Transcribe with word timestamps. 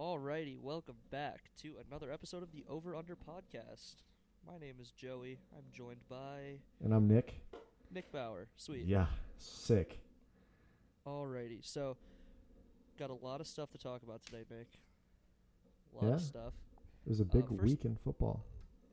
Alrighty, 0.00 0.58
welcome 0.58 0.94
back 1.10 1.50
to 1.60 1.74
another 1.86 2.10
episode 2.10 2.42
of 2.42 2.50
the 2.52 2.64
Over 2.70 2.96
Under 2.96 3.14
Podcast. 3.14 3.96
My 4.46 4.56
name 4.58 4.76
is 4.80 4.92
Joey. 4.92 5.38
I'm 5.54 5.64
joined 5.74 6.00
by 6.08 6.56
And 6.82 6.94
I'm 6.94 7.06
Nick. 7.06 7.34
Nick 7.92 8.10
Bauer. 8.10 8.48
Sweet. 8.56 8.86
Yeah, 8.86 9.08
sick. 9.36 10.00
Alrighty, 11.06 11.58
so 11.62 11.98
got 12.98 13.10
a 13.10 13.14
lot 13.14 13.42
of 13.42 13.46
stuff 13.46 13.70
to 13.72 13.78
talk 13.78 14.02
about 14.02 14.22
today, 14.24 14.44
Nick. 14.50 14.68
A 15.92 15.96
lot 15.96 16.08
Yeah. 16.08 16.14
of 16.14 16.22
stuff. 16.22 16.54
It 17.04 17.10
was 17.10 17.20
a 17.20 17.26
big 17.26 17.44
Uh, 17.44 17.48
first- 17.48 17.62
week 17.64 17.84
in 17.84 17.96
football. 17.96 18.42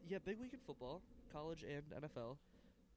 Yeah, 0.09 0.17
big 0.19 0.39
week 0.39 0.51
in 0.51 0.59
football, 0.59 1.01
college 1.31 1.63
and 1.63 1.85
NFL. 1.93 2.37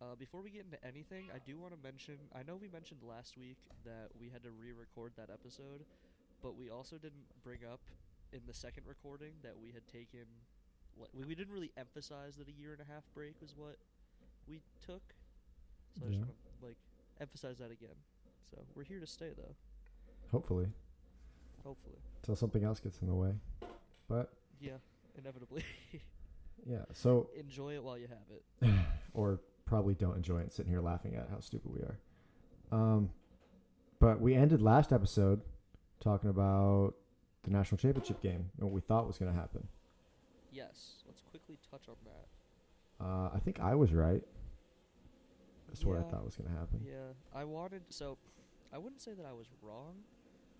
Uh, 0.00 0.16
before 0.16 0.42
we 0.42 0.50
get 0.50 0.64
into 0.64 0.82
anything, 0.84 1.30
I 1.30 1.38
do 1.38 1.60
want 1.60 1.74
to 1.74 1.80
mention. 1.80 2.18
I 2.32 2.42
know 2.42 2.56
we 2.56 2.66
mentioned 2.66 3.04
last 3.04 3.36
week 3.36 3.58
that 3.84 4.10
we 4.16 4.30
had 4.30 4.42
to 4.42 4.50
re-record 4.50 5.14
that 5.14 5.30
episode, 5.30 5.84
but 6.42 6.56
we 6.56 6.70
also 6.70 6.96
didn't 6.96 7.26
bring 7.42 7.60
up 7.70 7.80
in 8.32 8.40
the 8.46 8.54
second 8.54 8.84
recording 8.86 9.32
that 9.42 9.58
we 9.60 9.70
had 9.72 9.86
taken. 9.88 10.24
We, 11.14 11.24
we 11.24 11.34
didn't 11.34 11.52
really 11.52 11.70
emphasize 11.76 12.36
that 12.36 12.48
a 12.48 12.52
year 12.52 12.72
and 12.72 12.80
a 12.80 12.92
half 12.92 13.04
break 13.14 13.34
was 13.40 13.54
what 13.56 13.76
we 14.48 14.60
took. 14.84 15.02
So 15.98 16.06
I 16.06 16.08
just 16.08 16.20
Yeah. 16.20 16.26
want 16.26 16.38
to 16.60 16.66
like 16.66 16.76
emphasize 17.20 17.58
that 17.58 17.70
again. 17.70 17.96
So 18.50 18.58
we're 18.74 18.84
here 18.84 19.00
to 19.00 19.06
stay, 19.06 19.30
though. 19.36 19.54
Hopefully, 20.32 20.68
Hopefully, 21.64 21.96
Until 22.22 22.36
something 22.36 22.64
else 22.64 22.80
gets 22.80 23.00
in 23.02 23.06
the 23.08 23.14
way. 23.14 23.32
But 24.08 24.32
yeah, 24.60 24.78
inevitably. 25.18 25.62
yeah, 26.66 26.84
so 26.92 27.28
Enjoy 27.38 27.74
it 27.74 27.84
while 27.84 27.98
you 27.98 28.08
have 28.08 28.68
it. 28.70 28.74
or 29.14 29.40
probably 29.66 29.94
don't 29.94 30.16
enjoy 30.16 30.38
it 30.40 30.52
sitting 30.52 30.70
here 30.72 30.80
laughing 30.80 31.14
at 31.16 31.28
how 31.30 31.38
stupid 31.40 31.70
we 31.72 31.80
are. 31.80 31.98
Um, 32.72 33.10
but 33.98 34.20
we 34.20 34.34
ended 34.34 34.62
last 34.62 34.92
episode 34.92 35.42
talking 36.00 36.30
about 36.30 36.94
the 37.44 37.50
national 37.50 37.78
championship 37.78 38.20
game 38.20 38.50
and 38.58 38.64
what 38.66 38.72
we 38.72 38.80
thought 38.80 39.06
was 39.06 39.18
going 39.18 39.32
to 39.32 39.38
happen. 39.38 39.66
Yes, 40.52 41.02
let's 41.06 41.22
quickly 41.30 41.56
touch 41.70 41.82
on 41.88 41.94
that. 42.04 43.04
Uh, 43.04 43.30
I 43.34 43.38
think 43.38 43.60
I 43.60 43.74
was 43.74 43.92
right. 43.92 44.22
That's 45.68 45.84
what 45.84 45.96
I 45.96 46.02
thought 46.02 46.24
was 46.24 46.34
going 46.36 46.50
to 46.50 46.58
happen. 46.58 46.80
Yeah, 46.84 47.12
I 47.34 47.44
wanted 47.44 47.82
so 47.90 48.18
I 48.72 48.78
wouldn't 48.78 49.00
say 49.00 49.12
that 49.12 49.24
I 49.24 49.32
was 49.32 49.46
wrong. 49.62 49.94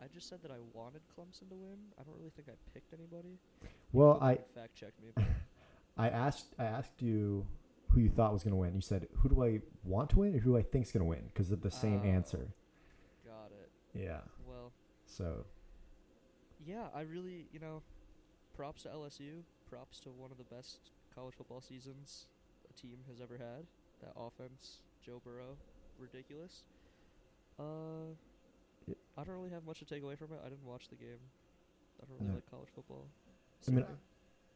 I 0.02 0.06
just 0.14 0.28
said 0.28 0.38
that 0.42 0.50
I 0.50 0.58
wanted 0.72 1.02
Clemson 1.18 1.48
to 1.50 1.56
win. 1.56 1.76
I 1.98 2.02
don't 2.04 2.16
really 2.16 2.30
think 2.34 2.48
I 2.48 2.52
picked 2.72 2.94
anybody. 2.94 3.38
Well, 3.92 4.18
I 4.22 4.38
fact 4.54 4.74
checked 4.76 5.00
me. 5.02 5.12
I 5.98 6.08
asked 6.08 6.54
I 6.58 6.64
asked 6.64 7.02
you 7.02 7.44
who 7.90 8.00
you 8.00 8.08
thought 8.08 8.32
was 8.32 8.44
going 8.44 8.52
to 8.52 8.56
win. 8.56 8.74
You 8.74 8.80
said, 8.80 9.08
"Who 9.18 9.28
do 9.28 9.42
I 9.42 9.60
want 9.84 10.10
to 10.10 10.20
win, 10.20 10.34
or 10.34 10.38
who 10.38 10.52
do 10.52 10.56
I 10.56 10.62
think's 10.62 10.92
going 10.92 11.00
to 11.00 11.08
win?" 11.08 11.24
Because 11.26 11.50
of 11.50 11.60
the 11.60 11.70
same 11.72 12.00
Oh. 12.04 12.08
answer. 12.08 12.46
Got 13.26 13.50
it. 13.50 13.70
Yeah. 14.00 14.20
So 15.10 15.44
yeah, 16.64 16.86
I 16.94 17.02
really, 17.02 17.46
you 17.52 17.58
know, 17.58 17.82
props 18.56 18.82
to 18.84 18.88
LSU. 18.90 19.42
Props 19.68 20.00
to 20.00 20.10
one 20.10 20.30
of 20.30 20.38
the 20.38 20.54
best 20.54 20.78
college 21.14 21.34
football 21.36 21.60
seasons 21.60 22.26
a 22.68 22.80
team 22.80 22.98
has 23.08 23.20
ever 23.20 23.34
had. 23.34 23.66
That 24.02 24.12
offense, 24.16 24.78
Joe 25.04 25.20
Burrow, 25.24 25.56
ridiculous. 25.98 26.62
Uh, 27.58 28.14
I 29.18 29.24
don't 29.24 29.34
really 29.36 29.50
have 29.50 29.64
much 29.64 29.78
to 29.80 29.84
take 29.84 30.02
away 30.02 30.16
from 30.16 30.28
it. 30.32 30.40
I 30.44 30.48
didn't 30.48 30.64
watch 30.64 30.88
the 30.88 30.96
game. 30.96 31.18
I 32.02 32.06
don't 32.06 32.16
really 32.18 32.28
No. 32.30 32.34
like 32.36 32.50
college 32.50 32.68
football. 32.74 33.06
I 33.68 33.70
mean, 33.70 33.84
so- 33.84 33.96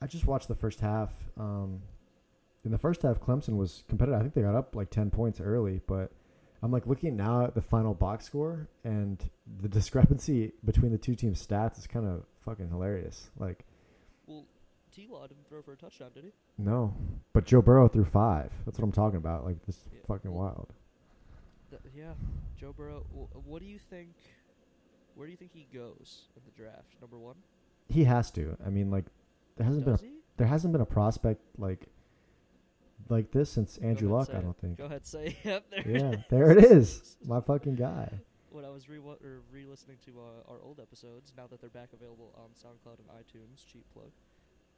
I 0.01 0.07
just 0.07 0.27
watched 0.27 0.49
the 0.49 0.55
first 0.55 0.81
half. 0.81 1.13
Um, 1.37 1.83
in 2.65 2.71
the 2.71 2.79
first 2.79 3.03
half, 3.03 3.21
Clemson 3.21 3.57
was 3.57 3.85
competitive. 3.89 4.19
I 4.19 4.23
think 4.23 4.35
they 4.35 4.43
got 4.43 4.55
up 4.55 4.75
like 4.75 4.91
ten 4.91 5.11
points 5.11 5.41
early, 5.41 5.81
but 5.87 6.11
I'm 6.65 6.71
like 6.73 6.87
looking 6.87 7.15
now 7.15 7.45
at 7.45 7.55
the 7.55 7.61
final 7.61 7.93
box 7.93 8.25
score, 8.25 8.69
and 8.85 9.23
the 9.61 9.69
discrepancy 9.69 10.53
between 10.65 10.93
the 10.93 10.97
two 10.99 11.15
teams' 11.15 11.47
stats 11.47 11.79
is 11.79 11.87
kind 11.87 12.07
of 12.07 12.25
fucking 12.41 12.71
hilarious. 12.71 13.29
Like, 13.39 13.67
well, 14.27 14.47
T. 14.91 15.07
Law 15.11 15.27
didn't 15.27 15.47
throw 15.47 15.61
for 15.61 15.75
a 15.75 15.77
touchdown, 15.77 16.09
did 16.15 16.25
he? 16.25 16.33
no, 16.57 16.95
but 17.35 17.45
Joe 17.45 17.61
Burrow 17.61 17.87
threw 17.87 18.07
five. 18.07 18.51
That's 18.65 18.79
what 18.79 18.85
I'm 18.85 18.93
talking 18.93 19.19
about. 19.19 19.45
Like, 19.45 19.57
this 19.67 19.85
Yeah, 19.93 19.99
fucking 20.09 20.33
wild. 20.33 20.73
Th- 21.69 21.83
yeah, 21.95 22.15
Joe 22.57 22.73
Burrow. 22.75 23.05
W- 23.11 23.29
what 23.45 23.61
do 23.61 23.67
you 23.69 23.79
think? 23.79 24.15
Where 25.17 25.27
do 25.27 25.33
you 25.33 25.37
think 25.37 25.51
he 25.53 25.67
goes 25.71 26.23
in 26.35 26.43
the 26.47 26.51
draft? 26.63 26.97
Number 26.99 27.19
one. 27.19 27.37
He 27.91 28.05
has 28.05 28.31
to. 28.33 28.57
I 28.65 28.71
mean, 28.71 28.91
like, 28.91 29.05
there 29.57 29.67
hasn't 29.67 29.85
been 29.85 29.95
a, 29.95 29.99
he? 29.99 30.13
there 30.39 30.47
hasn't 30.47 30.73
been 30.73 30.81
a 30.81 30.87
prospect 30.87 31.43
like 31.59 31.89
like 33.09 33.31
this 33.31 33.51
since 33.51 33.79
Andrew 33.79 34.11
Luck. 34.11 34.31
I 34.33 34.41
don't 34.41 34.59
think. 34.59 34.79
Go 34.79 34.85
ahead, 34.85 35.07
say 35.07 35.37
yep. 35.45 35.65
There 35.71 35.89
Yeah, 35.89 36.11
it 36.11 36.21
there 36.31 36.51
it 36.51 36.65
is. 36.65 37.17
My 37.25 37.41
fucking 37.41 37.77
guy. 37.77 38.09
When 38.51 38.65
I 38.65 38.71
was 38.71 38.89
re 38.89 38.99
or 38.99 39.43
re-listening 39.51 39.97
to 40.07 40.13
uh, 40.21 40.53
our 40.53 40.59
old 40.63 40.79
episodes, 40.81 41.33
now 41.37 41.47
that 41.49 41.61
they're 41.61 41.71
back 41.71 41.89
available 41.93 42.33
on 42.37 42.51
SoundCloud 42.51 42.99
and 42.99 43.09
iTunes, 43.09 43.67
cheap 43.67 43.85
plug. 43.93 44.11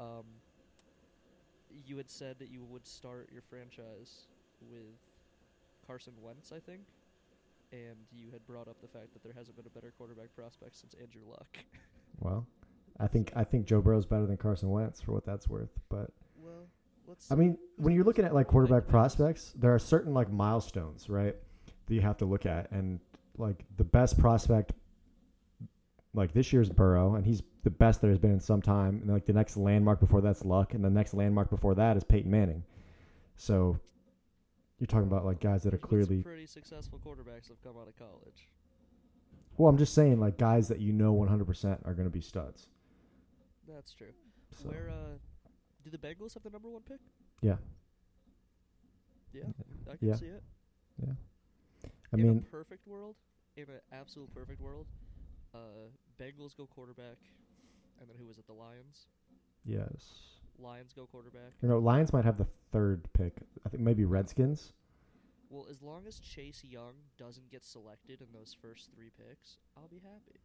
Um, 0.00 0.24
you 1.84 1.96
had 1.96 2.08
said 2.08 2.38
that 2.38 2.48
you 2.50 2.64
would 2.64 2.86
start 2.86 3.28
your 3.32 3.42
franchise 3.42 4.26
with 4.60 4.96
Carson 5.86 6.14
Wentz, 6.22 6.52
I 6.52 6.58
think, 6.58 6.82
and 7.72 7.96
you 8.12 8.30
had 8.32 8.46
brought 8.46 8.68
up 8.68 8.80
the 8.80 8.88
fact 8.88 9.12
that 9.12 9.22
there 9.22 9.32
hasn't 9.36 9.56
been 9.56 9.66
a 9.66 9.70
better 9.70 9.92
quarterback 9.96 10.34
prospect 10.34 10.76
since 10.76 10.94
Andrew 10.94 11.22
Luck. 11.28 11.58
Well, 12.18 12.46
I 12.98 13.08
think 13.08 13.30
I 13.36 13.44
think 13.44 13.66
Joe 13.66 13.82
Burrow's 13.82 14.06
better 14.06 14.24
than 14.24 14.38
Carson 14.38 14.70
Wentz 14.70 15.02
for 15.02 15.12
what 15.12 15.26
that's 15.26 15.46
worth. 15.48 15.68
But 15.90 16.12
let's. 17.06 17.30
I 17.30 17.34
mean, 17.34 17.58
when 17.76 17.94
you're 17.94 18.04
looking 18.04 18.24
at 18.24 18.34
like 18.34 18.46
quarterback 18.46 18.86
prospects, 18.86 19.52
there 19.56 19.74
are 19.74 19.78
certain 19.78 20.14
like 20.14 20.30
milestones, 20.30 21.08
right? 21.08 21.34
That 21.86 21.94
you 21.94 22.00
have 22.00 22.16
to 22.18 22.24
look 22.24 22.46
at, 22.46 22.70
and 22.70 23.00
like 23.38 23.64
the 23.76 23.84
best 23.84 24.18
prospect, 24.18 24.72
like 26.14 26.32
this 26.32 26.52
year's 26.52 26.68
Burrow, 26.68 27.14
and 27.14 27.24
he's 27.24 27.42
the 27.64 27.70
best 27.70 28.00
there 28.00 28.10
has 28.10 28.18
been 28.18 28.32
in 28.32 28.40
some 28.40 28.62
time. 28.62 29.00
And 29.02 29.10
like 29.10 29.26
the 29.26 29.32
next 29.32 29.56
landmark 29.56 30.00
before 30.00 30.20
that's 30.20 30.44
Luck, 30.44 30.74
and 30.74 30.84
the 30.84 30.90
next 30.90 31.14
landmark 31.14 31.50
before 31.50 31.74
that 31.74 31.96
is 31.96 32.04
Peyton 32.04 32.30
Manning. 32.30 32.62
So 33.36 33.78
you're 34.78 34.86
talking 34.86 35.06
about 35.06 35.24
like 35.24 35.40
guys 35.40 35.62
that 35.62 35.74
are 35.74 35.78
clearly 35.78 36.22
pretty 36.22 36.46
successful 36.46 37.00
quarterbacks 37.04 37.48
have 37.48 37.62
come 37.62 37.76
out 37.80 37.88
of 37.88 37.96
college. 37.98 38.48
Well, 39.56 39.70
I'm 39.70 39.78
just 39.78 39.94
saying, 39.94 40.20
like 40.20 40.36
guys 40.36 40.68
that 40.68 40.80
you 40.80 40.92
know 40.92 41.14
100% 41.14 41.78
are 41.86 41.94
going 41.94 42.06
to 42.06 42.10
be 42.10 42.20
studs. 42.20 42.68
That's 43.66 43.94
true. 43.94 44.12
So, 44.62 44.68
Where 44.68 44.90
uh, 44.90 45.16
do 45.90 45.96
the 45.96 45.98
Bengals 45.98 46.34
have 46.34 46.42
the 46.42 46.50
number 46.50 46.68
one 46.68 46.82
pick? 46.82 46.98
yeah, 47.42 47.56
Yeah, 49.32 49.44
I 49.90 49.96
can 49.96 50.08
Yeah. 50.08 50.14
see 50.14 50.26
it. 50.26 50.42
yeah. 50.98 51.12
I 52.12 52.16
in 52.16 52.22
mean, 52.22 52.38
a 52.38 52.50
perfect 52.50 52.86
world, 52.86 53.16
in 53.56 53.64
an 53.64 53.80
absolute 53.92 54.32
perfect 54.34 54.60
world, 54.60 54.86
uh, 55.54 55.88
Bengals 56.18 56.56
go 56.56 56.66
quarterback, 56.66 57.18
and 58.00 58.08
then 58.08 58.16
who 58.16 58.26
was 58.26 58.38
it? 58.38 58.46
The 58.46 58.52
Lions. 58.54 59.06
yes. 59.64 60.38
Lions 60.58 60.92
go 60.94 61.06
quarterback. 61.06 61.52
You 61.62 61.68
know, 61.68 61.78
Lions 61.78 62.12
might 62.14 62.24
have 62.24 62.38
the 62.38 62.46
third 62.72 63.06
pick. 63.12 63.42
I 63.64 63.68
think 63.68 63.82
maybe 63.82 64.04
Redskins. 64.06 64.72
Well, 65.50 65.66
as 65.70 65.82
long 65.82 66.06
as 66.06 66.18
Chase 66.18 66.64
Young 66.64 66.94
doesn't 67.18 67.50
get 67.50 67.62
selected 67.62 68.22
in 68.22 68.28
those 68.32 68.54
first 68.60 68.90
three 68.96 69.10
picks, 69.10 69.58
I'll 69.76 69.88
be 69.88 69.98
happy. 70.00 70.40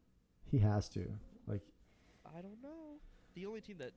He 0.51 0.59
has 0.59 0.89
to. 0.89 1.17
Like, 1.47 1.61
I 2.25 2.41
don't 2.41 2.61
know. 2.61 2.99
The 3.35 3.45
only 3.45 3.61
team 3.61 3.77
that 3.77 3.93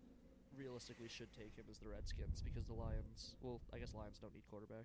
realistically 0.59 1.09
should 1.09 1.33
take 1.33 1.55
him 1.57 1.65
is 1.71 1.79
the 1.79 1.89
Redskins 1.89 2.43
because 2.43 2.67
the 2.67 2.75
Lions. 2.75 3.35
Well, 3.43 3.61
I 3.73 3.79
guess 3.79 3.95
Lions 3.95 4.19
don't 4.19 4.35
need 4.35 4.45
quarterback. 4.51 4.85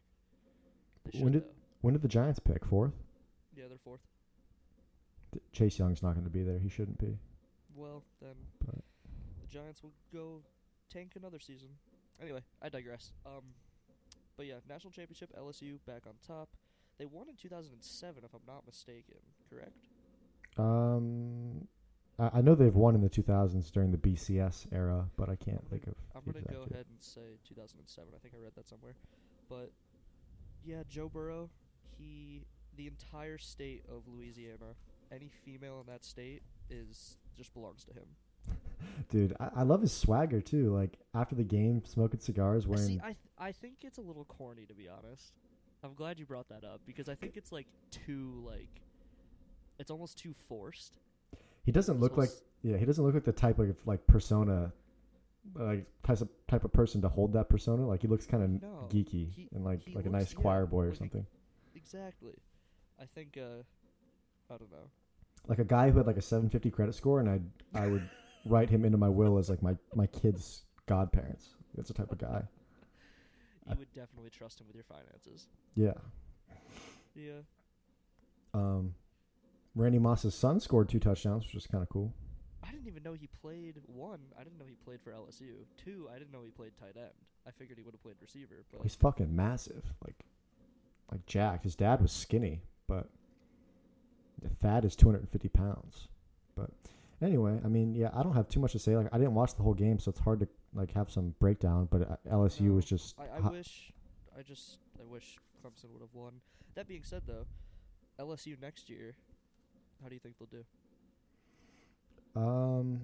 They 1.06 1.20
When 1.20 1.34
should 1.34 1.44
did- 1.44 1.50
though. 1.50 1.56
when 1.82 1.94
did 1.94 2.02
the 2.02 2.08
Giants 2.08 2.40
pick? 2.40 2.66
Fourth. 2.66 2.94
Yeah, 3.56 3.68
they're 3.68 3.78
fourth. 3.78 4.02
Th- 5.32 5.44
Chase 5.52 5.78
Young's 5.80 6.02
not 6.02 6.14
going 6.14 6.24
to 6.26 6.30
be 6.32 6.44
there. 6.44 6.60
He 6.60 6.70
shouldn't 6.70 6.98
be. 6.98 7.18
Well, 7.76 8.04
then 8.22 8.36
But- 8.66 8.84
the 9.42 9.48
Giants 9.48 9.84
will 9.84 9.94
go 10.12 10.44
tank 10.90 11.16
another 11.16 11.40
season. 11.40 11.70
Anyway, 12.22 12.44
I 12.62 12.70
digress. 12.70 13.14
Um, 13.26 13.44
but 14.36 14.46
yeah, 14.46 14.60
national 14.68 14.92
championship, 14.92 15.32
LSU 15.38 15.80
back 15.86 16.06
on 16.08 16.14
top. 16.26 16.50
They 16.98 17.06
won 17.06 17.30
in 17.30 17.36
2007, 17.38 18.24
if 18.26 18.34
I'm 18.34 18.46
not 18.46 18.66
mistaken. 18.66 19.16
Correct? 19.50 19.88
Um, 20.58 21.68
I, 22.20 22.40
I 22.40 22.42
know 22.42 22.56
they've 22.56 22.76
won 22.76 22.96
in 22.96 23.02
the 23.02 23.10
2000s 23.10 23.72
during 23.72 23.92
the 23.92 23.98
BCS 23.98 24.68
era, 24.72 25.06
but 25.18 25.30
I 25.30 25.36
can't 25.36 25.68
think 25.70 25.88
of. 25.88 25.96
I'm 26.16 26.22
gonna 26.26 26.46
go 26.46 26.64
ahead 26.70 26.86
and 26.90 27.00
say 27.00 27.38
2007. 27.48 28.10
I 28.14 28.20
think 28.20 28.34
I 28.36 28.44
read 28.44 28.54
that 28.56 28.68
somewhere. 28.68 28.96
But 29.50 29.72
yeah, 30.64 30.84
Joe 30.90 31.10
Burrow. 31.10 31.50
He, 31.98 32.44
the 32.78 32.88
entire 32.88 33.38
state 33.38 33.84
of 33.90 34.04
Louisiana, 34.08 34.76
any 35.12 35.30
female 35.44 35.84
in 35.86 35.92
that 35.92 36.06
state 36.06 36.44
is 36.70 37.18
just 37.38 37.54
belongs 37.54 37.84
to 37.86 37.94
him. 37.94 38.06
Dude, 39.10 39.36
I, 39.40 39.50
I 39.58 39.64
love 39.64 39.82
his 39.82 39.92
swagger 39.92 40.42
too. 40.42 40.74
Like 40.74 40.98
after 41.14 41.36
the 41.36 41.44
game, 41.44 41.84
smoking 41.86 42.20
cigars, 42.20 42.68
wearing. 42.68 42.88
See, 42.88 43.00
I 43.04 43.08
th- 43.08 43.18
I 43.38 43.52
think 43.52 43.78
it's 43.82 43.98
a 43.98 44.02
little 44.02 44.26
corny 44.26 44.66
to 44.66 44.74
be 44.74 44.88
honest. 44.88 45.34
I'm 45.84 45.94
glad 45.94 46.20
you 46.20 46.26
brought 46.26 46.50
that 46.50 46.64
up 46.64 46.82
because 46.86 47.08
I 47.08 47.16
think 47.16 47.38
it's 47.38 47.52
like 47.52 47.68
too 47.92 48.44
like 48.46 48.82
it's 49.78 49.92
almost 49.92 50.18
too 50.18 50.34
forced. 50.48 51.00
He 51.70 51.72
doesn't 51.72 52.00
look 52.00 52.18
like 52.18 52.32
Yeah, 52.64 52.78
he 52.78 52.86
doesn't 52.86 53.06
look 53.06 53.14
like 53.14 53.26
the 53.26 53.32
type 53.32 53.60
of 53.60 53.78
like 53.86 54.08
persona, 54.08 54.74
like 55.54 55.86
type 56.02 56.22
of 56.22 56.30
type 56.48 56.64
of 56.66 56.74
person 56.74 57.00
to 57.04 57.10
hold 57.10 57.34
that 57.34 57.48
persona. 57.48 57.86
Like 57.86 58.02
he 58.02 58.08
looks 58.08 58.26
kind 58.26 58.44
of 58.44 58.50
No, 58.50 58.88
geeky 58.90 59.30
he- 59.32 59.50
and 59.54 59.64
like 59.64 59.82
like 59.94 60.08
a 60.08 60.10
nice 60.10 60.34
yeah, 60.34 60.40
choir 60.42 60.66
boy 60.66 60.86
or 60.86 60.86
like 60.88 60.96
a- 60.96 60.98
something. 60.98 61.26
exactly. 61.76 62.34
I 63.00 63.06
think 63.06 63.38
uh 63.38 63.62
I 64.52 64.58
don't 64.58 64.72
know. 64.72 64.90
Like 65.48 65.60
a 65.60 65.64
guy 65.64 65.92
who 65.92 66.00
had 66.00 66.08
like 66.08 66.18
a 66.18 66.24
750 66.24 66.72
credit 66.72 66.96
score, 66.96 67.20
and 67.20 67.30
I 67.30 67.40
I 67.80 67.86
would 67.86 68.02
write 68.46 68.70
him 68.72 68.84
into 68.84 68.98
my 68.98 69.10
will 69.10 69.38
as 69.38 69.48
like 69.48 69.62
my 69.62 69.76
my 69.94 70.08
kid's 70.08 70.64
godparents. 70.88 71.50
That's 71.76 71.90
the 71.90 71.94
type 71.94 72.12
of 72.12 72.18
guy. 72.18 72.42
You 73.70 73.76
would 73.78 73.94
definitely 73.94 74.32
trust 74.32 74.60
him 74.60 74.66
with 74.66 74.76
your 74.76 74.86
finances. 74.86 75.46
Yeah. 75.76 75.94
Yeah. 77.14 77.42
Um, 78.56 78.96
Randy 79.80 79.98
Moss's 79.98 80.36
son 80.36 80.60
scored 80.60 80.90
two 80.90 81.00
touchdowns, 81.00 81.46
which 81.46 81.56
is 81.56 81.66
kind 81.66 81.82
of 81.82 81.88
cool. 81.90 82.14
I 82.62 82.70
didn't 82.72 82.88
even 82.88 83.02
know 83.02 83.14
he 83.14 83.28
played 83.28 83.76
one. 83.88 84.20
I 84.38 84.44
didn't 84.44 84.60
know 84.60 84.66
he 84.68 84.76
played 84.76 85.00
for 85.02 85.12
LSU. 85.12 85.54
Two, 85.78 86.10
I 86.14 86.20
didn't 86.20 86.34
know 86.34 86.42
he 86.44 86.52
played 86.52 86.72
tight 86.78 86.98
end. 86.98 87.14
I 87.48 87.52
figured 87.52 87.78
he 87.78 87.84
would 87.84 87.94
have 87.94 88.04
played 88.04 88.18
receiver, 88.22 88.66
but 88.72 88.82
He's 88.84 88.96
fucking 88.96 89.34
massive, 89.34 89.86
like 90.06 90.26
like 91.10 91.26
Jack. 91.26 91.64
His 91.64 91.76
dad 91.78 92.02
was 92.02 92.12
skinny, 92.12 92.62
but 92.88 93.08
the 94.42 94.50
Thad 94.50 94.84
is 94.84 94.98
250 94.98 95.48
pounds. 95.48 96.10
But 96.58 96.72
anyway, 97.22 97.60
I 97.64 97.70
mean, 97.70 97.96
yeah, 97.96 98.10
I 98.14 98.22
don't 98.22 98.36
have 98.36 98.50
too 98.50 98.60
much 98.60 98.74
to 98.74 98.80
say. 98.80 98.98
Like, 98.98 99.08
I 99.14 99.18
didn't 99.18 99.34
watch 99.34 99.56
the 99.56 99.64
whole 99.64 99.74
game, 99.74 99.98
so 99.98 100.10
it's 100.10 100.20
hard 100.20 100.42
to 100.42 100.48
like 100.74 100.94
have 100.94 101.10
some 101.10 101.34
breakdown. 101.40 101.88
But 101.90 102.02
uh, 102.02 102.16
LSU 102.30 102.62
No, 102.64 102.74
was 102.74 102.86
just 102.86 103.16
I, 103.18 103.38
I 103.38 103.42
hot- 103.42 103.54
wish, 103.54 103.94
I 104.38 104.42
just, 104.42 104.78
I 105.00 105.06
wish 105.06 105.38
Clemson 105.64 105.90
would 105.94 106.02
have 106.02 106.14
won. 106.14 106.34
That 106.76 106.88
being 106.90 107.04
said, 107.04 107.24
though, 107.26 107.46
LSU 108.20 108.62
next 108.62 108.90
year, 108.90 109.16
how 110.02 110.08
do 110.10 110.16
you 110.16 110.20
think 110.20 110.36
they'll 110.38 110.48
do? 110.48 110.64
um. 112.36 113.02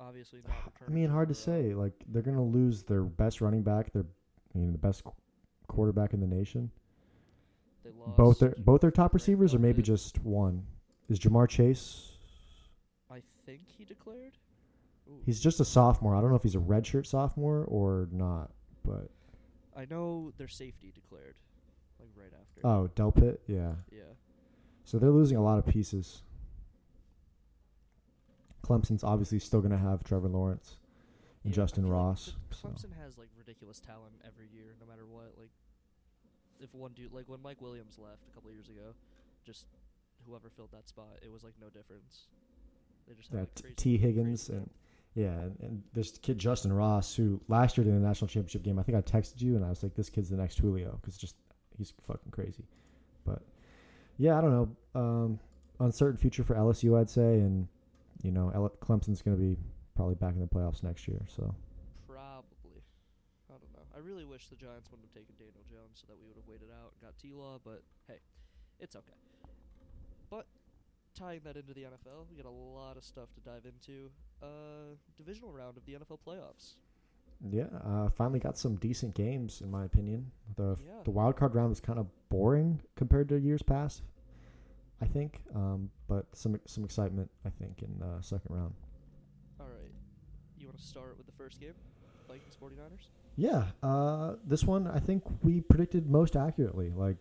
Obviously 0.00 0.40
not. 0.48 0.72
I 0.84 0.90
mean, 0.90 1.08
hard 1.08 1.28
to 1.28 1.34
say. 1.34 1.74
Like 1.74 1.92
they're 2.08 2.22
gonna 2.22 2.42
lose 2.44 2.82
their 2.82 3.02
best 3.02 3.40
running 3.40 3.62
back, 3.62 3.92
their 3.92 4.04
I 4.54 4.58
mean 4.58 4.72
the 4.72 4.78
best 4.78 5.04
qu- 5.04 5.12
quarterback 5.68 6.12
in 6.12 6.20
the 6.20 6.26
nation. 6.26 6.70
They 7.84 7.90
lost. 7.96 8.16
both 8.16 8.38
their 8.40 8.54
both 8.58 8.80
their 8.80 8.90
top 8.90 9.14
receivers, 9.14 9.54
or 9.54 9.60
maybe 9.60 9.80
just 9.80 10.18
one. 10.24 10.64
Is 11.08 11.20
Ja'Marr 11.20 11.48
Chase? 11.48 12.12
I 13.10 13.22
think 13.46 13.62
he 13.68 13.84
declared. 13.84 14.32
Ooh. 15.08 15.20
He's 15.24 15.40
just 15.40 15.60
a 15.60 15.64
sophomore. 15.64 16.16
I 16.16 16.20
don't 16.20 16.30
know 16.30 16.36
if 16.36 16.42
he's 16.42 16.54
a 16.56 16.60
redshirt 16.60 17.06
sophomore 17.06 17.64
or 17.68 18.08
not. 18.10 18.50
But 18.84 19.08
I 19.76 19.84
know 19.88 20.32
their 20.36 20.48
safety 20.48 20.90
declared, 20.92 21.34
like 22.00 22.10
right 22.16 22.32
after. 22.40 22.66
oh, 22.66 22.88
Delpit, 22.96 23.38
yeah. 23.46 23.72
Yeah. 23.92 24.02
So 24.84 24.98
they're 24.98 25.10
losing 25.10 25.36
a 25.36 25.42
lot 25.42 25.58
of 25.58 25.66
pieces. 25.66 26.22
Clemson's 28.62 29.04
obviously 29.04 29.38
still 29.38 29.60
going 29.60 29.72
to 29.72 29.78
have 29.78 30.04
Trevor 30.04 30.28
Lawrence 30.28 30.76
and 31.44 31.52
Yeah, 31.52 31.56
Justin 31.56 31.84
like 31.84 31.92
Ross. 31.92 32.34
so. 32.50 32.68
Clemson 32.68 32.92
has 33.02 33.18
like 33.18 33.28
ridiculous 33.36 33.80
talent 33.80 34.14
every 34.26 34.46
year, 34.54 34.74
no 34.80 34.86
matter 34.86 35.04
what. 35.06 35.32
Like, 35.38 35.50
if 36.60 36.72
one 36.74 36.92
dude, 36.92 37.12
like 37.12 37.28
when 37.28 37.40
Mike 37.42 37.60
Williams 37.60 37.98
left 37.98 38.22
a 38.30 38.34
couple 38.34 38.50
of 38.50 38.54
years 38.54 38.68
ago, 38.68 38.94
just 39.44 39.66
whoever 40.26 40.48
filled 40.48 40.70
that 40.72 40.88
spot, 40.88 41.18
it 41.22 41.30
was 41.32 41.42
like 41.42 41.54
no 41.60 41.68
difference. 41.68 42.26
They 43.08 43.14
just 43.14 43.30
had 43.32 43.48
Yeah, 43.56 43.66
like, 43.68 43.76
T-. 43.76 43.96
Higgins 43.98 44.48
and 44.48 44.70
yeah, 45.14 45.32
and, 45.40 45.56
and 45.60 45.82
this 45.92 46.16
kid 46.18 46.38
Justin 46.38 46.72
Ross, 46.72 47.14
who 47.14 47.38
last 47.48 47.76
year 47.76 47.84
did 47.84 47.94
the 47.94 47.98
national 47.98 48.28
championship 48.28 48.62
game. 48.62 48.78
I 48.78 48.82
think 48.82 48.96
I 48.96 49.02
texted 49.02 49.42
you 49.42 49.56
and 49.56 49.64
I 49.64 49.68
was 49.68 49.82
like, 49.82 49.94
"This 49.94 50.08
kid's 50.08 50.30
the 50.30 50.36
next 50.36 50.58
Julio," 50.58 50.98
because 51.02 51.18
just 51.18 51.34
he's 51.76 51.92
fucking 52.06 52.30
crazy. 52.30 52.64
But 53.26 53.42
yeah, 54.18 54.38
I 54.38 54.40
don't 54.40 54.52
know. 54.52 55.00
Um, 55.00 55.38
uncertain 55.80 56.16
future 56.16 56.44
for 56.44 56.54
LSU, 56.54 56.98
I'd 56.98 57.10
say, 57.10 57.40
and 57.40 57.66
you 58.22 58.30
know, 58.30 58.50
L- 58.54 58.72
Clemson's 58.80 59.22
going 59.22 59.36
to 59.36 59.42
be 59.42 59.56
probably 59.96 60.14
back 60.14 60.34
in 60.34 60.40
the 60.40 60.46
playoffs 60.46 60.82
next 60.82 61.08
year. 61.08 61.20
So 61.26 61.54
Probably. 62.06 62.82
I 63.50 63.58
don't 63.58 63.72
know. 63.72 63.86
I 63.94 63.98
really 63.98 64.24
wish 64.24 64.48
the 64.48 64.56
Giants 64.56 64.90
wouldn't 64.90 65.08
have 65.08 65.14
taken 65.14 65.34
Daniel 65.38 65.64
Jones 65.68 66.00
so 66.00 66.06
that 66.08 66.16
we 66.20 66.26
would 66.28 66.36
have 66.36 66.46
waited 66.46 66.68
out 66.70 66.92
and 66.92 67.02
got 67.02 67.18
T 67.18 67.32
Law, 67.32 67.58
but 67.64 67.82
hey, 68.08 68.20
it's 68.78 68.96
okay. 68.96 69.18
But 70.30 70.46
tying 71.14 71.40
that 71.44 71.56
into 71.56 71.74
the 71.74 71.82
NFL, 71.82 72.30
we 72.30 72.36
got 72.36 72.48
a 72.48 72.50
lot 72.50 72.96
of 72.96 73.04
stuff 73.04 73.28
to 73.34 73.40
dive 73.40 73.66
into. 73.66 74.10
Uh, 74.42 74.96
divisional 75.16 75.52
round 75.52 75.76
of 75.76 75.84
the 75.84 75.92
NFL 75.92 76.18
playoffs. 76.26 76.76
Yeah, 77.50 77.64
uh, 77.84 78.08
finally 78.10 78.38
got 78.38 78.56
some 78.56 78.76
decent 78.76 79.14
games 79.14 79.60
in 79.60 79.70
my 79.70 79.84
opinion. 79.84 80.30
The 80.56 80.76
Yeah. 80.84 81.02
the 81.04 81.10
wild 81.10 81.36
card 81.36 81.54
round 81.54 81.70
was 81.70 81.80
kind 81.80 81.98
of 81.98 82.06
boring 82.28 82.80
compared 82.96 83.28
to 83.30 83.38
years 83.40 83.62
past. 83.62 84.02
I 85.00 85.06
think, 85.06 85.42
um, 85.54 85.90
but 86.06 86.26
some 86.36 86.58
some 86.66 86.84
excitement 86.84 87.30
I 87.44 87.50
think 87.50 87.82
in 87.82 87.98
the 87.98 88.20
second 88.20 88.54
round. 88.54 88.74
All 89.58 89.66
right. 89.66 89.90
You 90.56 90.66
want 90.66 90.78
to 90.78 90.84
start 90.84 91.16
with 91.16 91.26
the 91.26 91.32
first 91.32 91.60
game? 91.60 91.74
Vikings 92.28 92.56
49ers? 92.60 93.08
Yeah, 93.36 93.64
uh, 93.82 94.36
this 94.46 94.64
one 94.64 94.86
I 94.86 95.00
think 95.00 95.24
we 95.42 95.60
predicted 95.60 96.08
most 96.08 96.36
accurately. 96.36 96.90
Like, 96.90 97.16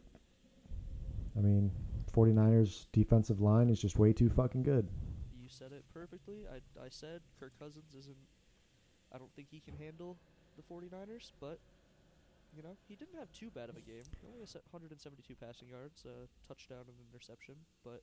I 1.37 1.41
mean, 1.41 1.71
49ers 2.13 2.87
defensive 2.91 3.39
line 3.41 3.69
is 3.69 3.79
just 3.81 3.97
way 3.97 4.13
too 4.13 4.29
fucking 4.29 4.63
good. 4.63 4.87
You 5.41 5.47
said 5.49 5.71
it 5.71 5.83
perfectly. 5.93 6.45
I, 6.51 6.57
I 6.83 6.89
said 6.89 7.21
Kirk 7.39 7.53
Cousins 7.57 7.95
isn't. 7.97 8.17
I 9.13 9.17
don't 9.17 9.31
think 9.35 9.47
he 9.51 9.59
can 9.59 9.75
handle 9.77 10.17
the 10.57 10.63
49ers, 10.63 11.31
but, 11.39 11.59
you 12.55 12.63
know, 12.63 12.75
he 12.87 12.95
didn't 12.95 13.17
have 13.17 13.31
too 13.31 13.49
bad 13.49 13.69
of 13.69 13.75
a 13.77 13.81
game. 13.81 14.03
He 14.21 14.27
only 14.27 14.39
has 14.39 14.55
172 14.71 15.35
passing 15.35 15.69
yards, 15.69 16.05
a 16.05 16.27
touchdown, 16.47 16.79
and 16.87 16.89
an 16.97 17.05
interception, 17.11 17.55
but 17.83 18.01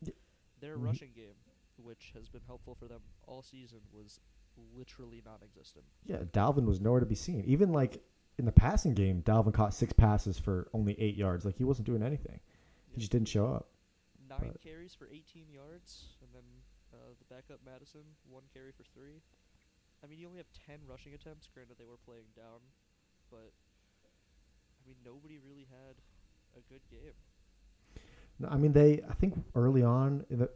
their 0.60 0.76
Mhm. 0.76 0.84
rushing 0.84 1.12
game, 1.12 1.34
which 1.82 2.10
has 2.14 2.28
been 2.28 2.42
helpful 2.46 2.74
for 2.74 2.88
them 2.88 3.02
all 3.26 3.42
season, 3.42 3.80
was 3.92 4.20
literally 4.74 5.22
non 5.24 5.42
existent. 5.42 5.84
Yeah, 6.04 6.24
Dalvin 6.24 6.66
was 6.66 6.80
nowhere 6.80 7.00
to 7.00 7.06
be 7.06 7.14
seen. 7.14 7.44
Even 7.44 7.72
like 7.72 8.02
in 8.38 8.44
the 8.44 8.52
passing 8.52 8.94
game, 8.94 9.22
Dalvin 9.22 9.54
caught 9.54 9.72
six 9.74 9.92
passes 9.92 10.38
for 10.38 10.68
only 10.72 10.98
eight 11.00 11.14
yards. 11.16 11.44
Like 11.44 11.56
he 11.56 11.64
wasn't 11.64 11.86
doing 11.86 12.02
anything. 12.02 12.40
He 12.90 12.98
just 13.00 13.12
didn't 13.12 13.28
show 13.28 13.46
up. 13.46 13.70
Nine 14.28 14.50
but- 14.52 14.60
carries 14.60 14.94
for 14.94 15.06
18 15.08 15.48
yards, 15.50 16.16
and 16.22 16.32
then 16.34 16.42
uh, 16.92 17.14
the 17.18 17.24
backup 17.26 17.62
Mattison, 17.64 18.16
one 18.28 18.42
carry 18.52 18.72
for 18.72 18.82
three. 18.82 19.22
I 20.02 20.06
mean, 20.06 20.18
you 20.18 20.26
only 20.26 20.38
have 20.38 20.52
10 20.66 20.78
rushing 20.88 21.14
attempts. 21.14 21.48
Granted, 21.52 21.76
they 21.78 21.84
were 21.84 21.98
playing 22.04 22.30
down, 22.36 22.60
but 23.30 23.50
I 24.04 24.82
mean, 24.86 24.96
nobody 25.04 25.38
really 25.38 25.66
had 25.70 25.96
a 26.56 26.60
good 26.72 26.82
game. 26.90 27.14
No, 28.38 28.48
I 28.48 28.56
mean 28.56 28.72
they. 28.72 29.02
I 29.08 29.14
think 29.14 29.34
early 29.54 29.82
on 29.82 30.24
the. 30.30 30.50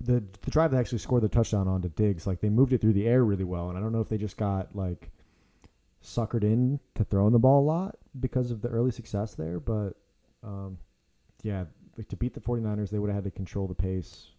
The, 0.00 0.22
the 0.42 0.50
drive 0.50 0.72
they 0.72 0.76
actually 0.76 0.98
scored 0.98 1.22
the 1.22 1.28
touchdown 1.30 1.68
on 1.68 1.80
to 1.80 1.88
Diggs, 1.88 2.26
like 2.26 2.38
they 2.38 2.50
moved 2.50 2.74
it 2.74 2.82
through 2.82 2.92
the 2.92 3.06
air 3.06 3.24
really 3.24 3.44
well, 3.44 3.70
and 3.70 3.78
I 3.78 3.80
don't 3.80 3.92
know 3.92 4.02
if 4.02 4.10
they 4.10 4.18
just 4.18 4.36
got 4.36 4.76
like 4.76 5.10
suckered 6.04 6.44
in 6.44 6.78
to 6.96 7.04
throwing 7.04 7.32
the 7.32 7.38
ball 7.38 7.60
a 7.60 7.64
lot 7.64 7.96
because 8.20 8.50
of 8.50 8.60
the 8.60 8.68
early 8.68 8.90
success 8.90 9.34
there, 9.34 9.58
but 9.58 9.92
um, 10.42 10.76
yeah, 11.42 11.64
like 11.96 12.08
to 12.08 12.16
beat 12.16 12.34
the 12.34 12.40
49ers, 12.40 12.90
they 12.90 12.98
would 12.98 13.08
have 13.08 13.24
had 13.24 13.24
to 13.24 13.30
control 13.30 13.66
the 13.66 13.74
pace 13.74 14.32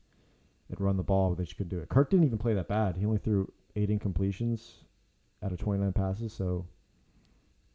and 0.69 0.79
run 0.79 0.95
the 0.95 1.03
ball, 1.03 1.29
but 1.29 1.39
they 1.39 1.43
just 1.43 1.57
couldn't 1.57 1.75
do 1.75 1.79
it. 1.79 1.89
Kirk 1.89 2.11
didn't 2.11 2.25
even 2.25 2.37
play 2.37 2.53
that 2.53 2.67
bad. 2.67 2.95
He 2.97 3.05
only 3.05 3.17
threw 3.17 3.51
eight 3.75 3.89
incompletions 3.89 4.83
out 5.43 5.51
of 5.51 5.59
29 5.59 5.91
passes, 5.93 6.33
so 6.33 6.65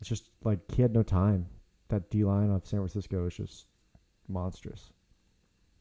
it's 0.01 0.09
just 0.09 0.31
like 0.45 0.59
he 0.73 0.83
had 0.83 0.93
no 0.93 1.03
time. 1.03 1.47
That 1.89 2.09
D 2.11 2.25
line 2.25 2.51
of 2.51 2.67
San 2.67 2.81
Francisco 2.81 3.27
is 3.27 3.35
just 3.35 3.67
monstrous. 4.29 4.93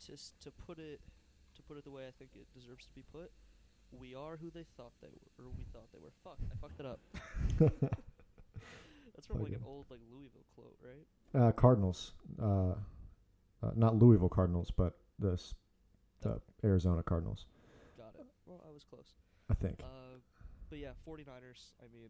Just 0.06 0.40
to 0.42 0.52
put 0.52 0.80
it, 0.80 1.00
to 1.56 1.62
put 1.62 1.78
it 1.78 1.84
the 1.84 1.92
way 1.92 2.04
I 2.08 2.12
think 2.18 2.32
it 2.36 2.48
deserves 2.54 2.86
to 2.86 2.94
be 2.96 3.04
put, 3.12 3.32
we 3.92 4.16
are 4.16 4.38
who 4.38 4.50
they 4.50 4.66
thought 4.76 4.92
they 5.02 5.08
were, 5.08 5.46
or 5.46 5.52
we 5.58 5.66
thought 5.72 5.88
they 5.94 6.00
were. 6.00 6.12
Fuck, 6.24 6.38
I 6.52 6.56
fucked 6.62 6.80
it 6.80 6.86
up. 6.86 7.00
That's 9.16 9.28
from 9.28 9.44
like 9.44 9.52
an 9.52 9.64
old 9.66 9.86
like 9.90 10.00
Louisville 10.12 10.46
quote, 10.56 10.78
right? 10.84 11.42
Uh, 11.42 11.52
Cardinals, 11.52 12.14
uh, 12.42 12.72
uh, 13.62 13.72
not 13.76 13.96
Louisville 13.98 14.30
Cardinals, 14.30 14.72
but 14.76 14.98
the 15.20 15.38
Arizona 16.64 17.04
Cardinals, 17.04 17.46
Got 17.98 18.16
it. 18.20 18.26
Well, 18.46 18.64
I 18.68 18.72
was 18.74 18.84
close. 18.84 19.14
I 19.50 19.54
think. 19.56 19.80
Uh, 19.82 20.20
but 20.70 20.80
yeah, 20.80 20.94
49ers, 21.08 21.74
I 21.82 21.88
mean, 21.92 22.10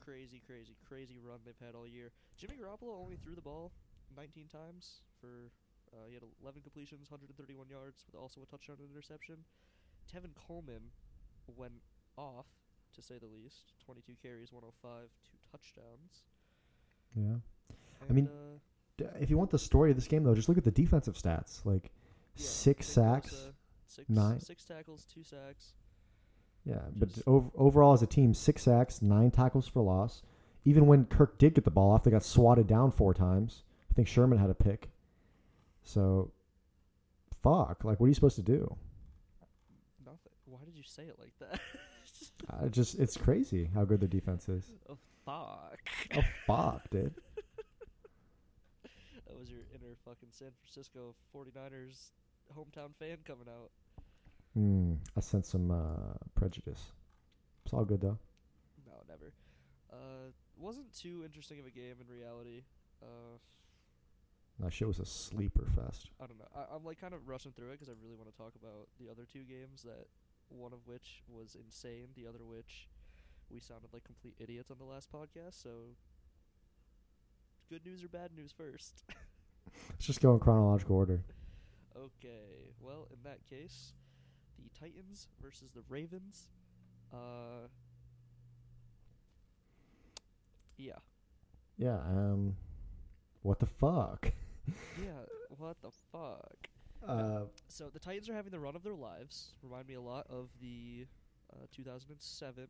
crazy, 0.00 0.40
crazy, 0.46 0.76
crazy 0.88 1.18
run 1.18 1.38
they've 1.44 1.58
had 1.64 1.74
all 1.74 1.86
year. 1.86 2.10
Jimmy 2.36 2.54
Garoppolo 2.56 2.94
only 3.00 3.16
threw 3.16 3.34
the 3.34 3.40
ball 3.42 3.72
19 4.16 4.46
times 4.48 5.02
for, 5.20 5.50
uh, 5.92 6.06
he 6.08 6.14
had 6.14 6.22
11 6.42 6.62
completions, 6.62 7.10
131 7.10 7.68
yards, 7.68 8.04
with 8.06 8.14
also 8.20 8.40
a 8.42 8.46
touchdown 8.46 8.76
and 8.80 8.90
interception. 8.90 9.36
Tevin 10.12 10.34
Coleman 10.46 10.90
went 11.56 11.80
off, 12.16 12.46
to 12.94 13.02
say 13.02 13.18
the 13.18 13.26
least. 13.26 13.72
22 13.84 14.14
carries, 14.22 14.52
105, 14.52 15.08
two 15.24 15.38
touchdowns. 15.50 16.22
yeah. 17.16 17.36
And, 18.06 18.10
mean, 18.14 18.28
uh, 18.28 18.58
D- 18.96 19.06
If 19.18 19.30
you 19.30 19.36
want 19.38 19.50
the 19.50 19.58
story 19.58 19.90
of 19.90 19.96
this 19.96 20.06
game, 20.06 20.22
though, 20.22 20.34
just 20.34 20.48
look 20.48 20.58
at 20.58 20.64
the 20.64 20.70
defensive 20.70 21.14
stats. 21.16 21.64
Like 21.64 21.90
yeah, 22.36 22.46
six 22.46 22.86
sacks. 22.86 23.48
Six, 23.88 24.08
nine- 24.08 24.40
six 24.40 24.64
tackles, 24.64 25.04
two 25.04 25.22
sacks. 25.24 25.74
Yeah, 26.64 26.80
but 26.96 27.08
Just- 27.10 27.26
ov- 27.28 27.50
overall 27.54 27.92
as 27.92 28.02
a 28.02 28.06
team, 28.06 28.32
six 28.34 28.62
sacks, 28.62 29.02
nine 29.02 29.30
tackles 29.30 29.68
for 29.68 29.82
loss. 29.82 30.22
Even 30.64 30.86
when 30.86 31.04
Kirk 31.04 31.36
did 31.38 31.54
get 31.54 31.64
the 31.64 31.70
ball 31.70 31.90
off, 31.92 32.04
they 32.04 32.10
got 32.10 32.22
swatted 32.24 32.66
down 32.66 32.90
four 32.90 33.12
times. 33.12 33.64
I 33.90 33.94
think 33.94 34.08
Sherman 34.08 34.38
had 34.38 34.48
a 34.48 34.54
pick. 34.54 34.88
So, 35.82 36.30
fuck. 37.42 37.84
Like, 37.84 38.00
what 38.00 38.06
are 38.06 38.08
you 38.08 38.14
supposed 38.14 38.36
to 38.36 38.42
do? 38.42 38.74
Nothing. 40.04 40.32
Why 40.46 40.60
did 40.64 40.74
you 40.74 40.82
say 40.82 41.02
it 41.04 41.18
like 41.18 41.34
that? 41.40 41.60
Uh, 42.50 42.68
just 42.68 42.98
it's 42.98 43.16
crazy 43.16 43.70
how 43.74 43.84
good 43.84 44.00
their 44.00 44.08
defense 44.08 44.48
is. 44.48 44.64
oh, 44.88 44.98
fuck. 45.24 45.78
Oh 46.16 46.20
fuck, 46.46 46.90
dude. 46.90 47.14
That 49.26 49.38
was 49.38 49.50
your 49.50 49.60
inner 49.74 49.94
fucking 50.04 50.28
San 50.30 50.48
Francisco 50.62 51.14
49ers 51.34 52.10
hometown 52.56 52.94
fan 52.98 53.18
coming 53.24 53.46
out. 53.48 53.70
Hmm. 54.54 54.94
I 55.16 55.20
sense 55.20 55.48
some 55.48 55.70
uh, 55.70 56.14
prejudice. 56.34 56.92
It's 57.64 57.72
all 57.74 57.84
good 57.84 58.00
though. 58.00 58.18
No, 58.86 58.92
never. 59.08 59.32
Uh, 59.92 60.30
wasn't 60.56 60.92
too 60.92 61.22
interesting 61.24 61.58
of 61.58 61.66
a 61.66 61.70
game 61.70 61.96
in 62.00 62.06
reality. 62.14 62.62
Uh, 63.02 63.38
That 64.60 64.72
shit 64.72 64.86
was 64.86 65.00
a 65.00 65.06
sleeper 65.06 65.66
fest. 65.74 66.10
I 66.22 66.26
don't 66.26 66.38
know. 66.38 66.46
I, 66.54 66.74
I'm 66.74 66.84
like 66.84 67.00
kind 67.00 67.14
of 67.14 67.26
rushing 67.28 67.52
through 67.52 67.70
it 67.72 67.78
'cause 67.80 67.88
I 67.88 67.92
really 68.02 68.14
want 68.16 68.30
to 68.30 68.36
talk 68.36 68.54
about 68.54 68.88
the 69.00 69.10
other 69.10 69.24
two 69.24 69.42
games. 69.44 69.82
That 69.82 70.06
one 70.48 70.72
of 70.72 70.86
which 70.86 71.22
was 71.28 71.56
insane, 71.56 72.08
the 72.14 72.26
other 72.28 72.44
which 72.44 72.88
we 73.50 73.58
sounded 73.60 73.92
like 73.92 74.04
complete 74.04 74.34
idiots 74.38 74.70
on 74.70 74.78
the 74.78 74.84
last 74.84 75.10
podcast. 75.10 75.54
So, 75.60 75.96
good 77.68 77.84
news 77.84 78.04
or 78.04 78.08
bad 78.08 78.30
news 78.36 78.52
first? 78.52 79.02
Let's 79.90 80.06
just 80.06 80.20
go 80.20 80.32
in 80.34 80.38
chronological 80.38 80.94
order. 80.96 81.24
okay. 81.96 82.70
Well, 82.80 83.08
in 83.12 83.18
that 83.24 83.44
case, 83.48 83.92
the 84.64 84.70
Titans 84.78 85.28
versus 85.42 85.70
the 85.74 85.82
Ravens. 85.88 86.48
Uh. 87.12 87.68
Yeah. 90.76 90.92
Yeah. 91.76 91.98
Um. 92.06 92.56
What 93.42 93.58
the 93.60 93.66
fuck? 93.66 94.32
Yeah. 94.98 95.10
What 95.58 95.76
the 95.82 95.90
fuck? 96.10 96.56
Uh. 97.06 97.40
So 97.68 97.90
the 97.92 97.98
Titans 97.98 98.30
are 98.30 98.34
having 98.34 98.50
the 98.50 98.58
run 98.58 98.74
of 98.74 98.82
their 98.82 98.94
lives. 98.94 99.50
Remind 99.62 99.86
me 99.86 99.92
a 99.94 100.00
lot 100.00 100.26
of 100.30 100.48
the 100.58 101.06
uh, 101.52 101.66
2007, 101.70 102.66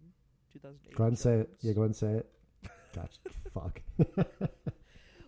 2008. 0.53 0.97
Go 0.97 1.05
ahead 1.05 1.13
and 1.13 1.19
say 1.19 1.35
it. 1.35 1.51
Yeah. 1.61 1.73
Go 1.73 1.83
ahead 1.83 1.91
and 1.91 1.97
say 1.97 2.13
it. 2.15 2.29
Gotcha. 2.95 3.19
fuck. 3.53 3.81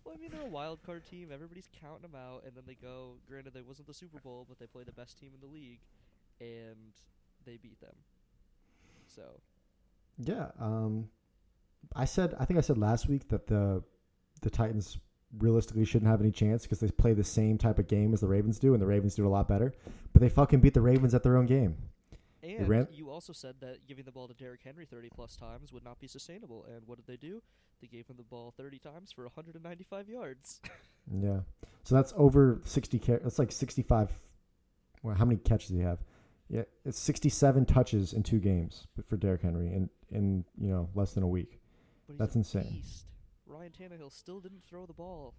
Well, 0.05 0.15
I 0.17 0.21
mean 0.21 0.31
they're 0.31 0.41
a 0.43 0.51
wild 0.51 0.83
card 0.85 1.05
team. 1.05 1.31
Everybody's 1.33 1.69
counting 1.81 2.03
them 2.03 2.15
out, 2.15 2.45
and 2.47 2.55
then 2.55 2.63
they 2.67 2.75
go. 2.75 3.15
Granted, 3.29 3.55
they 3.55 3.63
wasn't 3.63 3.89
the 3.89 3.95
Super 3.95 4.19
Bowl, 4.21 4.47
but 4.49 4.59
they 4.59 4.67
play 4.67 4.85
the 4.85 4.93
best 4.93 5.19
team 5.19 5.31
in 5.35 5.41
the 5.41 5.53
league, 5.53 5.81
and 6.41 6.93
they 7.45 7.57
beat 7.57 7.81
them. 7.81 7.95
So 9.07 9.23
Yeah. 10.19 10.51
Um, 10.59 11.09
I 11.95 12.05
said 12.05 12.35
I 12.39 12.45
think 12.45 12.59
I 12.59 12.61
said 12.63 12.79
last 12.79 13.09
week 13.09 13.29
that 13.29 13.47
the 13.47 13.83
the 14.43 14.51
Titans 14.51 14.99
realistically 15.39 15.85
shouldn't 15.85 16.11
have 16.11 16.21
any 16.21 16.31
chance 16.31 16.63
because 16.63 16.81
they 16.81 16.89
play 16.89 17.13
the 17.13 17.25
same 17.25 17.59
type 17.59 17.79
of 17.79 17.89
game 17.89 18.13
as 18.13 18.21
the 18.21 18.29
Ravens 18.29 18.59
do, 18.59 18.73
and 18.75 18.83
the 18.83 18.87
Ravens 18.87 19.15
do 19.15 19.25
it 19.25 19.27
a 19.27 19.31
lot 19.31 19.49
better. 19.49 19.73
But 20.13 20.21
they 20.23 20.29
fucking 20.29 20.61
beat 20.61 20.75
the 20.75 20.81
Ravens 20.81 21.15
at 21.15 21.23
their 21.23 21.37
own 21.37 21.47
game. 21.47 21.77
and 22.43 22.69
ran- 22.69 22.89
you 22.93 23.11
also 23.11 23.33
said 23.33 23.57
that 23.61 23.87
giving 23.89 24.05
the 24.05 24.13
ball 24.13 24.29
to 24.29 24.35
Derrick 24.35 24.61
Henry 24.63 24.85
30 24.87 25.09
plus 25.15 25.37
times 25.37 25.73
would 25.73 25.83
not 25.85 25.99
be 25.99 26.07
sustainable. 26.07 26.65
And 26.73 26.87
what 26.87 26.97
did 26.97 27.07
they 27.07 27.17
do? 27.17 27.43
They 27.81 27.89
gave 27.89 28.07
him 28.07 28.17
the 28.17 28.23
ball 28.23 28.55
30 28.57 28.79
times 28.79 29.11
for 29.13 29.25
195 29.25 30.09
yards. 30.09 30.61
Yeah. 31.21 31.41
So 31.85 31.95
that's 31.95 32.13
over 32.17 32.61
sixty. 32.65 32.99
Ca- 32.99 33.21
that's 33.23 33.39
like 33.39 33.53
sixty-five. 33.53 34.11
Well, 35.05 35.15
how 35.15 35.25
many 35.25 35.39
catches 35.39 35.69
do 35.69 35.77
you 35.77 35.85
have? 35.85 36.01
Yeah, 36.49 36.63
it's 36.85 36.99
sixty-seven 36.99 37.67
touches 37.67 38.13
in 38.13 38.23
two 38.23 38.39
games 38.39 38.87
for 39.09 39.17
Derrick 39.17 39.43
Henry 39.43 39.67
in 39.67 39.91
in 40.11 40.45
you 40.59 40.69
know 40.71 40.89
less 40.95 41.13
than 41.13 41.23
a 41.23 41.29
week. 41.29 41.61
But 42.07 42.19
That's 42.19 42.37
insane. 42.37 42.71
Beast. 42.71 43.07
Ryan 43.47 43.73
Tannehill 43.73 44.13
still 44.13 44.39
didn't 44.41 44.63
throw 44.65 44.87
the 44.87 44.93
ball 44.93 45.35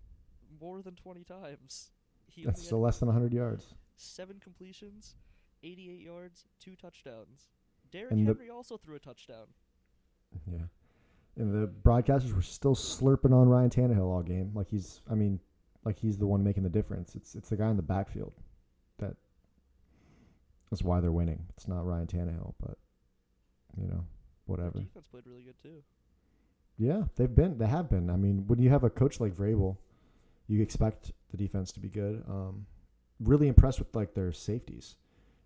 more 0.62 0.82
than 0.82 0.96
20 0.96 1.24
times. 1.24 1.92
He 2.28 2.44
That's 2.44 2.62
still 2.64 2.82
less 2.82 3.00
than 3.00 3.10
hundred 3.10 3.34
yards. 3.34 3.74
seven 3.96 4.40
completions, 4.44 5.16
88 5.64 6.02
yards, 6.02 6.46
two 6.60 6.76
touchdowns. 6.76 7.50
Derrick 7.92 8.12
And 8.12 8.28
the- 8.28 8.34
Henry 8.34 8.50
also 8.50 8.76
threw 8.78 8.96
a 8.96 9.00
touchdown. 9.00 9.46
Yeah. 10.46 10.66
And 11.38 11.54
the 11.54 11.68
broadcasters 11.68 12.34
were 12.34 12.42
still 12.42 12.76
slurping 12.76 13.34
on 13.34 13.48
Ryan 13.48 13.70
Tannehill 13.70 14.02
all 14.10 14.24
game, 14.24 14.52
like 14.54 14.68
he's. 14.70 15.02
I 15.10 15.16
mean, 15.16 15.40
like 15.86 15.98
he's 16.00 16.18
the 16.18 16.28
one 16.28 16.44
making 16.44 16.64
the 16.64 16.70
difference. 16.70 17.16
It's 17.16 17.34
it's 17.36 17.50
the 17.50 17.56
guy 17.58 17.70
in 17.70 17.78
the 17.78 17.82
backfield. 17.84 18.34
That's 20.70 20.84
why 20.84 21.00
they're 21.00 21.12
winning. 21.12 21.46
It's 21.56 21.68
not 21.68 21.86
Ryan 21.86 22.08
Tannehill, 22.08 22.54
but 22.60 22.78
you 23.80 23.88
know, 23.88 24.04
whatever. 24.46 24.80
Defense 24.80 25.08
played 25.08 25.26
really 25.26 25.44
good 25.44 25.60
too. 25.62 25.84
Yeah, 26.78 27.04
they've 27.16 27.34
been. 27.34 27.58
They 27.58 27.68
have 27.68 27.90
been. 27.90 28.10
I 28.10 28.16
mean, 28.16 28.46
when 28.48 28.60
you 28.60 28.70
have 28.70 28.84
a 28.84 28.90
coach 28.90 29.20
like 29.20 29.34
Vrabel, 29.34 29.78
you 30.48 30.62
expect 30.62 31.12
the 31.32 31.38
defense 31.38 31.72
to 31.74 31.80
be 31.80 31.90
good. 31.90 32.24
Um, 32.28 32.66
really 33.20 33.48
impressed 33.48 33.80
with 33.80 33.96
like 33.96 34.14
their 34.14 34.32
safeties 34.32 34.96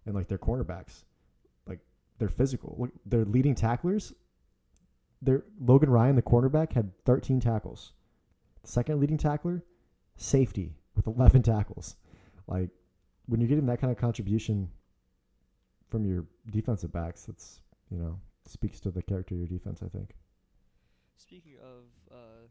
and 0.05 0.15
like 0.15 0.27
their 0.27 0.37
cornerbacks, 0.37 1.03
like 1.67 1.79
they're 2.17 2.29
physical. 2.29 2.89
Their 3.05 3.25
leading 3.25 3.55
tacklers. 3.55 4.13
Their 5.23 5.43
Logan 5.59 5.91
Ryan, 5.91 6.15
the 6.15 6.23
cornerback, 6.23 6.73
had 6.73 6.91
13 7.05 7.39
tackles. 7.39 7.93
Second 8.63 8.99
leading 8.99 9.19
tackler, 9.19 9.63
safety 10.17 10.73
with 10.95 11.05
11 11.05 11.43
tackles. 11.43 11.95
Like 12.47 12.69
when 13.27 13.39
you're 13.39 13.47
getting 13.47 13.67
that 13.67 13.79
kind 13.79 13.91
of 13.91 13.97
contribution 13.97 14.69
from 15.91 16.05
your 16.05 16.25
defensive 16.49 16.91
backs, 16.91 17.25
that's 17.25 17.61
you 17.91 17.97
know 17.97 18.17
speaks 18.47 18.79
to 18.79 18.89
the 18.89 19.03
character 19.03 19.35
of 19.35 19.39
your 19.39 19.47
defense. 19.47 19.81
I 19.85 19.89
think. 19.89 20.15
Speaking 21.17 21.57
of, 21.61 21.83
uh, 22.11 22.47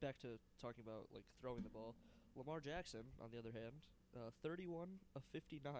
back 0.00 0.18
to 0.20 0.38
talking 0.60 0.84
about 0.86 1.08
like 1.12 1.24
throwing 1.40 1.62
the 1.62 1.70
ball, 1.70 1.96
Lamar 2.36 2.60
Jackson, 2.60 3.00
on 3.20 3.30
the 3.32 3.38
other 3.38 3.50
hand, 3.52 3.86
uh, 4.14 4.30
31 4.42 4.88
of 5.16 5.22
59, 5.32 5.72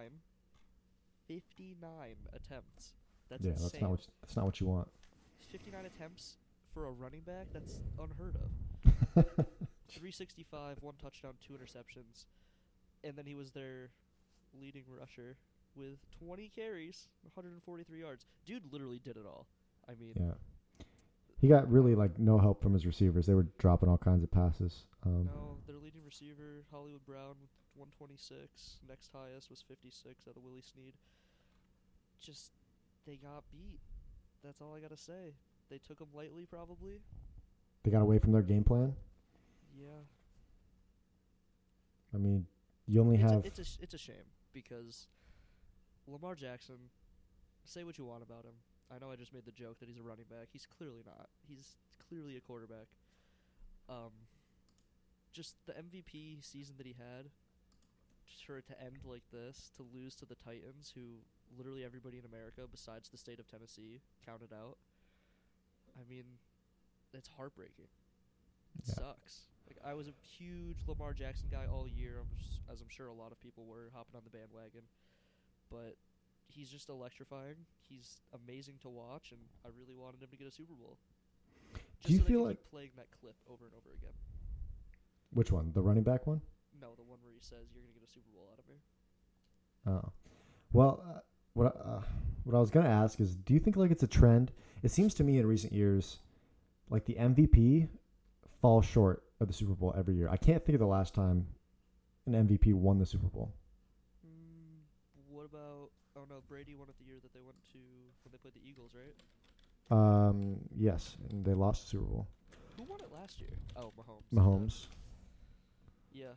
59 1.27 2.15
attempts. 2.33 2.93
That's 3.29 3.43
yeah, 3.43 3.51
insane. 3.51 3.69
that's 3.71 3.81
not 3.81 3.89
what 3.91 4.07
that's 4.21 4.35
not 4.35 4.45
what 4.45 4.59
you 4.59 4.67
want. 4.67 4.87
59 5.51 5.85
attempts 5.85 6.37
for 6.73 6.87
a 6.87 6.91
running 6.91 7.21
back. 7.21 7.47
That's 7.53 7.79
unheard 8.01 8.35
of. 8.35 8.51
365, 9.89 10.77
one 10.81 10.95
touchdown, 11.01 11.33
two 11.45 11.53
interceptions, 11.53 12.25
and 13.03 13.15
then 13.15 13.25
he 13.25 13.35
was 13.35 13.51
their 13.51 13.89
leading 14.59 14.83
rusher 14.99 15.37
with 15.77 15.99
20 16.19 16.49
carries, 16.55 17.07
143 17.33 17.99
yards. 17.99 18.25
Dude 18.45 18.63
literally 18.71 18.99
did 19.03 19.17
it 19.17 19.25
all. 19.25 19.47
I 19.87 19.93
mean, 19.99 20.13
yeah, 20.15 20.85
he 21.39 21.47
got 21.47 21.69
really 21.71 21.95
like 21.95 22.17
no 22.17 22.37
help 22.37 22.61
from 22.61 22.73
his 22.73 22.85
receivers. 22.85 23.25
They 23.25 23.35
were 23.35 23.47
dropping 23.57 23.89
all 23.89 23.97
kinds 23.97 24.23
of 24.23 24.31
passes. 24.31 24.85
Um, 25.05 25.25
no, 25.25 25.57
their 25.67 25.77
leading 25.77 26.01
receiver 26.05 26.63
Hollywood 26.71 27.05
Brown 27.05 27.35
with 27.39 27.49
126. 27.75 28.77
Next 28.89 29.11
highest 29.13 29.49
was 29.49 29.63
56 29.67 30.27
out 30.27 30.35
of 30.35 30.43
Willie 30.43 30.61
Snead. 30.61 30.93
Just 32.19 32.51
they 33.05 33.15
got 33.15 33.43
beat. 33.51 33.79
That's 34.43 34.61
all 34.61 34.75
I 34.75 34.79
gotta 34.79 34.97
say. 34.97 35.33
They 35.69 35.77
took 35.77 35.99
them 35.99 36.09
lightly, 36.13 36.45
probably. 36.45 37.01
They 37.83 37.91
got 37.91 38.01
away 38.01 38.19
from 38.19 38.31
their 38.31 38.41
game 38.41 38.63
plan. 38.63 38.95
Yeah. 39.79 40.01
I 42.13 42.17
mean, 42.17 42.45
you 42.87 43.01
only 43.01 43.15
it's 43.15 43.31
have 43.31 43.43
A, 43.43 43.47
it's 43.47 43.59
a 43.59 43.63
sh- 43.63 43.77
it's 43.81 43.93
a 43.93 43.97
shame 43.97 44.15
because 44.53 45.07
Lamar 46.07 46.35
Jackson. 46.35 46.77
Say 47.65 47.83
what 47.83 47.97
you 47.97 48.05
want 48.05 48.23
about 48.23 48.45
him. 48.45 48.55
I 48.89 48.99
know 48.99 49.11
I 49.11 49.15
just 49.17 49.33
made 49.33 49.45
the 49.45 49.51
joke 49.51 49.79
that 49.79 49.89
he's 49.89 49.99
a 49.99 50.03
running 50.03 50.25
back. 50.29 50.47
He's 50.53 50.65
clearly 50.65 51.01
not. 51.05 51.27
He's 51.47 51.75
clearly 52.07 52.37
a 52.37 52.39
quarterback. 52.41 52.87
Um, 53.89 54.11
just 55.33 55.55
the 55.65 55.73
MVP 55.73 56.43
season 56.43 56.75
that 56.77 56.85
he 56.87 56.95
had, 56.97 57.27
just 58.25 58.45
for 58.45 58.57
it 58.57 58.65
to 58.67 58.81
end 58.81 58.99
like 59.03 59.23
this, 59.31 59.71
to 59.75 59.83
lose 59.93 60.15
to 60.15 60.25
the 60.25 60.35
Titans, 60.35 60.93
who 60.95 61.19
literally 61.57 61.83
everybody 61.83 62.17
in 62.17 62.25
America 62.25 62.61
besides 62.71 63.09
the 63.09 63.17
state 63.17 63.39
of 63.39 63.47
Tennessee 63.47 63.99
counted 64.25 64.53
out. 64.53 64.77
I 65.99 66.03
mean, 66.09 66.23
it's 67.13 67.27
heartbreaking. 67.35 67.87
It 68.79 68.87
Yeah. 68.87 68.93
sucks. 68.93 69.47
Like 69.67 69.77
I 69.83 69.93
was 69.93 70.07
a 70.07 70.13
huge 70.23 70.77
Lamar 70.87 71.13
Jackson 71.13 71.49
guy 71.49 71.65
all 71.67 71.87
year, 71.87 72.23
as 72.71 72.79
I'm 72.81 72.87
sure 72.89 73.07
a 73.07 73.13
lot 73.13 73.33
of 73.33 73.39
people 73.41 73.65
were 73.65 73.89
hopping 73.93 74.15
on 74.15 74.23
the 74.23 74.29
bandwagon. 74.29 74.87
But 75.69 75.97
he's 76.47 76.69
just 76.69 76.89
electrifying. 76.89 77.55
He's 77.89 78.21
amazing 78.33 78.75
to 78.81 78.89
watch, 78.89 79.31
and 79.31 79.41
I 79.65 79.69
really 79.77 79.95
wanted 79.95 80.21
him 80.21 80.29
to 80.31 80.37
get 80.37 80.47
a 80.47 80.51
Super 80.51 80.73
Bowl. 80.73 80.97
Just 81.99 82.09
you 82.09 82.17
so 82.19 82.23
feel 82.25 82.43
like- 82.45 82.63
playing 82.69 82.91
that 82.95 83.07
clip 83.19 83.35
over 83.49 83.65
and 83.65 83.73
over 83.75 83.93
again? 83.95 84.13
which 85.31 85.51
one? 85.51 85.71
The 85.73 85.81
running 85.81 86.03
back 86.03 86.25
one. 86.25 86.41
No, 86.79 86.95
the 86.95 87.03
one 87.03 87.19
where 87.21 87.33
he 87.33 87.41
says 87.41 87.67
you're 87.73 87.81
gonna 87.83 87.93
get 87.93 88.03
a 88.03 88.11
Super 88.11 88.29
Bowl 88.33 88.47
out 88.51 88.59
of 88.59 88.67
me. 88.67 88.75
Oh, 89.85 90.11
well, 90.73 91.03
uh, 91.05 91.19
what 91.53 91.75
uh, 91.83 92.01
what 92.43 92.55
I 92.55 92.59
was 92.59 92.69
gonna 92.71 92.89
ask 92.89 93.19
is, 93.19 93.35
do 93.35 93.53
you 93.53 93.59
think 93.59 93.75
like 93.75 93.91
it's 93.91 94.03
a 94.03 94.07
trend? 94.07 94.51
It 94.83 94.91
seems 94.91 95.13
to 95.15 95.23
me 95.23 95.37
in 95.39 95.45
recent 95.45 95.73
years, 95.73 96.19
like 96.89 97.05
the 97.05 97.15
MVP 97.15 97.89
falls 98.61 98.85
short 98.85 99.23
of 99.39 99.47
the 99.47 99.53
Super 99.53 99.73
Bowl 99.73 99.93
every 99.97 100.15
year. 100.15 100.29
I 100.29 100.37
can't 100.37 100.63
think 100.65 100.75
of 100.75 100.79
the 100.79 100.87
last 100.87 101.13
time 101.13 101.45
an 102.25 102.33
MVP 102.47 102.73
won 102.73 102.99
the 102.99 103.05
Super 103.05 103.27
Bowl. 103.27 103.53
Oh 106.31 106.41
Brady 106.47 106.75
won 106.75 106.89
it 106.89 106.95
the 106.99 107.05
year 107.05 107.17
that 107.21 107.33
they 107.33 107.41
went 107.41 107.57
to 107.71 107.79
when 108.23 108.31
they 108.31 108.37
played 108.37 108.53
the 108.53 108.67
Eagles, 108.67 108.91
right? 108.93 109.15
Um, 109.89 110.57
yes, 110.75 111.17
and 111.29 111.45
they 111.45 111.53
lost 111.53 111.83
the 111.83 111.89
Super 111.91 112.05
Bowl. 112.05 112.27
Who 112.77 112.83
won 112.83 112.99
it 112.99 113.11
last 113.13 113.39
year? 113.39 113.49
Oh, 113.75 113.93
Mahomes. 113.97 114.33
Mahomes. 114.33 114.85
Yeah, 116.11 116.33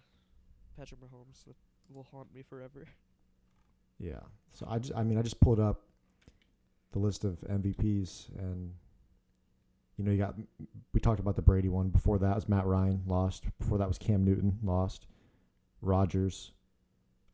Patrick 0.78 1.00
Mahomes 1.00 1.44
that 1.46 1.56
will 1.92 2.06
haunt 2.10 2.32
me 2.34 2.42
forever. 2.42 2.86
Yeah. 3.98 4.20
So 4.54 4.66
I 4.68 4.78
just, 4.78 4.94
I 4.96 5.02
mean, 5.02 5.18
I 5.18 5.22
just 5.22 5.40
pulled 5.40 5.60
up 5.60 5.82
the 6.92 6.98
list 6.98 7.24
of 7.24 7.38
MVPs, 7.42 8.30
and 8.38 8.72
you 9.96 10.04
know, 10.04 10.10
you 10.10 10.18
got 10.18 10.34
we 10.94 11.00
talked 11.00 11.20
about 11.20 11.36
the 11.36 11.42
Brady 11.42 11.68
one. 11.68 11.88
Before 11.88 12.18
that 12.18 12.34
was 12.34 12.48
Matt 12.48 12.66
Ryan, 12.66 13.02
lost. 13.06 13.44
Before 13.58 13.78
that 13.78 13.88
was 13.88 13.98
Cam 13.98 14.24
Newton, 14.24 14.58
lost. 14.62 15.06
Rodgers. 15.82 16.52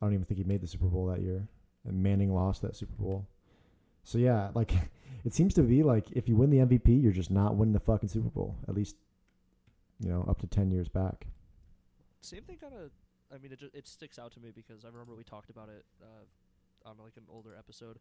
I 0.01 0.05
don't 0.05 0.13
even 0.13 0.25
think 0.25 0.37
he 0.37 0.43
made 0.43 0.61
the 0.61 0.67
Super 0.67 0.87
Bowl 0.87 1.05
that 1.07 1.21
year. 1.21 1.47
And 1.87 2.03
Manning 2.03 2.33
lost 2.33 2.61
that 2.61 2.75
Super 2.75 2.93
Bowl. 2.93 3.27
So 4.03 4.17
yeah, 4.17 4.49
like 4.55 4.71
it 5.25 5.33
seems 5.33 5.53
to 5.55 5.63
be 5.63 5.83
like 5.83 6.11
if 6.11 6.27
you 6.29 6.35
win 6.35 6.49
the 6.49 6.57
MVP, 6.57 7.01
you're 7.01 7.11
just 7.11 7.31
not 7.31 7.55
winning 7.55 7.73
the 7.73 7.79
fucking 7.79 8.09
Super 8.09 8.29
Bowl. 8.29 8.55
At 8.67 8.75
least, 8.75 8.95
you 9.99 10.09
know, 10.09 10.25
up 10.29 10.39
to 10.41 10.47
ten 10.47 10.71
years 10.71 10.87
back. 10.87 11.27
Same 12.21 12.43
thing 12.43 12.57
kind 12.57 12.73
of. 12.73 12.91
I 13.33 13.37
mean, 13.39 13.51
it 13.51 13.59
ju- 13.59 13.69
it 13.73 13.87
sticks 13.87 14.17
out 14.19 14.31
to 14.33 14.39
me 14.39 14.51
because 14.55 14.85
I 14.85 14.87
remember 14.89 15.13
we 15.15 15.23
talked 15.23 15.49
about 15.49 15.69
it 15.69 15.85
uh, 16.01 16.89
on 16.89 16.95
like 17.03 17.13
an 17.17 17.23
older 17.29 17.55
episode. 17.57 17.97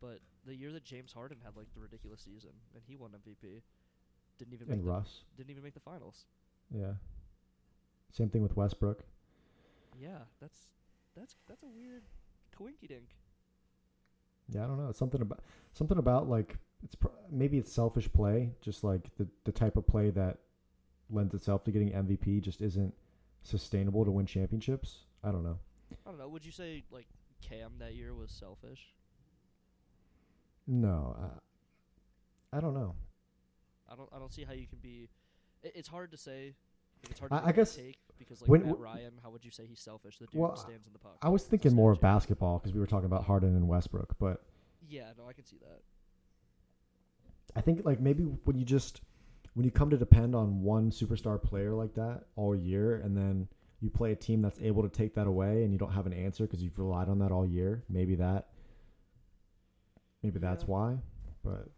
But 0.00 0.20
the 0.46 0.54
year 0.54 0.72
that 0.72 0.82
James 0.84 1.12
Harden 1.12 1.36
had 1.44 1.56
like 1.56 1.66
the 1.74 1.80
ridiculous 1.80 2.22
season 2.22 2.50
and 2.74 2.82
he 2.86 2.96
won 2.96 3.10
MVP, 3.10 3.60
didn't 4.38 4.54
even 4.54 4.68
And 4.70 4.78
make 4.78 4.84
the, 4.86 4.90
Russ, 4.90 5.24
didn't 5.36 5.50
even 5.50 5.62
make 5.62 5.74
the 5.74 5.80
finals. 5.80 6.24
yeah. 6.74 6.92
Same 8.12 8.30
thing 8.30 8.42
with 8.42 8.56
Westbrook. 8.56 9.04
Yeah, 10.00 10.20
that's 10.40 10.58
that's 11.14 11.36
that's 11.46 11.62
a 11.62 11.68
weird 11.68 12.02
coinky 12.58 12.88
dink. 12.88 13.10
Yeah, 14.50 14.64
I 14.64 14.66
don't 14.66 14.78
know. 14.78 14.88
It's 14.88 14.98
something 14.98 15.20
about 15.20 15.40
something 15.72 15.98
about 15.98 16.28
like 16.28 16.56
it's 16.82 16.94
pr- 16.94 17.08
maybe 17.30 17.58
it's 17.58 17.72
selfish 17.72 18.12
play, 18.12 18.50
just 18.60 18.84
like 18.84 19.14
the 19.16 19.26
the 19.44 19.52
type 19.52 19.76
of 19.76 19.86
play 19.86 20.10
that 20.10 20.38
lends 21.10 21.34
itself 21.34 21.64
to 21.64 21.72
getting 21.72 21.90
MVP 21.90 22.40
just 22.42 22.60
isn't 22.60 22.94
sustainable 23.42 24.04
to 24.04 24.10
win 24.10 24.26
championships. 24.26 25.04
I 25.22 25.30
don't 25.30 25.44
know. 25.44 25.58
I 26.06 26.10
don't 26.10 26.18
know. 26.18 26.28
Would 26.28 26.44
you 26.44 26.52
say 26.52 26.84
like 26.90 27.06
Cam 27.42 27.72
that 27.78 27.94
year 27.94 28.14
was 28.14 28.30
selfish? 28.30 28.92
No, 30.66 31.16
I, 32.52 32.56
I 32.56 32.60
don't 32.60 32.74
know. 32.74 32.94
I 33.90 33.96
don't. 33.96 34.08
I 34.14 34.18
don't 34.18 34.32
see 34.32 34.44
how 34.44 34.52
you 34.52 34.66
can 34.66 34.78
be. 34.78 35.08
It, 35.62 35.72
it's 35.74 35.88
hard 35.88 36.12
to 36.12 36.16
say. 36.16 36.54
It's 37.08 37.18
hard. 37.20 37.32
I- 37.32 37.40
To 37.40 37.46
I 37.46 37.52
guess 37.52 37.76
take 37.76 37.98
because 38.18 38.40
like 38.42 38.50
when- 38.50 38.66
Matt 38.66 38.78
Ryan, 38.78 39.12
how 39.22 39.30
would 39.30 39.44
you 39.44 39.50
say 39.50 39.66
he's 39.66 39.80
selfish? 39.80 40.18
The 40.18 40.26
dude 40.26 40.40
Well, 40.40 40.56
stands 40.56 40.86
in 40.86 40.92
the 40.92 40.98
puck. 40.98 41.16
I 41.22 41.28
was 41.28 41.46
thinking 41.46 41.74
more 41.74 41.92
of 41.92 42.00
basketball 42.00 42.58
because 42.58 42.72
we 42.74 42.80
were 42.80 42.86
talking 42.86 43.06
about 43.06 43.24
Harden 43.24 43.56
and 43.56 43.66
Westbrook, 43.68 44.18
but 44.18 44.44
Yeah, 44.88 45.12
no, 45.16 45.28
I 45.28 45.32
can 45.32 45.44
see 45.44 45.58
that. 45.58 45.82
I 47.56 47.60
think 47.60 47.84
like 47.84 48.00
maybe 48.00 48.24
when 48.24 48.56
you 48.58 48.64
just 48.64 49.00
when 49.54 49.64
you 49.64 49.70
come 49.70 49.90
to 49.90 49.96
depend 49.96 50.34
on 50.34 50.62
one 50.62 50.90
superstar 50.90 51.42
player 51.42 51.74
like 51.74 51.94
that 51.94 52.26
all 52.36 52.54
year, 52.54 52.96
and 52.96 53.16
then 53.16 53.48
you 53.80 53.90
play 53.90 54.12
a 54.12 54.16
team 54.16 54.42
that's 54.42 54.60
able 54.60 54.82
to 54.82 54.88
take 54.88 55.14
that 55.14 55.26
away, 55.26 55.64
and 55.64 55.72
you 55.72 55.78
don't 55.78 55.92
have 55.92 56.06
an 56.06 56.12
answer 56.12 56.46
because 56.46 56.62
you've 56.62 56.78
relied 56.78 57.08
on 57.08 57.18
that 57.18 57.32
all 57.32 57.46
year. 57.46 57.82
Maybe 57.88 58.14
that, 58.16 58.48
maybe 60.22 60.38
that's 60.38 60.66
why. 60.66 60.98
But 61.42 61.68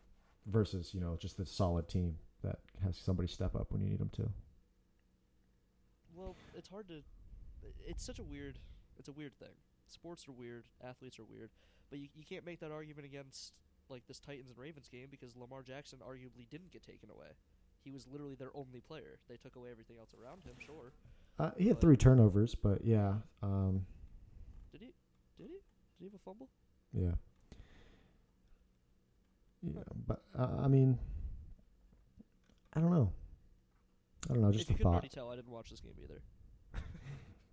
versus 0.47 0.93
you 0.93 1.01
know 1.01 1.17
just 1.17 1.37
the 1.37 1.47
solid 1.47 1.89
team 1.89 2.19
that 2.43 2.59
has 2.85 2.97
somebody 2.97 3.29
step 3.29 3.55
up 3.55 3.71
when 3.73 3.81
you 3.81 3.89
need 3.89 4.01
them 4.01 4.11
to. 4.17 4.29
It's 6.63 6.69
hard 6.71 6.87
to. 6.89 7.03
It's 7.85 8.05
such 8.05 8.21
a 8.21 8.23
weird. 8.23 8.57
It's 8.97 9.09
a 9.09 9.13
weird 9.13 9.37
thing. 9.37 9.49
Sports 9.89 10.29
are 10.29 10.33
weird. 10.33 10.67
Athletes 10.87 11.19
are 11.19 11.25
weird. 11.25 11.51
But 11.91 11.99
you 11.99 12.07
you 12.15 12.25
can't 12.25 12.47
make 12.47 12.61
that 12.61 12.71
argument 12.71 13.05
against 13.05 13.53
like 13.89 14.07
this 14.07 14.21
Titans 14.21 14.49
and 14.51 14.57
Ravens 14.59 14.89
game 14.89 15.09
because 15.11 15.35
Lamar 15.37 15.63
Jackson 15.63 15.99
arguably 16.09 16.49
didn't 16.49 16.71
get 16.71 16.85
taken 16.85 17.11
away. 17.11 17.27
He 17.83 17.91
was 17.91 18.07
literally 18.07 18.37
their 18.37 18.53
only 18.55 18.81
player. 18.81 19.19
They 19.29 19.37
took 19.37 19.57
away 19.57 19.71
everything 19.73 19.97
else 19.99 20.11
around 20.15 20.45
him. 20.45 20.55
Sure. 20.65 20.93
Uh, 21.41 21.51
he 21.59 21.67
had 21.67 21.77
But- 21.77 21.81
three 21.81 21.97
turnovers, 21.97 22.55
but 22.55 22.85
yeah, 22.85 23.17
um, 23.43 23.85
Did 24.71 24.83
he? 24.83 24.95
Did 25.37 25.49
he? 25.49 25.55
Did 25.55 25.99
he 25.99 26.05
have 26.05 26.15
a 26.15 26.19
fumble? 26.19 26.49
yeah, 26.93 27.11
yeah. 29.63 29.83
But 30.07 30.23
uh, 30.39 30.59
I 30.63 30.69
mean, 30.69 30.97
I 32.75 32.81
don't 32.81 32.93
know. 32.93 33.13
I 34.31 34.35
don't 34.35 34.43
know. 34.43 34.53
Just 34.53 34.65
if 34.65 34.71
you 34.71 34.75
a 34.75 34.77
couldn't 34.79 34.85
thought. 34.93 34.99
already 34.99 35.09
tell, 35.09 35.31
I 35.33 35.35
didn't 35.37 35.51
watch 35.51 35.71
this 35.71 35.81
game 35.81 35.95
either. 36.01 36.23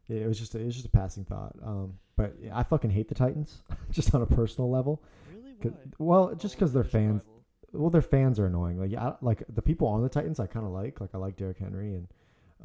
Yeah, 0.09 0.21
it 0.21 0.27
was 0.27 0.37
just 0.39 0.55
a, 0.55 0.59
it 0.59 0.65
was 0.65 0.73
just 0.75 0.87
a 0.87 0.89
passing 0.89 1.23
thought. 1.23 1.55
Um, 1.63 1.93
but 2.17 2.35
yeah, 2.41 2.57
I 2.57 2.63
fucking 2.63 2.89
hate 2.89 3.07
the 3.07 3.15
Titans, 3.15 3.61
just 3.91 4.13
on 4.13 4.21
a 4.21 4.25
personal 4.25 4.69
level. 4.69 5.01
Really? 5.33 5.53
'Cause- 5.61 5.71
Why? 5.97 6.05
well, 6.05 6.35
just 6.35 6.55
because 6.55 6.73
their 6.73 6.83
division 6.83 7.09
fans, 7.11 7.21
rival. 7.23 7.81
well, 7.81 7.89
their 7.91 8.01
fans 8.01 8.39
are 8.39 8.45
annoying. 8.47 8.77
Like, 8.79 8.91
yeah, 8.91 9.09
I- 9.09 9.15
like 9.21 9.43
the 9.47 9.61
people 9.61 9.87
on 9.87 10.01
the 10.03 10.09
Titans, 10.09 10.39
I 10.39 10.47
kind 10.47 10.65
of 10.65 10.71
like. 10.73 10.99
Like, 10.99 11.11
I 11.13 11.17
like 11.17 11.37
Derrick 11.37 11.59
Henry 11.59 11.93
and 11.93 12.07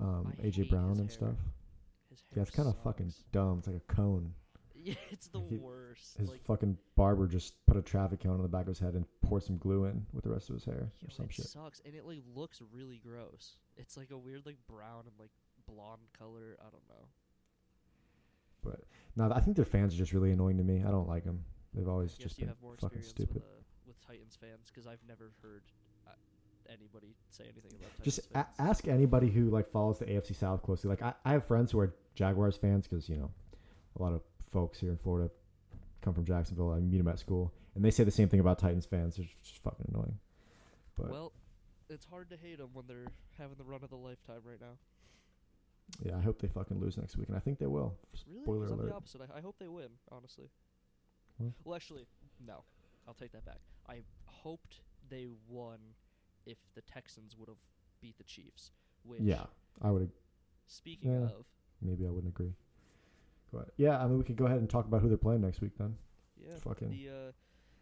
um, 0.01 0.33
AJ 0.43 0.71
Brown 0.71 0.91
and 0.93 0.99
hair. 1.01 1.09
stuff. 1.11 1.35
Yeah, 2.35 2.43
it's 2.43 2.51
kind 2.51 2.69
of 2.69 2.77
fucking 2.83 3.13
dumb. 3.31 3.59
It's 3.59 3.69
like 3.69 3.77
a 3.77 3.95
cone. 3.95 4.33
Yeah, 4.85 4.95
it's 5.11 5.29
the 5.29 5.41
he- 5.49 5.57
worst. 5.57 6.19
His 6.19 6.29
like, 6.29 6.45
fucking 6.45 6.77
barber 6.95 7.27
just 7.27 7.55
put 7.67 7.79
a 7.79 7.81
traffic 7.81 8.21
cone 8.21 8.35
on 8.35 8.43
the 8.43 8.49
back 8.49 8.63
of 8.63 8.67
his 8.69 8.79
head 8.79 8.93
and 8.93 9.07
poured 9.23 9.43
some 9.43 9.57
glue 9.57 9.87
in 9.87 10.05
with 10.13 10.25
the 10.25 10.31
rest 10.31 10.51
of 10.51 10.57
his 10.57 10.65
hair 10.67 10.91
yo, 11.01 11.07
or 11.07 11.11
some 11.11 11.25
it 11.25 11.33
shit. 11.33 11.47
sucks, 11.47 11.81
and 11.87 11.95
it 11.95 12.05
like 12.07 12.19
looks 12.37 12.61
really 12.71 12.99
gross. 13.03 13.57
It's 13.79 13.97
like 13.97 14.11
a 14.11 14.19
weird 14.19 14.45
like 14.45 14.59
brown 14.69 15.05
and 15.07 15.13
like 15.19 15.31
blonde 15.67 16.03
color. 16.19 16.59
I 16.61 16.65
don't 16.65 16.87
know. 16.87 17.07
But 18.65 18.81
no, 19.17 19.31
I 19.33 19.41
think 19.41 19.57
their 19.57 19.65
fans 19.65 19.95
are 19.95 19.99
just 19.99 20.13
really 20.13 20.33
annoying 20.33 20.57
to 20.59 20.65
me. 20.65 20.83
I 20.87 20.91
don't 20.91 21.09
like 21.09 21.25
them. 21.25 21.45
They've 21.75 21.89
always 21.89 22.15
just 22.15 22.39
been 22.39 22.53
fucking 22.81 23.03
stupid. 23.03 23.35
with 23.35 23.43
uh, 23.43 23.63
with 23.87 24.01
Titans 24.07 24.37
fans 24.41 24.71
because 24.73 24.87
I've 24.87 25.01
never 25.09 25.33
heard 25.43 25.63
uh, 26.07 26.13
anybody 26.69 27.15
say 27.31 27.45
anything 27.45 27.73
about 27.79 27.91
Titans 27.99 28.05
just 28.05 28.21
a- 28.35 28.47
ask 28.59 28.87
anybody 28.89 29.29
who 29.29 29.51
like 29.51 29.71
follows 29.71 29.99
the 29.99 30.07
AFC 30.07 30.35
South 30.35 30.63
closely. 30.63 30.89
Like 30.89 31.03
I, 31.03 31.13
I 31.25 31.33
have 31.33 31.45
friends 31.47 31.73
who 31.73 31.81
are 31.81 31.95
Jaguars 32.15 32.57
fans 32.57 32.87
because 32.87 33.09
you 33.09 33.17
know 33.17 33.31
a 33.99 34.03
lot 34.03 34.13
of 34.13 34.23
folks 34.53 34.79
here 34.79 34.91
in 34.91 34.97
Florida 34.99 35.31
come 36.01 36.15
from 36.15 36.25
Jacksonville. 36.25 36.71
I 36.73 36.81
meet 36.81 36.99
them 36.99 37.09
at 37.09 37.19
school, 37.19 37.53
and 37.75 37.85
they 37.85 37.91
say 37.91 38.05
the 38.05 38.11
same 38.11 38.29
thing 38.29 38.41
about 38.41 38.59
Titans 38.59 38.87
fans. 38.87 39.17
They're 39.17 39.27
just 39.43 39.63
fucking 39.63 39.87
annoying. 39.93 40.19
But 40.97 41.11
well, 41.11 41.33
it's 41.89 42.07
hard 42.07 42.31
to 42.31 42.37
hate 42.37 42.59
them 42.59 42.71
when 42.73 42.87
they're 42.87 43.07
having 43.39 43.57
the 43.57 43.65
run 43.65 43.83
of 43.83 43.91
the 43.91 43.97
lifetime 43.97 44.41
right 44.45 44.61
now. 44.61 44.77
Yeah, 46.05 46.17
I 46.17 46.21
hope 46.21 46.41
they 46.41 46.49
fucking 46.49 46.81
lose 46.81 46.97
next 46.97 47.17
week, 47.17 47.29
and 47.29 47.37
I 47.37 47.41
think 47.41 47.59
they 47.59 47.67
will. 47.67 47.95
Really? 48.27 48.43
Spoiler 48.43 48.67
I'm 48.67 48.73
alert. 48.73 48.89
the 48.89 48.95
opposite. 48.95 49.21
I, 49.35 49.39
I 49.39 49.41
hope 49.41 49.57
they 49.59 49.69
win. 49.69 49.89
Honestly. 50.11 50.47
Well. 51.39 51.53
Well, 51.65 51.77
actually, 51.77 52.07
no. 52.45 52.65
I'll 53.07 53.15
take 53.15 53.33
that 53.33 53.45
back. 53.45 53.59
I 53.89 54.01
hoped 54.27 54.81
they 55.11 55.27
won 55.49 55.79
if 56.47 56.57
the 56.75 56.81
Texans 56.83 57.37
would 57.39 57.49
have 57.49 57.59
beat 58.01 58.17
the 58.19 58.25
Chiefs. 58.25 58.71
Which, 59.05 59.21
Yeah, 59.21 59.45
I 59.83 59.91
would. 59.91 60.11
Speaking 60.67 61.11
Yeah. 61.13 61.27
of, 61.27 61.45
Maybe 61.83 62.07
I 62.07 62.11
wouldn't 62.11 62.33
agree. 62.33 62.55
But 63.53 63.73
yeah, 63.77 64.03
I 64.03 64.07
mean, 64.07 64.17
we 64.17 64.25
could 64.25 64.37
go 64.37 64.47
ahead 64.47 64.59
and 64.59 64.71
talk 64.71 64.87
about 64.87 65.03
who 65.03 65.09
they're 65.09 65.19
playing 65.19 65.43
next 65.43 65.61
week 65.61 65.73
then. 65.79 65.97
yeah, 66.37 66.57
Fucking- 66.61 66.91
the 66.91 67.09
uh, 67.29 67.33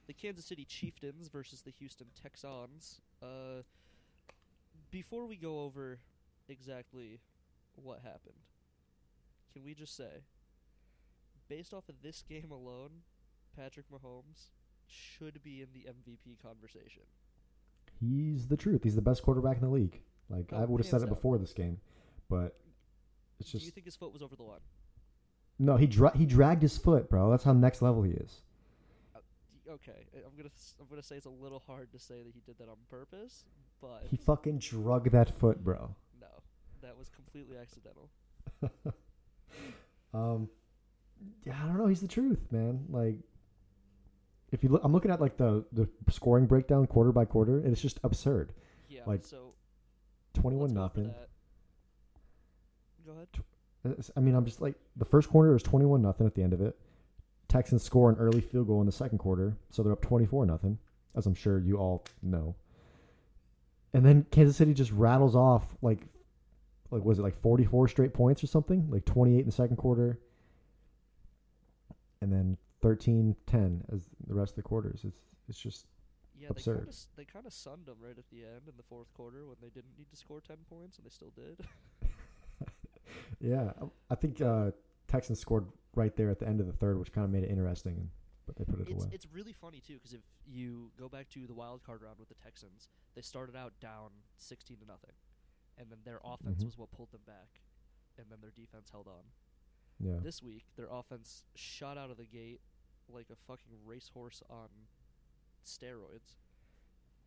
the 0.08 0.12
Kansas 0.12 0.44
City 0.44 0.64
Chieftains 0.64 1.28
versus 1.28 1.62
the 1.62 1.70
Houston 1.70 2.08
Texans. 2.20 3.00
Uh, 3.22 3.62
before 4.90 5.26
we 5.26 5.36
go 5.36 5.60
over 5.60 6.00
exactly 6.48 7.20
what 7.76 8.00
happened, 8.02 8.34
can 9.52 9.64
we 9.64 9.74
just 9.74 9.96
say, 9.96 10.22
based 11.48 11.72
off 11.74 11.88
of 11.88 11.96
this 12.02 12.22
game 12.22 12.50
alone, 12.50 12.90
Patrick 13.56 13.86
Mahomes 13.90 14.48
should 14.86 15.42
be 15.42 15.60
in 15.60 15.68
the 15.72 15.86
MVP 15.88 16.40
conversation. 16.42 17.02
He's 18.00 18.46
the 18.48 18.56
truth. 18.56 18.82
He's 18.82 18.94
the 18.96 19.02
best 19.02 19.22
quarterback 19.22 19.56
in 19.56 19.62
the 19.62 19.68
league. 19.68 20.00
Like 20.28 20.52
I 20.52 20.62
Oh, 20.62 20.66
would 20.66 20.80
have 20.80 20.88
said 20.88 21.02
it 21.02 21.06
down. 21.06 21.14
before 21.14 21.38
this 21.38 21.52
game, 21.52 21.80
but 22.28 22.56
it's 23.38 23.50
just. 23.50 23.62
Do 23.62 23.66
you 23.66 23.72
think 23.72 23.86
his 23.86 23.96
foot 23.96 24.12
was 24.12 24.22
over 24.22 24.36
the 24.36 24.42
line? 24.42 24.60
no. 25.58 25.76
He 25.76 25.86
dra- 25.86 26.16
he 26.16 26.24
dragged 26.26 26.62
his 26.62 26.76
foot, 26.78 27.08
bro. 27.10 27.30
That's 27.30 27.44
how 27.44 27.52
next 27.52 27.82
level 27.82 28.02
he 28.02 28.12
is. 28.12 28.42
Uh, 29.14 29.18
D- 29.64 29.70
Okay, 29.70 30.06
I- 30.14 30.24
I'm 30.26 30.34
gonna 30.36 30.50
I'm 30.80 30.86
gonna 30.88 31.02
say 31.02 31.16
it's 31.16 31.26
a 31.26 31.30
little 31.30 31.60
hard 31.66 31.92
to 31.92 31.98
say 31.98 32.22
that 32.22 32.34
he 32.34 32.40
did 32.40 32.58
that 32.58 32.68
on 32.68 32.76
purpose, 32.88 33.44
but 33.80 34.04
He 34.10 34.16
fucking 34.16 34.58
drug 34.58 35.10
that 35.10 35.38
foot, 35.38 35.62
bro. 35.62 35.94
That 36.82 36.96
was 36.98 37.08
completely 37.08 37.56
accidental. 37.56 38.10
Um, 40.14 40.48
yeah, 41.44 41.54
I 41.62 41.66
don't 41.66 41.78
know. 41.78 41.86
He's 41.86 42.00
the 42.00 42.08
truth, 42.08 42.40
man. 42.50 42.84
Like, 42.90 43.16
if 44.50 44.62
you 44.62 44.68
look, 44.68 44.82
I'm 44.84 44.92
looking 44.92 45.10
at 45.10 45.20
like 45.20 45.36
the 45.36 45.64
the 45.72 45.88
scoring 46.10 46.46
breakdown 46.46 46.86
quarter 46.86 47.12
by 47.12 47.24
quarter, 47.24 47.58
and 47.60 47.72
it's 47.72 47.80
just 47.80 47.98
absurd. 48.04 48.52
Yeah, 48.88 49.00
Like, 49.06 49.24
so 49.24 49.54
Twenty-one 50.34 50.74
let's 50.74 50.74
go 50.74 50.80
over 50.82 51.08
nothing. 51.08 51.14
Go 53.06 53.12
ahead. 53.12 54.04
I 54.16 54.20
mean, 54.20 54.34
I'm 54.34 54.44
just 54.44 54.60
like 54.60 54.74
the 54.96 55.04
first 55.04 55.28
quarter 55.28 55.56
is 55.56 55.62
21 55.62 56.00
nothing 56.02 56.26
at 56.26 56.34
the 56.34 56.42
end 56.42 56.52
of 56.52 56.60
it. 56.60 56.78
Texans 57.48 57.82
score 57.82 58.08
an 58.10 58.16
early 58.16 58.40
field 58.40 58.68
goal 58.68 58.80
in 58.80 58.86
the 58.86 58.92
second 58.92 59.18
quarter, 59.18 59.56
so 59.70 59.82
they're 59.82 59.92
up 59.92 60.02
24 60.02 60.46
nothing, 60.46 60.78
as 61.16 61.26
I'm 61.26 61.34
sure 61.34 61.58
you 61.58 61.78
all 61.78 62.04
know. 62.22 62.54
And 63.92 64.06
then 64.06 64.24
Kansas 64.30 64.56
City 64.56 64.72
just 64.72 64.92
rattles 64.92 65.34
off 65.34 65.74
like 65.82 66.06
like 66.92 67.04
was 67.04 67.18
it 67.18 67.22
like 67.22 67.40
44 67.40 67.88
straight 67.88 68.12
points 68.14 68.44
or 68.44 68.46
something? 68.46 68.86
Like 68.90 69.04
28 69.04 69.40
in 69.40 69.46
the 69.46 69.52
second 69.52 69.76
quarter. 69.76 70.18
And 72.20 72.32
then 72.32 72.56
13-10 72.82 73.92
as 73.92 74.08
the 74.26 74.34
rest 74.34 74.52
of 74.52 74.56
the 74.56 74.62
quarters. 74.62 75.00
It's 75.04 75.18
it's 75.48 75.58
just 75.58 75.86
Yeah, 76.38 76.48
absurd. 76.50 76.74
they 76.74 76.78
kind 76.84 76.88
of 76.88 77.16
they 77.16 77.24
kind 77.24 77.46
of 77.46 77.52
sunned 77.52 77.86
them 77.86 77.96
right 78.00 78.16
at 78.16 78.28
the 78.30 78.42
end 78.44 78.68
in 78.68 78.76
the 78.76 78.82
fourth 78.84 79.12
quarter 79.14 79.46
when 79.46 79.56
they 79.60 79.68
didn't 79.70 79.96
need 79.98 80.08
to 80.10 80.16
score 80.16 80.40
ten 80.40 80.58
points 80.70 80.98
and 80.98 81.04
they 81.06 81.10
still 81.10 81.32
did. 81.34 81.66
yeah, 83.40 83.72
I- 83.80 83.86
I 84.10 84.14
think 84.14 84.40
uh 84.40 84.70
Texans 85.08 85.40
scored 85.40 85.66
right 85.94 86.14
there 86.16 86.30
at 86.30 86.38
the 86.38 86.46
end 86.48 86.60
of 86.60 86.66
the 86.66 86.72
third, 86.72 86.98
which 86.98 87.12
kind 87.12 87.24
of 87.24 87.30
made 87.30 87.42
it 87.44 87.50
interesting, 87.50 88.08
but 88.46 88.56
they 88.56 88.64
put 88.64 88.80
it 88.80 88.88
it's 88.88 89.04
away. 89.04 89.12
it's 89.14 89.26
really 89.32 89.52
funny 89.52 89.80
too 89.86 89.94
because 89.94 90.12
if 90.14 90.20
you 90.46 90.90
go 90.98 91.08
back 91.08 91.28
to 91.30 91.46
the 91.46 91.54
wild 91.54 91.82
card 91.84 92.02
round 92.02 92.18
with 92.18 92.28
the 92.28 92.34
Texans, 92.36 92.88
they 93.14 93.22
started 93.22 93.56
out 93.56 93.72
down 93.80 94.10
sixteen 94.36 94.78
to 94.78 94.86
nothing, 94.86 95.10
and 95.78 95.90
then 95.90 95.98
their 96.04 96.20
offense 96.24 96.62
Mhm. 96.62 96.66
was 96.66 96.78
what 96.78 96.90
pulled 96.92 97.10
them 97.12 97.22
back, 97.26 97.60
and 98.18 98.30
then 98.30 98.40
their 98.40 98.50
defense 98.50 98.90
held 98.90 99.06
on. 99.08 99.24
Yeah. 99.98 100.18
This 100.20 100.42
week, 100.42 100.64
their 100.76 100.88
offense 100.90 101.44
shot 101.54 101.96
out 101.98 102.10
of 102.10 102.16
the 102.16 102.26
gate 102.26 102.60
like 103.08 103.30
a 103.30 103.36
fucking 103.36 103.84
racehorse 103.84 104.42
on 104.48 104.68
steroids, 105.64 106.36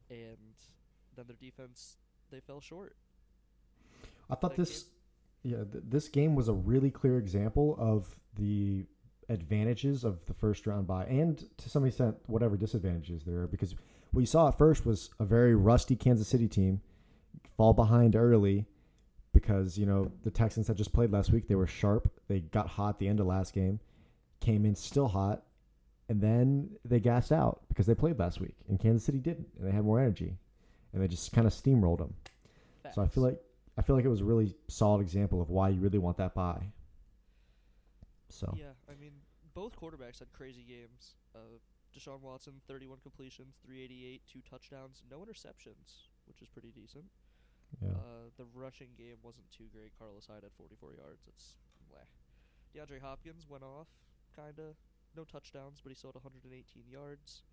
and 0.10 0.56
then 1.16 1.28
their 1.28 1.36
defense 1.36 1.98
they 2.30 2.40
fell 2.40 2.60
short. 2.60 2.96
I 4.30 4.36
thought 4.36 4.52
Like, 4.52 4.58
this, 4.58 4.90
yeah, 5.44 5.64
th- 5.64 5.84
this 5.88 6.08
game 6.10 6.36
was 6.36 6.48
a 6.48 6.54
really 6.54 6.90
clear 6.92 7.18
example 7.20 7.76
of 7.78 8.20
the 8.34 8.86
advantages 9.30 10.04
of 10.04 10.26
the 10.26 10.34
first 10.34 10.66
round 10.68 10.88
bye, 10.88 11.06
and 11.06 11.38
to 11.58 11.70
some 11.70 11.86
extent, 11.86 12.18
whatever 12.28 12.58
disadvantages 12.58 13.24
there 13.24 13.42
are. 13.42 13.48
Because 13.48 13.76
what 14.12 14.22
you 14.22 14.26
saw 14.26 14.48
at 14.50 14.58
first 14.58 14.86
was 14.86 15.10
a 15.20 15.26
very 15.26 15.56
rusty 15.56 15.96
Kansas 15.96 16.28
City 16.28 16.48
team 16.48 16.82
fall 17.58 17.74
behind 17.74 18.16
early 18.16 18.66
because 19.34 19.78
you 19.78 19.86
know 19.86 20.12
the 20.24 20.32
Texans 20.32 20.68
had 20.68 20.78
just 20.78 20.94
played 20.94 21.12
last 21.12 21.32
week. 21.32 21.48
They 21.48 21.56
were 21.56 21.68
sharp. 21.68 22.12
They 22.28 22.40
got 22.40 22.68
hot 22.68 22.90
at 22.96 23.00
the 23.00 23.08
end 23.08 23.20
of 23.20 23.28
last 23.28 23.54
game, 23.54 23.80
came 24.40 24.66
in 24.66 24.76
still 24.76 25.08
hot, 25.08 25.44
and 26.10 26.22
then 26.22 26.70
they 26.86 27.00
gassed 27.00 27.32
out 27.32 27.62
because 27.68 27.86
they 27.86 27.96
played 27.96 28.18
last 28.18 28.40
week, 28.40 28.56
and 28.70 28.80
Kansas 28.80 29.06
City 29.06 29.20
didn't, 29.20 29.48
and 29.58 29.68
they 29.68 29.72
had 29.72 29.84
more 29.84 30.00
energy, 30.00 30.38
and 30.94 31.02
they 31.02 31.08
just 31.08 31.34
kind 31.34 31.46
of 31.46 31.54
steamrolled 31.54 32.00
them. 32.00 32.14
So 32.94 33.02
I 33.02 33.08
feel 33.08 33.24
like 33.24 33.42
I 33.78 33.82
feel 33.82 33.96
like 33.96 34.06
it 34.06 34.10
was 34.10 34.22
a 34.22 34.26
really 34.26 34.56
solid 34.68 35.02
example 35.02 35.42
of 35.42 35.50
why 35.50 35.70
you 35.70 35.82
really 35.82 36.00
want 36.00 36.18
that 36.18 36.34
buy. 36.34 36.62
So 38.30 38.54
Yeah, 38.58 38.72
I 38.90 38.96
mean, 39.00 39.12
both 39.54 39.76
quarterbacks 39.80 40.20
had 40.20 40.32
crazy 40.34 40.64
games. 40.68 41.16
Uh, 41.36 41.60
Deshaun 41.98 42.22
Watson, 42.22 42.54
31 42.68 43.00
completions, 43.02 43.56
388, 43.66 44.22
two 44.32 44.40
touchdowns, 44.50 45.04
no 45.10 45.20
interceptions, 45.20 46.08
which 46.28 46.42
is 46.42 46.50
pretty 46.50 46.72
decent. 46.76 47.06
Yeah, 47.82 47.90
Uh, 47.90 48.30
the 48.38 48.46
rushing 48.54 48.90
game 48.98 49.18
wasn't 49.24 49.50
too 49.52 49.66
great. 49.74 49.92
Carlos 49.98 50.28
Hyde 50.28 50.44
had 50.44 50.54
44 50.54 50.94
yards. 50.94 51.28
It's 51.28 51.56
meh. 51.92 51.98
DeAndre 52.74 53.02
Hopkins 53.02 53.48
went 53.48 53.64
off, 53.64 53.88
kinda. 54.36 54.76
No 55.16 55.24
touchdowns, 55.24 55.80
but 55.82 55.90
he 55.90 55.96
still 55.96 56.10
had 56.10 56.16
118 56.16 56.88
yards. 56.88 57.44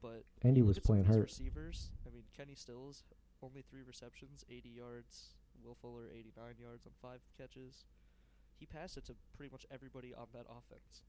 But 0.00 0.24
and 0.42 0.56
he 0.56 0.62
was 0.62 0.76
of 0.76 0.84
playing 0.84 1.04
hurt. 1.04 1.22
Receivers. 1.22 1.90
I 2.06 2.10
mean, 2.10 2.24
Kenny 2.36 2.54
Stills 2.54 3.02
only 3.42 3.62
three 3.62 3.82
receptions, 3.82 4.44
80 4.50 4.68
yards. 4.68 5.34
Will 5.64 5.74
Fuller 5.74 6.08
89 6.12 6.54
yards 6.60 6.86
on 6.86 6.92
five 7.00 7.20
catches. 7.36 7.86
He 8.58 8.66
passed 8.66 8.96
it 8.96 9.04
to 9.06 9.14
pretty 9.36 9.50
much 9.50 9.66
everybody 9.70 10.14
on 10.14 10.26
that 10.32 10.46
offense. 10.50 11.02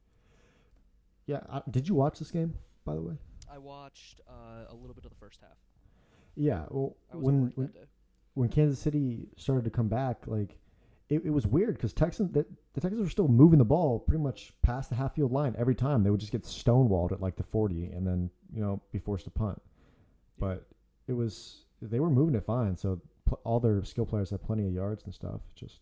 Yeah, 1.26 1.42
I, 1.50 1.62
did 1.70 1.88
you 1.88 1.96
watch 1.96 2.20
this 2.20 2.32
game 2.32 2.54
by 2.86 2.96
the 2.96 3.02
way? 3.02 3.18
I 3.52 3.58
watched 3.58 4.22
uh, 4.28 4.66
a 4.70 4.76
little 4.76 4.94
bit 4.94 5.04
of 5.06 5.12
the 5.12 5.18
first 5.18 5.42
half. 5.42 5.58
Yeah, 6.36 6.66
well, 6.70 6.96
I 7.12 7.18
was 7.18 7.22
at 7.22 7.26
when 7.26 7.52
when 7.56 7.68
that 7.68 7.74
day. 7.74 7.88
When 8.38 8.50
Kansas 8.50 8.78
City 8.78 9.28
started 9.36 9.64
to 9.64 9.72
come 9.72 9.88
back, 9.88 10.28
like 10.28 10.58
it, 11.10 11.24
it 11.26 11.32
was 11.32 11.48
weird 11.48 11.76
because 11.76 11.92
Texans 11.92 12.32
the, 12.32 12.46
the 12.74 12.82
Texans 12.82 13.02
were 13.02 13.10
still 13.10 13.28
moving 13.28 13.58
the 13.58 13.66
ball 13.66 14.00
pretty 14.00 14.22
much 14.22 14.54
past 14.62 14.90
the 14.90 14.96
half 14.96 15.16
field 15.16 15.32
line 15.32 15.56
every 15.58 15.74
time. 15.74 16.04
They 16.04 16.12
would 16.12 16.20
just 16.20 16.32
get 16.32 16.44
stonewalled 16.44 17.12
at 17.12 17.20
like 17.20 17.36
the 17.36 17.44
forty, 17.44 17.86
and 17.86 18.06
then 18.06 18.30
you 18.54 18.62
know 18.62 18.80
be 18.92 19.00
forced 19.00 19.26
to 19.26 19.32
punt. 19.32 19.60
But 20.38 20.68
it 21.08 21.14
was 21.14 21.64
they 21.82 22.00
were 22.00 22.12
moving 22.12 22.36
it 22.36 22.46
fine. 22.46 22.78
So 22.78 23.02
pl- 23.26 23.40
all 23.44 23.60
their 23.60 23.84
skill 23.84 24.06
players 24.06 24.30
had 24.30 24.44
plenty 24.44 24.68
of 24.68 24.74
yards 24.74 25.04
and 25.06 25.14
stuff. 25.14 25.42
Just 25.56 25.80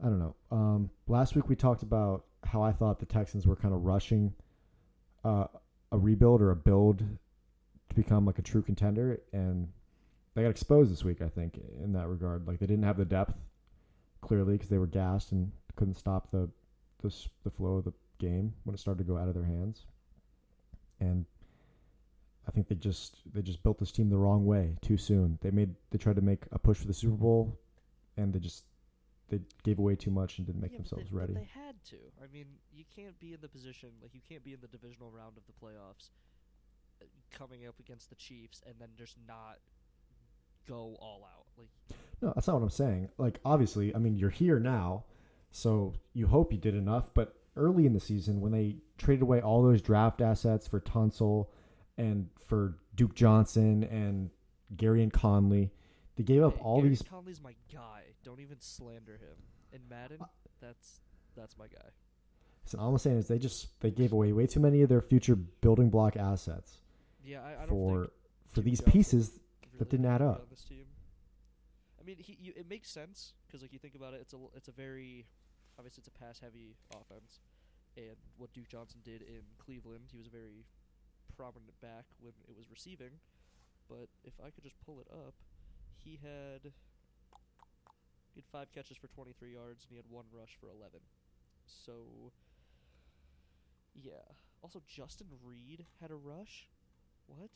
I 0.00 0.04
don't 0.04 0.20
know. 0.20 0.36
Um, 0.52 0.90
last 1.08 1.34
week 1.34 1.48
we 1.48 1.56
talked 1.56 1.82
about 1.82 2.24
how 2.44 2.62
I 2.62 2.70
thought 2.70 3.00
the 3.00 3.06
Texans 3.06 3.48
were 3.48 3.56
kind 3.56 3.74
of 3.74 3.84
rushing 3.84 4.32
uh, 5.24 5.46
a 5.90 5.98
rebuild 5.98 6.40
or 6.40 6.52
a 6.52 6.56
build 6.56 6.98
to 6.98 7.94
become 7.96 8.24
like 8.24 8.38
a 8.38 8.42
true 8.42 8.62
contender, 8.62 9.20
and 9.32 9.68
they 10.34 10.42
got 10.42 10.50
exposed 10.50 10.92
this 10.92 11.04
week. 11.04 11.22
I 11.22 11.28
think 11.28 11.60
in 11.82 11.92
that 11.94 12.08
regard, 12.08 12.46
like 12.46 12.58
they 12.58 12.66
didn't 12.66 12.84
have 12.84 12.96
the 12.96 13.04
depth 13.04 13.34
clearly 14.20 14.54
because 14.54 14.68
they 14.68 14.78
were 14.78 14.86
gassed 14.86 15.32
and 15.32 15.50
couldn't 15.76 15.94
stop 15.94 16.30
the 16.30 16.48
the 17.02 17.14
the 17.44 17.50
flow 17.50 17.76
of 17.76 17.84
the 17.84 17.92
game 18.18 18.52
when 18.64 18.74
it 18.74 18.78
started 18.78 18.98
to 18.98 19.04
go 19.04 19.16
out 19.16 19.28
of 19.28 19.34
their 19.34 19.44
hands, 19.44 19.86
and 21.00 21.24
I 22.46 22.50
think 22.52 22.68
they 22.68 22.74
just 22.74 23.16
they 23.32 23.42
just 23.42 23.62
built 23.62 23.78
this 23.78 23.92
team 23.92 24.08
the 24.10 24.16
wrong 24.18 24.44
way 24.46 24.76
too 24.82 24.96
soon. 24.96 25.38
They 25.40 25.50
made 25.50 25.74
they 25.90 25.98
tried 25.98 26.16
to 26.16 26.22
make 26.22 26.44
a 26.52 26.58
push 26.58 26.78
for 26.78 26.86
the 26.86 26.94
Super 26.94 27.16
Bowl, 27.16 27.58
and 28.16 28.32
they 28.32 28.38
just 28.38 28.64
they 29.28 29.40
gave 29.62 29.78
away 29.78 29.94
too 29.94 30.10
much 30.10 30.38
and 30.38 30.46
didn't 30.46 30.60
make 30.60 30.72
Yeah, 30.72 30.78
themselves 30.78 31.10
they, 31.10 31.16
ready. 31.16 31.34
They 31.34 31.48
had 31.54 31.82
to. 31.90 31.96
I 32.22 32.26
mean, 32.32 32.46
you 32.72 32.84
can't 32.94 33.18
be 33.20 33.32
in 33.32 33.40
the 33.40 33.48
position 33.48 33.90
like 34.02 34.14
you 34.14 34.20
can't 34.28 34.44
be 34.44 34.52
in 34.52 34.60
the 34.60 34.68
divisional 34.68 35.10
round 35.10 35.36
of 35.36 35.44
the 35.46 35.52
playoffs, 35.64 36.10
uh, 37.00 37.06
coming 37.30 37.66
up 37.66 37.78
against 37.78 38.10
the 38.10 38.16
Chiefs, 38.16 38.62
and 38.66 38.74
then 38.80 38.88
just 38.98 39.16
not 39.28 39.58
go 40.68 40.96
all 41.00 41.28
out. 41.32 41.46
Like, 41.58 41.68
No, 42.22 42.32
that's 42.34 42.46
not 42.46 42.54
what 42.54 42.62
I'm 42.62 42.70
saying. 42.70 43.08
Like, 43.18 43.38
obviously, 43.44 43.94
I 43.94 43.98
mean, 43.98 44.16
you're 44.16 44.30
here 44.30 44.58
now, 44.60 45.04
so 45.50 45.94
you 46.12 46.26
hope 46.26 46.52
you 46.52 46.58
did 46.58 46.74
enough. 46.74 47.12
But 47.14 47.34
early 47.56 47.86
in 47.86 47.92
the 47.92 48.00
season, 48.00 48.40
when 48.40 48.52
they 48.52 48.76
traded 48.98 49.22
away 49.22 49.40
all 49.40 49.62
those 49.62 49.82
draft 49.82 50.20
assets 50.20 50.66
for 50.68 50.80
Tunsil 50.80 51.48
and 51.98 52.28
for 52.46 52.76
Duke 52.94 53.14
Johnson 53.14 53.84
and 53.84 54.30
Gary 54.76 55.02
and 55.02 55.12
Conley, 55.12 55.70
they 56.16 56.22
gave 56.24 56.42
up 56.42 56.54
hey, 56.56 56.60
all 56.62 56.76
Gary 56.78 56.90
these. 56.90 57.02
Conley's 57.02 57.40
my 57.42 57.54
guy. 57.72 58.02
Don't 58.24 58.40
even 58.40 58.60
slander 58.60 59.14
him. 59.14 59.36
In 59.72 59.80
Madden, 59.88 60.18
Uh, 60.20 60.26
that's 60.60 61.00
that's 61.36 61.56
my 61.56 61.66
guy. 61.68 61.88
So 62.66 62.78
all 62.78 62.90
I'm 62.90 62.98
saying 62.98 63.18
is 63.18 63.28
they 63.28 63.38
just 63.38 63.80
they 63.80 63.90
gave 63.90 64.12
away 64.12 64.32
way 64.32 64.46
too 64.46 64.60
many 64.60 64.82
of 64.82 64.88
their 64.88 65.00
future 65.00 65.34
building 65.36 65.90
block 65.90 66.16
assets 66.16 66.78
Yeah, 67.24 67.40
I, 67.42 67.50
I 67.62 67.66
don't 67.66 67.68
for 67.68 67.98
think 68.00 68.10
for 68.48 68.54
Duke 68.56 68.64
these 68.66 68.80
Johnson 68.80 68.92
pieces. 68.92 69.40
Really 69.80 69.90
didn't 69.90 70.06
add 70.06 70.22
up. 70.22 70.48
This 70.50 70.64
team. 70.64 70.86
I 72.00 72.04
mean, 72.04 72.16
he, 72.18 72.36
you, 72.40 72.52
it 72.56 72.68
makes 72.68 72.90
sense 72.90 73.34
because 73.46 73.62
like 73.62 73.72
you 73.72 73.78
think 73.78 73.94
about 73.94 74.14
it, 74.14 74.20
it's 74.22 74.32
a 74.32 74.38
it's 74.54 74.68
a 74.68 74.72
very 74.72 75.26
obviously 75.78 76.00
it's 76.00 76.08
a 76.08 76.18
pass 76.18 76.40
heavy 76.40 76.76
offense, 76.92 77.40
and 77.96 78.16
what 78.36 78.52
Duke 78.52 78.68
Johnson 78.68 79.00
did 79.04 79.22
in 79.22 79.42
Cleveland, 79.58 80.08
he 80.10 80.16
was 80.16 80.26
a 80.26 80.30
very 80.30 80.64
prominent 81.36 81.78
back 81.80 82.04
when 82.20 82.32
it 82.48 82.56
was 82.56 82.70
receiving. 82.70 83.20
But 83.88 84.08
if 84.24 84.34
I 84.44 84.50
could 84.50 84.62
just 84.62 84.80
pull 84.84 85.00
it 85.00 85.08
up, 85.12 85.34
he 85.96 86.18
had 86.22 86.72
he 88.32 88.40
had 88.40 88.46
five 88.52 88.72
catches 88.72 88.96
for 88.96 89.08
23 89.08 89.52
yards 89.52 89.84
and 89.84 89.90
he 89.90 89.96
had 89.96 90.06
one 90.08 90.24
rush 90.32 90.56
for 90.60 90.68
11. 90.68 91.00
So 91.66 92.32
yeah. 93.94 94.36
Also, 94.62 94.82
Justin 94.86 95.28
Reid 95.42 95.86
had 96.00 96.10
a 96.10 96.16
rush. 96.16 96.68
What? 97.26 97.50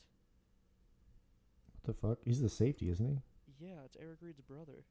The 1.85 1.93
fuck? 1.93 2.17
He's 2.25 2.41
the 2.41 2.49
safety, 2.49 2.89
isn't 2.89 3.07
he? 3.07 3.67
Yeah, 3.67 3.75
it's 3.85 3.95
Eric 4.01 4.17
Reid's 4.21 4.41
brother. 4.41 4.83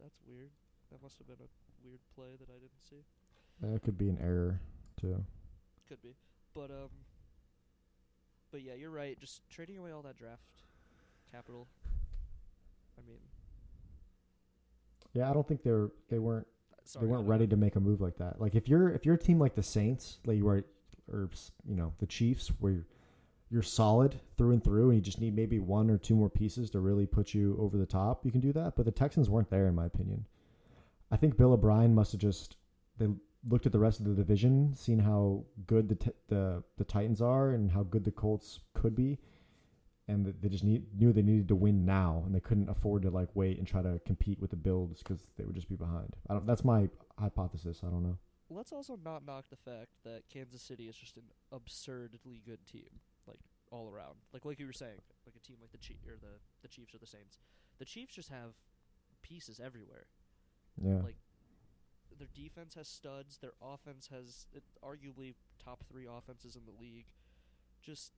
That's 0.00 0.16
weird. 0.26 0.50
That 0.92 1.02
must 1.02 1.18
have 1.18 1.26
been 1.26 1.36
a 1.44 1.86
weird 1.86 2.00
play 2.14 2.36
that 2.38 2.48
I 2.48 2.54
didn't 2.58 2.80
see. 2.88 3.04
That 3.60 3.82
could 3.82 3.98
be 3.98 4.08
an 4.08 4.18
error 4.22 4.60
too. 5.00 5.24
Could 5.88 6.02
be. 6.02 6.14
But 6.54 6.70
um 6.70 6.90
But 8.52 8.62
yeah, 8.62 8.74
you're 8.74 8.90
right. 8.90 9.18
Just 9.20 9.40
trading 9.50 9.78
away 9.78 9.90
all 9.92 10.02
that 10.02 10.16
draft 10.16 10.42
capital. 11.32 11.66
I 12.98 13.02
mean, 13.08 13.18
Yeah, 15.12 15.30
I 15.30 15.34
don't 15.34 15.46
think 15.46 15.62
they're 15.62 15.88
they 16.08 16.18
weren't 16.20 16.46
uh, 16.72 16.76
sorry. 16.84 17.06
they 17.06 17.10
weren't 17.12 17.26
ready 17.28 17.46
to 17.48 17.56
make 17.56 17.74
a 17.76 17.80
move 17.80 18.00
like 18.00 18.16
that. 18.18 18.40
Like 18.40 18.54
if 18.54 18.68
you're 18.68 18.90
if 18.90 19.04
you're 19.04 19.16
a 19.16 19.18
team 19.18 19.38
like 19.40 19.54
the 19.54 19.62
Saints, 19.62 20.18
like 20.24 20.36
you 20.36 20.46
are, 20.48 20.64
or 21.12 21.28
you 21.66 21.74
know 21.74 21.92
the 21.98 22.06
Chiefs, 22.06 22.48
where 22.60 22.86
you're, 23.54 23.62
solid 23.62 24.18
through 24.36 24.52
and 24.52 24.64
through, 24.64 24.90
and 24.90 24.96
you 24.96 25.00
just 25.00 25.20
need 25.20 25.34
maybe 25.34 25.58
one 25.58 25.88
or 25.90 25.98
two 25.98 26.14
more 26.14 26.28
pieces 26.28 26.70
to 26.70 26.80
really 26.80 27.06
put 27.06 27.32
you 27.32 27.56
over 27.60 27.76
the 27.76 27.86
top, 27.86 28.24
you 28.24 28.32
can 28.32 28.40
do 28.40 28.52
that. 28.52 28.74
But 28.76 28.84
the 28.84 28.92
Texans 28.92 29.30
weren't 29.30 29.50
there, 29.50 29.66
in 29.68 29.74
my 29.74 29.86
opinion. 29.86 30.26
I 31.10 31.16
think 31.16 31.36
Bill 31.36 31.52
O'Brien 31.52 31.94
must 31.94 32.12
have 32.12 32.20
just 32.20 32.56
they 32.98 33.08
looked 33.48 33.66
at 33.66 33.72
the 33.72 33.78
rest 33.78 34.00
of 34.00 34.06
the 34.06 34.14
division, 34.14 34.74
seen 34.74 34.98
how 34.98 35.44
good 35.66 35.88
the 35.88 36.12
the 36.28 36.62
the 36.78 36.84
Titans 36.84 37.20
are 37.20 37.50
and 37.50 37.70
how 37.70 37.82
good 37.82 38.04
the 38.04 38.10
Colts 38.10 38.60
could 38.74 38.94
be, 38.94 39.18
and 40.08 40.34
they 40.40 40.48
just 40.48 40.64
need, 40.64 40.84
knew 40.98 41.12
they 41.12 41.22
needed 41.22 41.48
to 41.48 41.54
win 41.54 41.84
now, 41.84 42.22
and 42.26 42.34
they 42.34 42.40
couldn't 42.40 42.68
afford 42.68 43.02
to 43.02 43.10
like 43.10 43.28
wait 43.34 43.58
and 43.58 43.66
try 43.66 43.82
to 43.82 44.00
compete 44.06 44.40
with 44.40 44.50
the 44.50 44.56
Bills 44.56 45.02
because 45.02 45.24
they 45.36 45.44
would 45.44 45.54
just 45.54 45.68
be 45.68 45.76
behind. 45.76 46.16
I 46.28 46.34
don't. 46.34 46.46
That's 46.46 46.64
my 46.64 46.88
hypothesis. 47.18 47.80
I 47.82 47.90
don't 47.90 48.02
know. 48.02 48.18
Let's 48.50 48.72
also 48.72 48.98
not 49.02 49.24
knock 49.26 49.46
the 49.50 49.56
fact 49.56 49.90
that 50.04 50.22
Kansas 50.32 50.62
City 50.62 50.88
is 50.88 50.96
just 50.96 51.16
an 51.16 51.24
absurdly 51.50 52.42
good 52.46 52.64
team, 52.66 53.00
all 53.74 53.88
around. 53.88 54.14
Like 54.32 54.44
like 54.44 54.58
you 54.60 54.66
were 54.66 54.72
saying, 54.72 55.00
like 55.26 55.34
a 55.36 55.46
team 55.46 55.56
like 55.60 55.72
the 55.72 55.78
Chief 55.78 55.98
or 56.06 56.16
the 56.20 56.38
the 56.62 56.68
Chiefs 56.68 56.94
or 56.94 56.98
the 56.98 57.06
Saints. 57.06 57.38
The 57.78 57.84
Chiefs 57.84 58.14
just 58.14 58.28
have 58.30 58.54
pieces 59.22 59.60
everywhere. 59.62 60.06
Yeah. 60.80 61.00
Like, 61.02 61.16
Their 62.18 62.28
defense 62.34 62.74
has 62.74 62.86
studs. 62.88 63.38
Their 63.38 63.54
offense 63.60 64.08
has 64.12 64.46
it, 64.52 64.62
arguably 64.84 65.34
top 65.62 65.84
three 65.90 66.06
offenses 66.06 66.54
in 66.56 66.62
the 66.64 66.80
league. 66.80 67.06
Just 67.82 68.12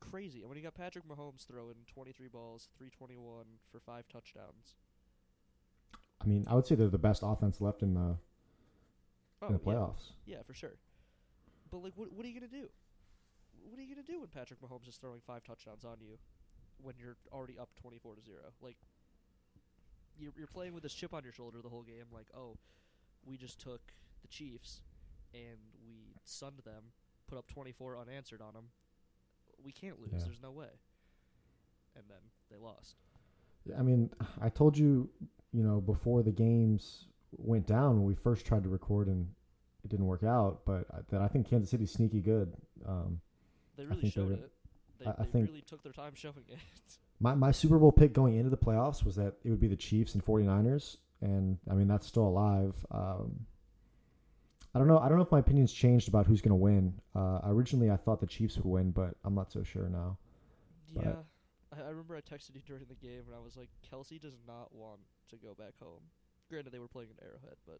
crazy. 0.00 0.40
And 0.40 0.48
when 0.48 0.56
you 0.58 0.64
got 0.64 0.74
Patrick 0.74 1.06
Mahomes 1.06 1.46
throwing 1.46 1.76
23 1.92 2.26
balls, 2.28 2.68
321 2.78 3.44
for 3.70 3.78
five 3.80 4.08
touchdowns. 4.08 4.74
I 6.22 6.26
mean, 6.26 6.46
I 6.50 6.54
would 6.54 6.66
say 6.66 6.74
they're 6.74 6.88
the 6.88 6.98
best 6.98 7.22
offense 7.24 7.60
left 7.60 7.82
in 7.82 7.94
the 7.94 8.16
Oh, 9.42 9.46
in 9.46 9.52
the 9.54 9.60
oh, 9.64 9.70
yeah. 9.70 9.76
playoffs. 9.78 10.12
Yeah, 10.26 10.42
for 10.46 10.52
sure. 10.54 10.74
But 11.70 11.82
like, 11.82 11.92
what 11.96 12.12
what 12.12 12.24
are 12.26 12.28
you 12.28 12.38
gonna 12.38 12.50
do? 12.52 12.68
What 13.68 13.78
are 13.78 13.82
you 13.82 13.94
gonna 13.94 14.06
do 14.06 14.20
when 14.20 14.28
Patrick 14.28 14.60
Mahomes 14.60 14.88
is 14.88 14.96
throwing 14.96 15.20
five 15.26 15.44
touchdowns 15.44 15.84
on 15.84 15.96
you 16.00 16.18
when 16.82 16.94
you're 16.98 17.16
already 17.32 17.58
up 17.58 17.70
twenty 17.80 17.98
four 17.98 18.14
to 18.14 18.22
zero? 18.22 18.52
Like, 18.62 18.76
you're 20.18 20.32
you're 20.36 20.46
playing 20.46 20.74
with 20.74 20.82
this 20.82 20.94
chip 20.94 21.14
on 21.14 21.24
your 21.24 21.32
shoulder 21.32 21.58
the 21.62 21.68
whole 21.68 21.82
game. 21.82 22.06
Like, 22.12 22.26
oh, 22.36 22.56
we 23.24 23.36
just 23.36 23.60
took 23.60 23.80
the 24.22 24.28
Chiefs, 24.28 24.80
and 25.34 25.58
we 25.84 26.14
sunned 26.24 26.60
them, 26.64 26.84
put 27.28 27.38
up 27.38 27.46
24 27.48 27.98
unanswered 27.98 28.40
on 28.40 28.52
them. 28.54 28.64
We 29.62 29.72
can't 29.72 30.00
lose. 30.00 30.10
Yeah. 30.12 30.24
There's 30.24 30.42
no 30.42 30.50
way. 30.50 30.68
And 31.96 32.04
then 32.08 32.18
they 32.50 32.56
lost. 32.56 32.96
I 33.78 33.82
mean, 33.82 34.10
I 34.40 34.48
told 34.48 34.76
you, 34.76 35.08
you 35.52 35.62
know, 35.62 35.80
before 35.80 36.22
the 36.22 36.30
games 36.30 37.06
went 37.32 37.66
down 37.66 37.96
when 37.96 38.04
we 38.04 38.14
first 38.14 38.46
tried 38.46 38.62
to 38.62 38.68
record 38.68 39.08
and 39.08 39.28
it 39.84 39.88
didn't 39.88 40.06
work 40.06 40.24
out, 40.24 40.60
but 40.64 40.86
I, 40.92 40.98
that 41.10 41.20
I 41.20 41.28
think 41.28 41.48
Kansas 41.48 41.70
City's 41.70 41.92
sneaky 41.92 42.20
good. 42.20 42.52
Um, 42.86 43.20
They 43.88 43.94
I 43.94 43.96
really 43.96 44.10
showed 44.10 44.32
it. 44.32 44.52
They, 44.98 45.06
I- 45.06 45.10
I 45.10 45.14
they 45.24 45.30
think- 45.30 45.48
really 45.48 45.62
took 45.62 45.82
their 45.82 45.92
time 45.92 46.14
showing 46.14 46.44
it. 46.48 46.58
my 47.20 47.34
my 47.34 47.50
Super 47.50 47.78
Bowl 47.78 47.92
pick 47.92 48.12
going 48.12 48.36
into 48.36 48.50
the 48.50 48.56
playoffs 48.56 49.04
was 49.04 49.16
that 49.16 49.34
it 49.44 49.50
would 49.50 49.60
be 49.60 49.68
the 49.68 49.76
Chiefs 49.76 50.14
and 50.14 50.24
49ers, 50.24 50.96
and 51.20 51.58
I 51.70 51.74
mean 51.74 51.88
that's 51.88 52.06
still 52.06 52.26
alive. 52.26 52.74
Um, 52.90 53.46
I 54.74 54.78
don't 54.78 54.86
know. 54.88 54.98
I 54.98 55.08
don't 55.08 55.16
know 55.18 55.24
if 55.24 55.32
my 55.32 55.40
opinion's 55.40 55.72
changed 55.72 56.08
about 56.08 56.26
who's 56.26 56.40
going 56.40 56.50
to 56.50 56.54
win. 56.56 56.94
Uh, 57.14 57.40
originally, 57.44 57.90
I 57.90 57.96
thought 57.96 58.20
the 58.20 58.26
Chiefs 58.26 58.56
would 58.56 58.66
win, 58.66 58.90
but 58.92 59.16
I'm 59.24 59.34
not 59.34 59.50
so 59.50 59.62
sure 59.64 59.88
now. 59.88 60.16
But- 60.94 61.04
yeah. 61.04 61.14
I, 61.72 61.82
I 61.86 61.88
remember 61.90 62.16
I 62.16 62.20
texted 62.20 62.54
you 62.54 62.62
during 62.66 62.84
the 62.88 62.94
game 62.96 63.22
and 63.26 63.34
I 63.34 63.38
was 63.42 63.56
like, 63.56 63.68
Kelce 63.86 64.20
does 64.20 64.34
not 64.46 64.74
want 64.74 64.98
to 65.30 65.36
go 65.36 65.54
back 65.54 65.74
home. 65.80 66.02
Granted, 66.48 66.72
they 66.72 66.78
were 66.80 66.88
playing 66.88 67.10
an 67.10 67.24
Arrowhead, 67.24 67.56
but 67.66 67.78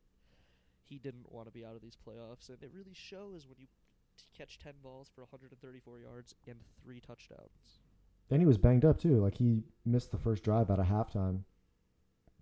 he 0.85 0.99
didn't 0.99 1.31
want 1.31 1.47
to 1.47 1.53
be 1.53 1.65
out 1.65 1.75
of 1.75 1.83
these 1.83 1.97
playoffs. 1.97 2.49
And 2.49 2.59
it 2.63 2.71
really 2.73 2.95
shows 2.95 3.47
when 3.49 3.57
you 3.59 3.67
catch 4.37 4.59
10 4.59 4.75
balls 4.83 5.11
for 5.15 5.23
134 5.23 5.99
yards 6.01 6.35
and 6.47 6.57
three 6.83 7.01
touchdowns. 7.01 7.81
And 8.31 8.41
he 8.41 8.47
was 8.47 8.59
banged 8.59 8.85
up 8.85 8.99
too. 8.99 9.21
Like 9.21 9.37
he 9.37 9.63
missed 9.85 10.11
the 10.13 10.19
first 10.19 10.45
drive 10.45 10.71
out 10.71 10.79
of 10.79 10.87
halftime 10.87 11.41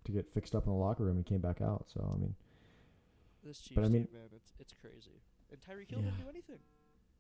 to 0.05 0.13
get 0.13 0.33
fixed 0.33 0.55
up 0.55 0.67
in 0.67 0.73
the 0.73 0.79
locker 0.79 1.05
room 1.05 1.17
and 1.17 1.25
came 1.27 1.41
back 1.41 1.61
out. 1.61 1.87
So 1.93 2.11
I 2.15 2.19
mean, 2.19 2.35
This 3.45 3.61
Chiefs 3.61 3.75
But 3.77 3.85
I 3.85 3.89
mean- 3.89 4.05
team, 4.07 4.13
man, 4.15 4.29
it's 4.35 4.53
it's 4.59 4.75
crazy. 4.81 5.23
And 5.51 5.61
Tyreek 5.61 5.89
Hill 5.91 6.01
Yeah. 6.01 6.11
didn't 6.11 6.23
do 6.25 6.29
anything. 6.29 6.59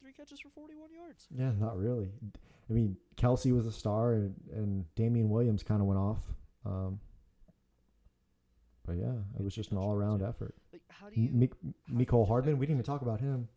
Three 0.01 0.13
catches 0.13 0.39
for 0.41 0.51
41 0.51 0.93
yards. 0.93 1.27
yeah, 1.31 1.51
not 1.53 1.77
really. 1.77 2.13
I 2.71 2.73
mean, 2.73 2.97
Kelce 3.17 3.53
was 3.53 3.67
a 3.67 3.73
star, 3.73 4.13
and, 4.13 4.35
and 4.53 4.95
Damien 4.95 5.29
Williams 5.31 5.63
kind 5.65 5.81
of 5.81 5.87
went 5.89 5.99
off. 5.99 6.21
Um, 6.67 7.01
but 8.87 8.97
yeah, 8.97 9.15
it 9.39 9.43
was 9.43 9.55
just 9.55 9.73
an 9.73 9.79
all 9.79 9.93
around 9.93 10.23
effort. 10.23 10.55
Like, 10.73 10.83
how 10.89 11.09
do 11.11 11.21
you? 11.21 11.29
M- 11.29 11.39
Mik- 11.41 11.55
how 11.55 11.59
do 11.63 11.75
you 11.99 12.07
Mecole 12.07 12.27
Hardman, 12.29 12.59
we 12.59 12.67
didn't 12.67 12.77
even 12.81 12.85
talk 12.85 13.03
about 13.03 13.21
him. 13.21 13.49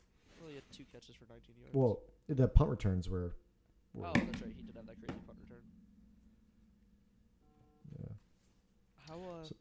Two 0.72 0.86
catches 0.92 1.16
for 1.16 1.26
19 1.30 1.56
yards. 1.60 1.74
Well, 1.74 2.00
the 2.28 2.48
punt 2.48 2.70
returns 2.70 3.10
were. 3.10 3.34
were 3.94 4.08
oh, 4.08 4.14
that's 4.14 4.42
right. 4.42 4.54
He 4.56 4.64
did 4.64 4.76
have 4.76 4.88
that 4.88 4.98
crazy 5.00 5.20
punt 5.26 5.38
return. 5.44 5.64
yeah. 8.00 8.16
How 9.08 9.16
uh, 9.16 9.44
So- 9.46 9.56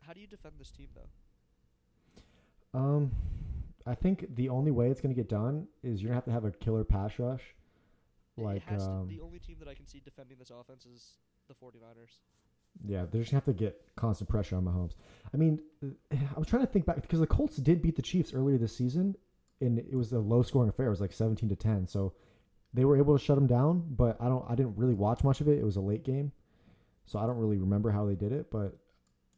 how 0.00 0.12
do 0.12 0.20
you 0.20 0.26
defend 0.26 0.54
this 0.58 0.70
team 0.70 0.88
though? 0.94 2.78
Um, 2.78 3.12
I 3.86 3.94
think 3.94 4.34
the 4.34 4.48
only 4.48 4.70
way 4.70 4.90
it's 4.90 5.00
going 5.00 5.14
to 5.14 5.20
get 5.20 5.28
done 5.28 5.66
is 5.82 6.00
you're 6.02 6.08
gonna 6.08 6.16
have 6.16 6.24
to 6.24 6.32
have 6.32 6.44
a 6.44 6.50
killer 6.50 6.84
pass 6.84 7.18
rush. 7.18 7.42
Like, 8.36 8.62
it 8.70 8.80
um, 8.80 9.08
to, 9.08 9.16
the 9.16 9.20
only 9.20 9.38
team 9.38 9.56
that 9.58 9.68
I 9.68 9.74
can 9.74 9.86
see 9.86 10.00
defending 10.04 10.38
this 10.38 10.50
offense 10.50 10.86
is 10.86 11.14
the 11.48 11.54
49ers. 11.54 12.18
Yeah, 12.86 13.04
they're 13.10 13.20
just 13.20 13.32
gonna 13.32 13.42
have 13.44 13.44
to 13.44 13.52
get 13.52 13.80
constant 13.96 14.30
pressure 14.30 14.56
on 14.56 14.64
Mahomes. 14.64 14.92
I 15.34 15.36
mean, 15.36 15.60
uh, 15.84 15.88
I 16.12 16.38
was 16.38 16.46
trying 16.46 16.64
to 16.64 16.72
think 16.72 16.86
back 16.86 17.02
because 17.02 17.20
the 17.20 17.26
Colts 17.26 17.56
did 17.56 17.82
beat 17.82 17.96
the 17.96 18.02
Chiefs 18.02 18.32
earlier 18.32 18.58
this 18.58 18.74
season, 18.74 19.16
and 19.60 19.78
it 19.78 19.94
was 19.94 20.12
a 20.12 20.18
low 20.18 20.42
scoring 20.42 20.68
affair. 20.68 20.86
It 20.86 20.90
was 20.90 21.00
like 21.00 21.12
seventeen 21.12 21.48
to 21.50 21.56
ten, 21.56 21.86
so 21.86 22.12
they 22.72 22.84
were 22.84 22.96
able 22.96 23.16
to 23.18 23.22
shut 23.24 23.36
them 23.36 23.46
down. 23.46 23.84
But 23.90 24.16
I 24.20 24.28
don't, 24.28 24.44
I 24.48 24.54
didn't 24.54 24.76
really 24.76 24.94
watch 24.94 25.22
much 25.24 25.40
of 25.40 25.48
it. 25.48 25.58
It 25.58 25.64
was 25.64 25.76
a 25.76 25.80
late 25.80 26.04
game, 26.04 26.32
so 27.06 27.18
I 27.18 27.26
don't 27.26 27.38
really 27.38 27.58
remember 27.58 27.90
how 27.90 28.06
they 28.06 28.14
did 28.14 28.32
it. 28.32 28.50
But 28.50 28.76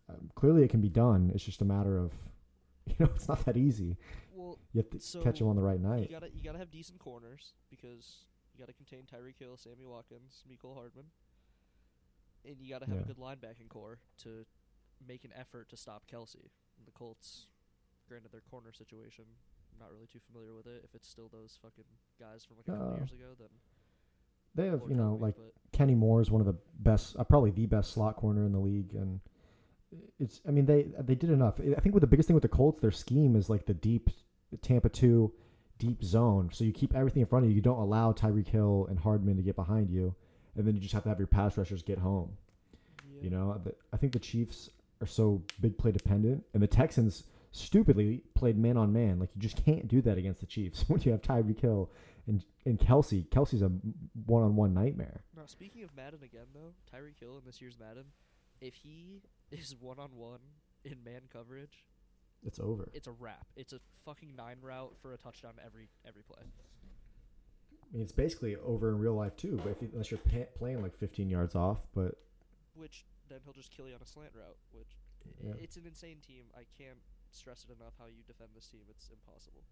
um, 0.09 0.31
clearly, 0.35 0.63
it 0.63 0.69
can 0.71 0.81
be 0.81 0.89
done. 0.89 1.31
It's 1.35 1.45
just 1.45 1.61
a 1.63 1.65
matter 1.65 1.99
of, 1.99 2.13
you 2.87 2.95
know, 2.99 3.11
it's 3.15 3.29
not 3.29 3.45
that 3.47 3.57
easy. 3.57 3.97
Well, 4.35 4.59
You 4.73 4.83
have 4.83 4.91
to 4.91 5.19
catch 5.23 5.39
them 5.39 5.49
on 5.49 5.57
the 5.57 5.63
right 5.63 5.79
you 5.81 5.87
night. 5.89 6.11
gotta 6.11 6.29
you 6.35 6.43
gotta 6.43 6.59
have 6.59 6.71
decent 6.71 6.99
corners 6.99 7.55
because 7.71 8.25
you 8.55 8.61
gotta 8.61 8.73
contain 8.75 9.03
Tyreek 9.05 9.39
Hill, 9.39 9.57
Sammy 9.57 9.87
Watkins, 9.87 10.45
Mecole 10.51 10.75
Hardman, 10.75 11.07
and 12.45 12.57
you 12.61 12.69
gotta 12.69 12.87
have 12.87 12.97
Yeah. 12.97 13.03
a 13.03 13.07
good 13.07 13.19
linebacking 13.19 13.69
core 13.69 13.99
to 14.23 14.45
make 15.07 15.25
an 15.25 15.33
effort 15.35 15.69
to 15.71 15.77
stop 15.77 16.05
Kelce. 16.11 16.51
And 16.79 16.87
the 16.87 16.91
Colts, 16.93 17.47
granted 18.09 18.33
their 18.33 18.41
corner 18.41 18.73
situation, 18.73 19.25
not 19.83 19.91
really 19.93 20.07
too 20.07 20.21
familiar 20.31 20.55
with 20.55 20.67
it. 20.67 20.81
If 20.85 20.95
it's 20.95 21.09
still 21.09 21.29
those 21.33 21.59
fucking 21.61 21.85
guys 22.21 22.45
from 22.45 22.57
like 22.59 22.69
a 22.69 22.71
couple 22.71 22.95
Uh, 22.95 22.97
years 22.97 23.13
ago, 23.13 23.35
then 23.39 23.49
They 24.55 24.67
have, 24.67 24.83
you 24.89 24.95
know, 24.95 25.19
like 25.21 25.35
but 25.37 25.53
Kenny 25.73 25.95
Moore 25.95 26.21
is 26.21 26.31
one 26.31 26.41
of 26.41 26.47
the 26.47 26.57
best, 26.79 27.17
uh, 27.19 27.25
probably 27.25 27.51
the 27.51 27.67
best 27.67 27.93
slot 27.93 28.17
corner 28.17 28.45
in 28.45 28.53
the 28.53 28.61
league, 28.61 28.95
and 28.95 29.21
it's. 30.19 30.41
I 30.47 30.51
mean, 30.51 30.67
they 30.67 30.93
they 31.01 31.15
did 31.15 31.31
enough. 31.31 31.59
I 31.61 31.81
think 31.81 31.95
with 31.95 32.03
the 32.03 32.07
biggest 32.07 32.27
thing 32.29 32.35
with 32.35 32.43
the 32.43 32.49
Colts, 32.49 32.79
their 32.81 32.91
scheme 32.91 33.35
is 33.35 33.49
like 33.49 33.67
the 33.67 33.75
deep 33.75 34.11
Tampa 34.61 34.91
two, 34.91 35.33
deep 35.79 36.05
zone. 36.05 36.51
So 36.53 36.65
you 36.65 36.73
keep 36.73 36.95
everything 36.95 37.23
in 37.23 37.27
front 37.27 37.45
of 37.45 37.51
you. 37.51 37.57
You 37.57 37.63
don't 37.63 37.79
allow 37.79 38.13
Tyreek 38.13 38.49
Hill 38.49 38.87
and 38.91 38.99
Hardman 38.99 39.37
to 39.37 39.43
get 39.43 39.57
behind 39.57 39.91
you, 39.91 40.15
and 40.55 40.67
then 40.67 40.75
you 40.75 40.81
just 40.81 40.93
have 40.95 41.05
to 41.05 41.09
have 41.09 41.19
your 41.19 41.27
pass 41.29 41.57
rushers 41.57 41.83
get 41.83 41.99
home. 41.99 42.37
yeah. 43.15 43.23
You 43.25 43.31
know, 43.31 43.59
the, 43.65 43.75
I 43.93 43.97
think 43.97 44.13
the 44.13 44.19
Chiefs 44.19 44.69
are 45.01 45.07
so 45.07 45.43
big 45.61 45.79
play 45.79 45.93
dependent, 45.93 46.45
and 46.53 46.63
the 46.63 46.67
Texans 46.69 47.25
stupidly 47.53 48.23
played 48.35 48.59
man 48.59 48.77
on 48.77 48.93
man. 48.93 49.19
Like 49.21 49.31
you 49.35 49.41
just 49.41 49.63
can't 49.65 49.87
do 49.89 50.01
that 50.03 50.19
against 50.19 50.41
the 50.41 50.47
Chiefs 50.47 50.85
when 50.89 51.01
you 51.03 51.13
have 51.13 51.23
Tyreek 51.23 51.61
Hill 51.61 51.91
and 52.27 52.45
and 52.67 52.79
Kelce. 52.79 53.27
Kelce's 53.29 53.63
a 53.63 53.71
one 54.27 54.43
on 54.43 54.57
one 54.57 54.75
nightmare. 54.75 55.23
Now, 55.37 55.43
speaking 55.47 55.83
of 55.85 55.95
Madden 55.97 56.21
again, 56.25 56.47
though, 56.55 56.73
Tyreek 56.93 57.21
Hill 57.21 57.39
in 57.39 57.45
this 57.47 57.61
year's 57.61 57.79
Madden, 57.79 58.05
if 58.61 58.75
he 58.75 59.23
is 59.53 59.75
one 59.81 59.99
on 59.99 60.11
one 60.17 60.39
in 60.85 60.97
man 61.05 61.23
coverage, 61.33 61.85
It's 62.45 62.59
over. 62.59 62.89
it's 62.93 63.07
a 63.07 63.13
wrap. 63.13 63.47
It's 63.57 63.73
a 63.73 63.81
fucking 64.05 64.35
nine 64.37 64.57
route 64.63 64.95
for 65.01 65.13
a 65.13 65.17
touchdown 65.17 65.53
every 65.65 65.89
every 66.07 66.23
play. 66.23 66.43
I 66.43 67.93
mean, 67.95 68.03
it's 68.03 68.13
basically 68.13 68.57
over 68.57 68.89
in 68.89 68.99
real 68.99 69.15
life 69.15 69.37
too, 69.37 69.61
but 69.63 69.71
if 69.73 69.83
you, 69.83 69.91
unless 69.93 70.11
you're 70.11 70.19
pa- 70.19 70.49
playing 70.57 70.81
like 70.81 70.97
15 70.99 71.29
yards 71.29 71.55
off. 71.55 71.79
But 71.95 72.15
Which 72.75 73.05
then 73.29 73.41
he'll 73.45 73.53
just 73.53 73.71
kill 73.71 73.87
you 73.87 73.95
on 73.95 74.01
a 74.03 74.07
slant 74.07 74.31
route. 74.35 74.57
Which 74.73 74.97
Yeah. 75.45 75.53
it's 75.63 75.77
an 75.77 75.83
insane 75.87 76.17
team. 76.27 76.45
I 76.57 76.63
can't 76.79 76.97
stress 77.35 77.65
it 77.69 77.75
enough 77.81 77.95
how 77.99 78.07
you 78.07 78.23
defend 78.27 78.51
this 78.55 78.67
team. 78.69 78.83
It's 78.91 79.09
impossible. 79.11 79.63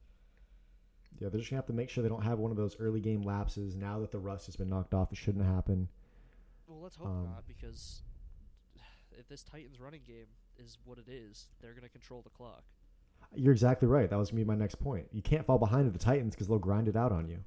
yeah, 1.18 1.29
they're 1.29 1.40
just 1.40 1.51
gonna 1.51 1.59
have 1.59 1.66
to 1.66 1.73
make 1.73 1.90
sure 1.90 2.03
they 2.03 2.09
don't 2.09 2.23
have 2.25 2.38
one 2.38 2.51
of 2.51 2.57
those 2.57 2.77
early 2.81 3.01
game 3.01 3.23
lapses. 3.23 3.75
Now 3.77 4.01
that 4.01 4.11
the 4.11 4.18
rust 4.18 4.46
has 4.46 4.57
been 4.57 4.68
knocked 4.68 4.94
off, 4.94 5.12
it 5.12 5.18
shouldn't 5.18 5.44
happen. 5.44 5.88
Well, 6.66 6.81
let's 6.81 6.96
hope 6.96 7.09
Um, 7.09 7.25
not 7.25 7.46
because 7.46 8.03
if 9.18 9.29
this 9.29 9.42
Titans 9.42 9.81
running 9.81 10.03
game 10.07 10.27
is 10.59 10.79
what 10.85 10.99
it 10.99 11.09
is, 11.09 11.46
they're 11.61 11.75
gonna 11.75 11.88
control 11.88 12.23
the 12.23 12.31
clock. 12.31 12.64
You're 13.35 13.53
exactly 13.53 13.87
right. 13.87 14.09
That 14.11 14.16
was 14.18 14.31
gonna 14.31 14.40
be 14.42 14.46
my 14.46 14.55
next 14.57 14.77
point. 14.77 15.07
You 15.12 15.23
can't 15.23 15.44
fall 15.46 15.59
behind 15.59 15.87
to 15.87 15.90
the 15.90 16.03
Titans 16.05 16.35
because 16.35 16.49
they'll 16.49 16.59
grind 16.59 16.88
it 16.88 16.96
out 16.96 17.12
on 17.12 17.29
you. 17.29 17.38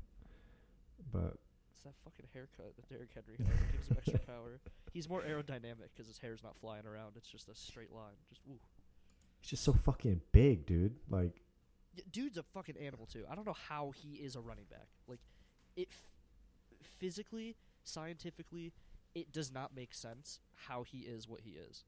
But 1.12 1.36
It's 1.76 1.84
that 1.84 1.94
fucking 2.04 2.28
haircut 2.34 2.76
that 2.76 2.90
Derrick 2.90 3.10
Henry 3.14 3.38
has 3.38 3.72
gives 3.72 3.88
him 3.88 3.98
extra 3.98 4.20
power. 4.28 4.60
He's 4.94 5.10
more 5.10 5.22
aerodynamic 5.22 5.90
because 5.94 6.08
his 6.08 6.18
hair's 6.20 6.44
not 6.44 6.56
flying 6.58 6.86
around. 6.86 7.14
It's 7.18 7.28
just 7.28 7.50
a 7.50 7.56
straight 7.56 7.92
line. 7.92 8.14
Just 8.30 8.42
woo. 8.48 8.58
He's 9.44 9.50
just 9.50 9.64
so 9.64 9.74
fucking 9.74 10.22
big, 10.32 10.66
dude. 10.66 10.96
Like, 11.10 11.42
Dude's 12.12 12.38
a 12.38 12.44
fucking 12.44 12.78
animal 12.78 13.06
too. 13.06 13.26
I 13.30 13.36
don't 13.36 13.46
know 13.46 13.56
how 13.68 13.92
he 13.92 14.16
is 14.16 14.36
a 14.36 14.42
running 14.42 14.66
back. 14.70 14.88
Like, 15.08 15.20
it 15.76 15.90
f- 15.92 16.88
physically, 17.00 17.56
scientifically, 17.84 18.72
it 19.14 19.32
does 19.32 19.52
not 19.52 19.76
make 19.76 19.94
sense 19.94 20.40
how 20.56 20.84
he 20.84 21.00
is 21.00 21.28
what 21.28 21.42
he 21.42 21.52
is. 21.52 21.84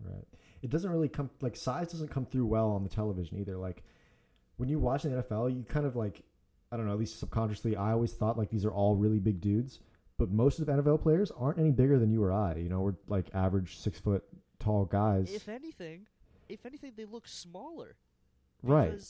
Right. 0.00 0.26
It 0.62 0.70
doesn't 0.70 0.90
really 0.90 1.08
come 1.08 1.30
like 1.40 1.56
size 1.56 1.90
doesn't 1.92 2.08
come 2.08 2.26
through 2.26 2.46
well 2.46 2.70
on 2.70 2.82
the 2.82 2.88
television 2.88 3.38
either. 3.38 3.56
Like 3.56 3.82
when 4.56 4.68
you 4.68 4.78
watch 4.78 5.02
the 5.02 5.10
NFL, 5.10 5.54
you 5.56 5.64
kind 5.64 5.86
of 5.86 5.96
like 5.96 6.22
I 6.70 6.76
don't 6.76 6.86
know, 6.86 6.92
at 6.92 6.98
least 6.98 7.18
subconsciously, 7.18 7.76
I 7.76 7.92
always 7.92 8.12
thought 8.12 8.38
like 8.38 8.50
these 8.50 8.64
are 8.64 8.72
all 8.72 8.96
really 8.96 9.18
big 9.18 9.40
dudes, 9.40 9.80
but 10.18 10.30
most 10.30 10.58
of 10.58 10.66
the 10.66 10.72
NFL 10.72 11.02
players 11.02 11.30
aren't 11.36 11.58
any 11.58 11.70
bigger 11.70 11.98
than 11.98 12.10
you 12.10 12.22
or 12.22 12.32
I. 12.32 12.56
You 12.56 12.68
know, 12.68 12.80
we're 12.80 12.94
like 13.06 13.26
average 13.34 13.78
six 13.78 13.98
foot 13.98 14.24
tall 14.58 14.84
guys. 14.84 15.32
If 15.32 15.48
anything, 15.48 16.06
if 16.52 16.66
anything, 16.66 16.92
they 16.96 17.04
look 17.04 17.26
smaller. 17.26 17.96
right. 18.62 19.00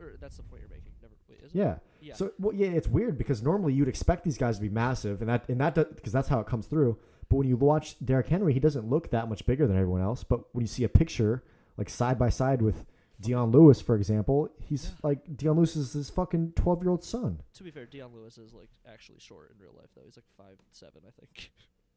Or 0.00 0.14
that's 0.20 0.36
the 0.36 0.42
point 0.42 0.62
you're 0.62 0.70
making. 0.70 0.92
Never. 1.00 1.14
Wait? 1.28 1.38
Yeah. 1.52 1.76
Yeah. 2.00 2.14
So 2.14 2.32
well, 2.40 2.54
yeah, 2.54 2.68
it's 2.68 2.88
weird 2.88 3.16
because 3.18 3.40
normally 3.42 3.72
you'd 3.74 3.86
expect 3.88 4.24
these 4.24 4.36
guys 4.38 4.56
to 4.56 4.62
be 4.62 4.68
massive, 4.68 5.20
and 5.20 5.28
that 5.30 5.48
and 5.48 5.60
that 5.60 5.74
because 5.94 6.12
that's 6.12 6.28
how 6.28 6.40
it 6.40 6.46
comes 6.46 6.66
through. 6.66 6.98
But 7.28 7.36
when 7.36 7.46
you 7.46 7.56
watch 7.56 7.96
Derrick 8.04 8.26
Henry, 8.28 8.52
he 8.52 8.58
doesn't 8.60 8.88
look 8.88 9.10
that 9.10 9.28
much 9.28 9.46
bigger 9.46 9.66
than 9.66 9.76
everyone 9.76 10.00
else. 10.02 10.24
But 10.24 10.52
when 10.54 10.62
you 10.62 10.66
see 10.68 10.82
a 10.84 10.88
picture 10.88 11.44
like 11.76 11.88
side 11.88 12.18
by 12.18 12.30
side 12.30 12.62
with 12.62 12.84
Dion 13.20 13.52
Lewis, 13.52 13.80
for 13.80 13.94
example, 13.94 14.48
he's 14.60 14.86
Yeah. 14.86 14.90
like 15.04 15.36
Dion 15.36 15.56
Lewis 15.56 15.76
is 15.76 15.92
his 15.92 16.10
fucking 16.10 16.52
twelve 16.56 16.82
year 16.82 16.90
old 16.90 17.04
son. 17.04 17.40
to 17.54 17.62
be 17.62 17.70
fair, 17.70 17.86
Dion 17.86 18.10
Lewis 18.12 18.38
is 18.38 18.52
like 18.52 18.70
actually 18.90 19.20
short 19.20 19.52
in 19.54 19.58
real 19.62 19.74
life 19.78 19.90
though. 19.94 20.02
He's 20.04 20.16
like 20.16 20.26
five 20.36 20.56
seven, 20.72 21.02
I 21.06 21.10
think. 21.20 21.52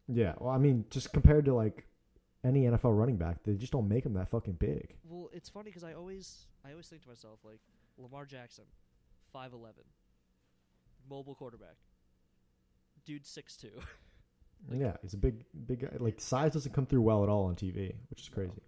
Yeah. 0.08 0.36
Well, 0.40 0.52
I 0.52 0.60
mean, 0.60 0.86
just 0.92 1.12
compared 1.12 1.46
to 1.46 1.56
like 1.56 1.88
any 2.46 2.64
NFL 2.64 2.98
running 2.98 3.18
back, 3.18 3.38
they 3.44 3.54
just 3.56 3.72
don't 3.72 3.88
make 3.88 4.06
him 4.06 4.14
that 4.14 4.30
fucking 4.30 4.54
big. 4.54 4.96
Well, 5.04 5.30
it's 5.34 5.50
funny 5.50 5.70
because 5.72 5.84
I 5.84 5.94
always, 5.94 6.46
I 6.66 6.72
always 6.72 6.88
think 6.88 7.02
to 7.04 7.10
myself 7.10 7.40
like 7.44 7.60
Lamar 7.98 8.26
Jackson, 8.26 8.66
five 9.34 9.52
eleven, 9.54 9.84
mobile 11.10 11.36
quarterback, 11.36 11.76
dude 13.06 13.26
six 13.26 13.58
two. 13.58 13.72
Like- 14.70 14.80
yeah, 14.82 14.98
he's 15.02 15.14
a 15.14 15.18
big, 15.18 15.44
big 15.68 15.82
guy. 15.82 15.90
Like 16.00 16.22
size 16.22 16.54
doesn't 16.54 16.74
come 16.74 16.86
through 16.86 17.02
well 17.02 17.24
at 17.24 17.30
all 17.30 17.46
on 17.46 17.56
TV, 17.56 17.94
which 18.10 18.22
is 18.22 18.30
No. 18.30 18.36
crazy. 18.36 18.62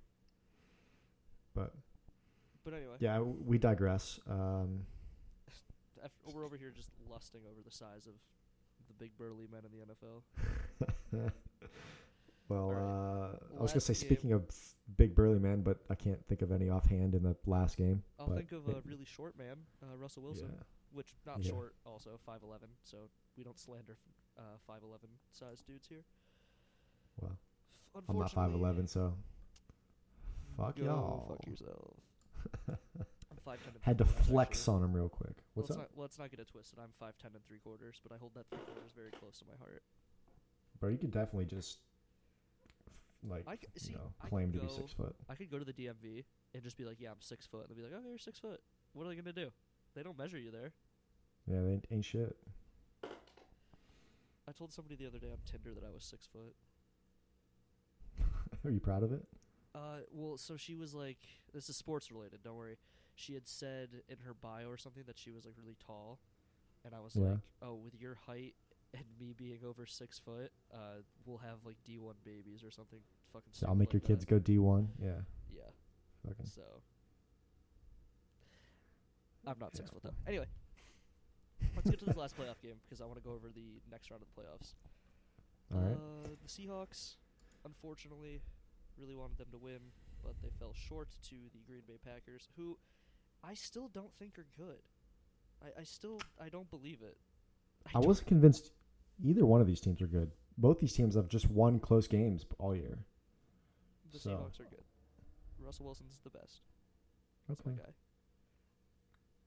But 1.53 1.73
But 2.63 2.73
anyway, 2.73 2.95
Yeah, 2.99 3.19
we 3.21 3.57
digress. 3.57 4.19
Um, 4.29 4.85
we're 6.33 6.45
over 6.45 6.57
here 6.57 6.71
just 6.75 6.89
lusting 7.09 7.41
over 7.49 7.61
the 7.63 7.71
size 7.71 8.05
of 8.07 8.13
the 8.87 8.93
big 8.93 9.17
burly 9.17 9.47
men 9.51 9.61
in 9.65 9.71
the 9.71 9.85
NFL. 11.21 11.31
well, 12.49 12.69
right. 12.71 13.31
uh, 13.33 13.59
I 13.59 13.61
was 13.61 13.71
gonna 13.71 13.81
say 13.81 13.93
game. 13.93 14.01
speaking 14.01 14.31
of 14.33 14.43
big 14.97 15.13
burly 15.15 15.39
men, 15.39 15.61
but 15.61 15.77
I 15.89 15.95
can't 15.95 16.25
think 16.27 16.41
of 16.41 16.51
any 16.51 16.69
offhand 16.69 17.13
in 17.15 17.23
the 17.23 17.35
last 17.45 17.77
game. 17.77 18.03
I'll 18.19 18.27
think 18.35 18.51
of 18.51 18.67
a 18.69 18.81
really 18.85 19.05
short 19.05 19.37
man, 19.37 19.57
uh, 19.83 19.97
Russell 19.97 20.23
Wilson, 20.23 20.49
Yeah. 20.53 20.63
which 20.93 21.13
not 21.25 21.43
Yeah. 21.43 21.51
short, 21.51 21.75
also 21.85 22.17
five 22.25 22.41
eleven. 22.43 22.69
So 22.83 23.09
we 23.35 23.43
don't 23.43 23.59
slander 23.59 23.97
uh, 24.37 24.57
five 24.65 24.83
eleven 24.83 25.09
size 25.31 25.61
dudes 25.61 25.87
here. 25.87 26.03
Well, 27.19 27.37
I'm 28.07 28.17
not 28.19 28.31
five 28.31 28.53
eleven, 28.53 28.87
so 28.87 29.13
fuck 30.55 30.77
y'all. 30.77 31.27
Fuck 31.29 31.47
yourself. 31.47 31.93
I'm 32.67 32.77
five 33.43 33.63
ten. 33.63 33.73
Had 33.81 33.97
to 33.97 34.05
flex 34.05 34.67
on 34.67 34.83
him 34.83 34.93
real 34.93 35.09
quick. 35.09 35.35
What's 35.53 35.69
let's 35.69 35.81
up, 35.81 35.89
Not, 35.95 36.01
let's 36.01 36.19
not 36.19 36.29
get 36.31 36.39
it 36.39 36.47
twisted. 36.47 36.79
I'm 36.79 36.91
five 36.99 37.17
ten 37.21 37.31
and 37.33 37.43
three 37.45 37.59
quarters, 37.59 37.99
but 38.03 38.13
I 38.13 38.17
hold 38.19 38.33
that 38.35 38.45
three 38.49 38.59
quarters 38.65 38.91
very 38.95 39.11
close 39.11 39.39
to 39.39 39.45
my 39.45 39.57
heart. 39.59 39.83
bro? 40.79 40.89
You 40.89 40.97
could 40.97 41.11
definitely 41.11 41.45
just 41.45 41.79
like 43.23 43.43
I 43.47 43.55
c- 43.55 43.67
see, 43.77 43.91
you 43.93 43.97
know 43.97 44.11
I 44.21 44.29
claim 44.29 44.51
could 44.51 44.59
to 44.61 44.65
be 44.67 44.67
go- 44.67 44.73
six 44.81 44.93
foot. 44.93 45.15
I 45.29 45.35
could 45.35 45.49
go 45.51 45.59
to 45.59 45.65
the 45.65 45.73
DMV 45.73 46.23
and 46.53 46.63
just 46.63 46.77
be 46.77 46.85
like, 46.85 46.99
"Yeah, 46.99 47.11
I'm 47.11 47.21
six 47.21 47.45
foot," 47.47 47.67
and 47.67 47.69
they'll 47.69 47.77
be 47.77 47.91
like, 47.91 47.99
"Okay, 48.01 48.09
you're 48.09 48.17
six 48.17 48.39
foot. 48.39 48.61
What 48.93 49.05
are 49.05 49.09
they 49.09 49.15
gonna 49.15 49.33
do? 49.33 49.51
They 49.95 50.03
don't 50.03 50.17
measure 50.17 50.37
you 50.39 50.51
there." 50.51 50.73
Yeah, 51.47 51.61
they 51.61 51.71
ain't, 51.71 51.85
ain't 51.91 52.05
shit. 52.05 52.37
I 54.47 54.51
told 54.53 54.71
somebody 54.71 54.95
the 54.95 55.07
other 55.07 55.19
day 55.19 55.29
on 55.31 55.37
Tinder 55.45 55.73
that 55.73 55.83
I 55.85 55.91
was 55.91 56.03
six 56.03 56.25
foot. 56.27 56.55
Are 58.65 58.71
you 58.71 58.79
proud 58.79 59.03
of 59.03 59.11
it? 59.11 59.25
Uh, 59.75 59.99
well, 60.11 60.37
so 60.37 60.57
she 60.57 60.75
was 60.75 60.93
like, 60.93 61.17
"This 61.53 61.69
is 61.69 61.75
sports 61.75 62.11
related. 62.11 62.43
Don't 62.43 62.55
worry." 62.55 62.77
She 63.15 63.33
had 63.33 63.47
said 63.47 63.89
in 64.09 64.17
her 64.25 64.33
bio 64.33 64.69
or 64.69 64.77
something 64.77 65.03
that 65.07 65.17
she 65.17 65.31
was 65.31 65.45
like 65.45 65.55
really 65.61 65.75
tall, 65.85 66.19
and 66.85 66.93
I 66.93 66.99
was 66.99 67.15
Yeah. 67.15 67.23
like, 67.31 67.39
"Oh, 67.61 67.75
with 67.75 67.95
your 67.99 68.15
height 68.15 68.55
and 68.93 69.03
me 69.19 69.33
being 69.37 69.59
over 69.65 69.85
six 69.85 70.19
foot, 70.19 70.51
uh, 70.73 71.01
we'll 71.25 71.37
have 71.39 71.57
like 71.65 71.77
D 71.85 71.97
one 71.97 72.15
babies 72.23 72.63
or 72.63 72.71
something." 72.71 72.99
Fucking. 73.33 73.51
I'll 73.67 73.75
make 73.75 73.93
your 73.93 73.99
like 73.99 74.07
kids 74.07 74.25
go 74.25 74.39
D 74.39 74.57
one. 74.59 74.89
Yeah, 74.99 75.21
Yeah. 75.53 75.63
fucking. 76.27 76.45
So. 76.45 76.61
I'm 79.45 79.55
not 79.59 79.75
six 79.75 79.89
foot 79.89 80.03
though. 80.03 80.13
Anyway, 80.27 80.45
let's 81.75 81.89
get 81.89 81.99
to 81.99 82.05
this 82.05 82.15
last 82.17 82.35
playoff 82.37 82.61
game 82.61 82.75
because 82.83 83.01
I 83.01 83.05
want 83.05 83.17
to 83.17 83.23
go 83.23 83.31
over 83.31 83.47
the 83.53 83.81
next 83.89 84.11
round 84.11 84.21
of 84.23 84.27
the 84.35 84.41
playoffs. 84.41 84.73
All 85.73 85.79
right. 85.81 85.95
Uh, 85.95 86.29
the 86.41 86.47
Seahawks, 86.49 87.15
unfortunately, 87.65 88.41
really 88.97 89.15
wanted 89.15 89.37
them 89.37 89.47
to 89.51 89.57
win, 89.57 89.79
but 90.23 90.33
they 90.41 90.49
fell 90.59 90.73
short 90.73 91.09
to 91.29 91.35
the 91.53 91.59
Green 91.65 91.81
Bay 91.87 91.97
Packers, 92.03 92.49
who 92.57 92.77
I 93.43 93.53
still 93.53 93.87
don't 93.93 94.11
think 94.19 94.37
are 94.37 94.47
good. 94.57 94.81
I, 95.63 95.81
I 95.81 95.83
still 95.83 96.19
I 96.41 96.49
don't 96.49 96.69
believe 96.69 97.01
it. 97.01 97.17
I 97.87 97.91
don't- 97.93 98.05
wasn't 98.05 98.27
convinced 98.27 98.71
either 99.23 99.45
one 99.45 99.61
of 99.61 99.67
these 99.67 99.81
teams 99.81 100.01
are 100.01 100.07
good. 100.07 100.31
Both 100.57 100.79
these 100.79 100.93
teams 100.93 101.15
have 101.15 101.27
just 101.27 101.49
won 101.49 101.79
close 101.79 102.07
games 102.07 102.45
all 102.59 102.75
year. 102.75 102.97
The 104.11 104.19
so- 104.19 104.29
Seahawks 104.31 104.59
are 104.59 104.69
good. 104.69 104.83
Russell 105.59 105.85
Wilson's 105.85 106.19
the 106.23 106.29
best. 106.29 106.61
That's 107.49 107.65
my 107.65 107.73
guy. 107.73 107.91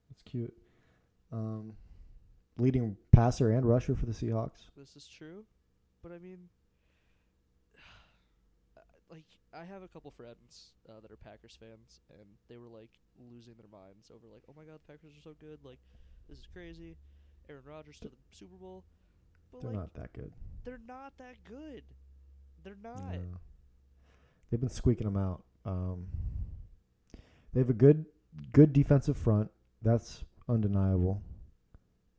that's 0.08 0.22
cute. 0.22 0.54
Um, 1.32 1.72
leading 2.58 2.96
passer 3.12 3.50
and 3.50 3.64
rusher 3.66 3.94
for 3.94 4.06
the 4.06 4.12
Seahawks. 4.12 4.68
This 4.76 4.96
is 4.96 5.06
true, 5.06 5.44
but 6.02 6.12
I 6.12 6.18
mean, 6.18 6.48
like 9.10 9.24
I 9.54 9.64
have 9.64 9.82
a 9.82 9.88
couple 9.88 10.10
friends 10.10 10.72
uh, 10.88 11.00
that 11.00 11.10
are 11.10 11.16
Packers 11.16 11.56
fans, 11.58 12.00
and 12.10 12.26
they 12.48 12.58
were 12.58 12.68
like 12.68 12.90
losing 13.32 13.54
their 13.54 13.70
minds 13.70 14.10
over 14.10 14.26
like, 14.32 14.42
oh 14.48 14.54
my 14.56 14.64
god, 14.64 14.80
the 14.86 14.92
Packers 14.92 15.12
are 15.16 15.22
so 15.22 15.34
good, 15.40 15.58
like 15.64 15.78
this 16.28 16.38
is 16.38 16.46
crazy. 16.52 16.96
Aaron 17.48 17.62
Rodgers 17.66 17.98
to 18.00 18.08
the 18.08 18.16
Super 18.30 18.56
Bowl, 18.56 18.84
but 19.52 19.62
They're 19.62 19.70
like 19.70 19.80
not 19.80 19.94
that 19.94 20.12
good. 20.12 20.32
they're 20.64 20.80
not 20.86 21.12
that 21.18 21.36
good. 21.48 21.82
They're 22.64 22.76
not. 22.82 23.12
No. 23.12 23.20
They've 24.50 24.60
been 24.60 24.68
squeaking 24.68 25.06
them 25.06 25.16
out. 25.16 25.42
Um, 25.64 26.06
they 27.52 27.60
have 27.60 27.70
a 27.70 27.74
good, 27.74 28.04
good 28.52 28.72
defensive 28.72 29.16
front. 29.16 29.50
That's 29.82 30.24
undeniable. 30.48 31.22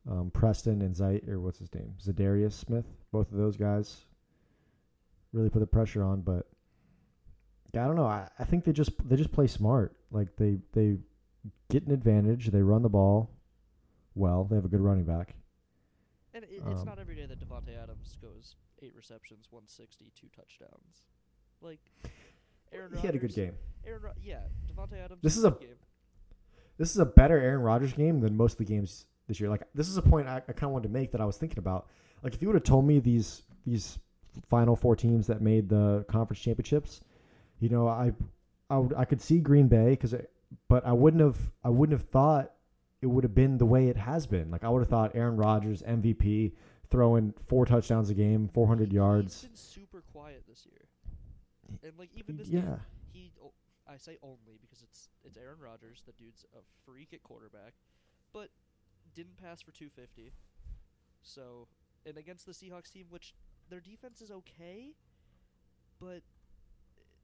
Um, 0.09 0.31
Preston 0.31 0.81
and 0.81 0.95
Zite, 0.95 1.27
or 1.29 1.39
what's 1.39 1.59
his 1.59 1.73
name, 1.75 1.93
Za'Darius 2.03 2.53
Smith. 2.53 2.85
Both 3.11 3.31
of 3.31 3.37
those 3.37 3.55
guys 3.55 4.05
really 5.31 5.49
put 5.49 5.59
the 5.59 5.67
pressure 5.67 6.03
on. 6.03 6.21
But 6.21 6.47
I 7.75 7.85
don't 7.85 7.95
know. 7.95 8.07
I, 8.07 8.27
I 8.39 8.43
think 8.45 8.63
they 8.65 8.71
just 8.73 8.91
they 9.07 9.15
just 9.15 9.31
play 9.31 9.45
smart. 9.47 9.95
Like 10.09 10.35
they 10.37 10.57
they 10.73 10.97
get 11.69 11.85
an 11.85 11.91
advantage. 11.93 12.47
They 12.47 12.61
run 12.63 12.81
the 12.81 12.89
ball 12.89 13.29
well. 14.15 14.45
They 14.45 14.55
have 14.55 14.65
a 14.65 14.69
good 14.69 14.81
running 14.81 15.05
back. 15.05 15.35
And 16.33 16.43
it, 16.45 16.49
it's 16.67 16.79
Um, 16.81 16.85
not 16.85 16.99
every 16.99 17.15
day 17.15 17.25
that 17.25 17.39
Davante 17.39 17.75
Adams 17.81 18.17
goes 18.21 18.55
eight 18.81 18.93
receptions, 18.95 19.47
160, 19.51 20.11
two 20.15 20.27
touchdowns. 20.35 21.03
Like 21.61 21.79
Aaron 22.71 22.85
Rodgers, 22.91 23.01
he 23.01 23.07
had 23.07 23.15
a 23.15 23.19
good 23.19 23.33
game. 23.35 23.53
Aaron, 23.85 24.01
Ro- 24.01 24.11
yeah, 24.23 24.41
Davante 24.73 24.93
Adams. 25.03 25.21
This 25.21 25.37
is 25.37 25.43
a- 25.43 25.51
good 25.51 25.59
game. 25.61 25.75
This 26.77 26.91
is 26.91 26.97
a 26.97 27.05
better 27.05 27.37
Aaron 27.37 27.61
Rodgers 27.61 27.93
game 27.93 28.21
than 28.21 28.35
most 28.35 28.53
of 28.53 28.57
the 28.59 28.65
games 28.65 29.05
this 29.27 29.39
year. 29.39 29.49
Like 29.49 29.63
this 29.75 29.87
is 29.87 29.97
a 29.97 30.01
point 30.01 30.27
I, 30.27 30.37
I 30.37 30.53
kind 30.53 30.63
of 30.63 30.71
wanted 30.71 30.87
to 30.87 30.93
make 30.93 31.11
that 31.11 31.21
I 31.21 31.25
was 31.25 31.37
thinking 31.37 31.59
about. 31.59 31.87
Like 32.23 32.33
if 32.33 32.41
you 32.41 32.47
would 32.47 32.55
have 32.55 32.63
told 32.63 32.85
me 32.85 32.99
these 32.99 33.43
these 33.67 33.99
final 34.49 34.75
four 34.75 34.95
teams 34.95 35.27
that 35.27 35.41
made 35.41 35.69
the 35.69 36.05
conference 36.07 36.41
championships, 36.41 37.01
you 37.59 37.69
know, 37.69 37.87
I 37.87 38.13
I 38.69 38.77
would 38.79 38.93
I 38.95 39.05
could 39.05 39.21
see 39.21 39.39
Green 39.39 39.67
Bay 39.67 39.91
because, 39.91 40.15
but 40.69 40.83
I 40.85 40.93
wouldn't 40.93 41.21
have 41.21 41.37
I 41.63 41.69
wouldn't 41.69 41.99
have 41.99 42.09
thought 42.09 42.51
it 43.01 43.07
would 43.07 43.23
have 43.23 43.33
been 43.35 43.57
the 43.57 43.65
way 43.65 43.87
it 43.87 43.97
has 43.97 44.27
been. 44.27 44.51
Like 44.51 44.63
I 44.63 44.69
would 44.69 44.79
have 44.79 44.89
thought 44.89 45.15
Aaron 45.15 45.35
Rodgers 45.37 45.81
MVP 45.83 46.53
throwing 46.89 47.33
four 47.47 47.65
touchdowns 47.65 48.09
a 48.09 48.13
game, 48.13 48.47
400 48.47 48.91
yards. 48.93 49.41
He's 49.41 49.49
been 49.49 49.55
super 49.57 50.01
quiet 50.11 50.43
this 50.47 50.65
year, 50.65 50.87
and 51.83 51.93
like 51.97 52.09
even 52.15 52.37
this 52.37 52.47
Yeah. 52.49 52.61
game, 52.61 52.77
he 53.13 53.31
o- 53.41 53.53
I 53.87 53.97
say 53.97 54.17
only 54.21 54.57
because 54.61 54.81
it's 54.83 55.09
it's 55.23 55.37
Aaron 55.37 55.59
Rodgers. 55.59 56.03
The 56.05 56.11
dude's 56.13 56.45
a 56.53 56.59
freak 56.85 57.13
at 57.13 57.23
quarterback, 57.23 57.73
but 58.33 58.49
didn't 59.15 59.37
pass 59.37 59.61
for 59.61 59.71
250. 59.71 60.31
So 61.23 61.67
and 62.05 62.17
against 62.17 62.45
the 62.45 62.51
Seahawks 62.53 62.91
team, 62.91 63.05
which 63.09 63.33
their 63.69 63.79
defense 63.79 64.21
is 64.21 64.31
okay, 64.31 64.93
but 65.99 66.21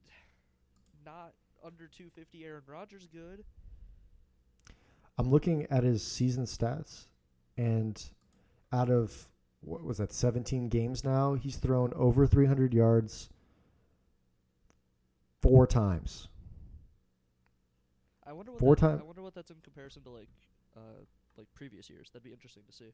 not 1.06 1.34
under 1.64 1.88
250. 1.88 2.46
Aaron 2.46 2.64
Rodgers 2.68 3.08
good. 3.08 3.44
I'm 5.18 5.30
looking 5.30 5.66
at 5.70 5.84
his 5.84 6.04
season 6.06 6.46
stats, 6.46 7.08
and 7.58 8.02
out 8.72 8.90
of 8.90 9.30
what 9.62 9.84
was 9.84 9.98
that, 9.98 10.14
17 10.14 10.70
games 10.70 11.04
now, 11.04 11.34
he's 11.34 11.56
thrown 11.58 11.92
over 11.96 12.28
300 12.28 12.74
yards 12.74 13.30
four 15.42 15.66
times. 15.68 16.28
I 18.26 18.34
wonder 18.34 18.52
what 18.52 18.60
Four 18.60 18.76
that, 18.76 18.82
time- 18.82 19.00
I 19.02 19.06
wonder 19.06 19.22
what 19.24 19.34
that's 19.34 19.52
in 19.52 19.58
comparison 19.64 20.04
to 20.04 20.10
like 20.10 20.30
uh 20.76 20.80
like 21.38 21.48
previous 21.54 21.90
years. 21.90 22.10
That'd 22.12 22.24
be 22.24 22.32
interesting 22.32 22.64
to 22.68 22.74
see. 22.74 22.92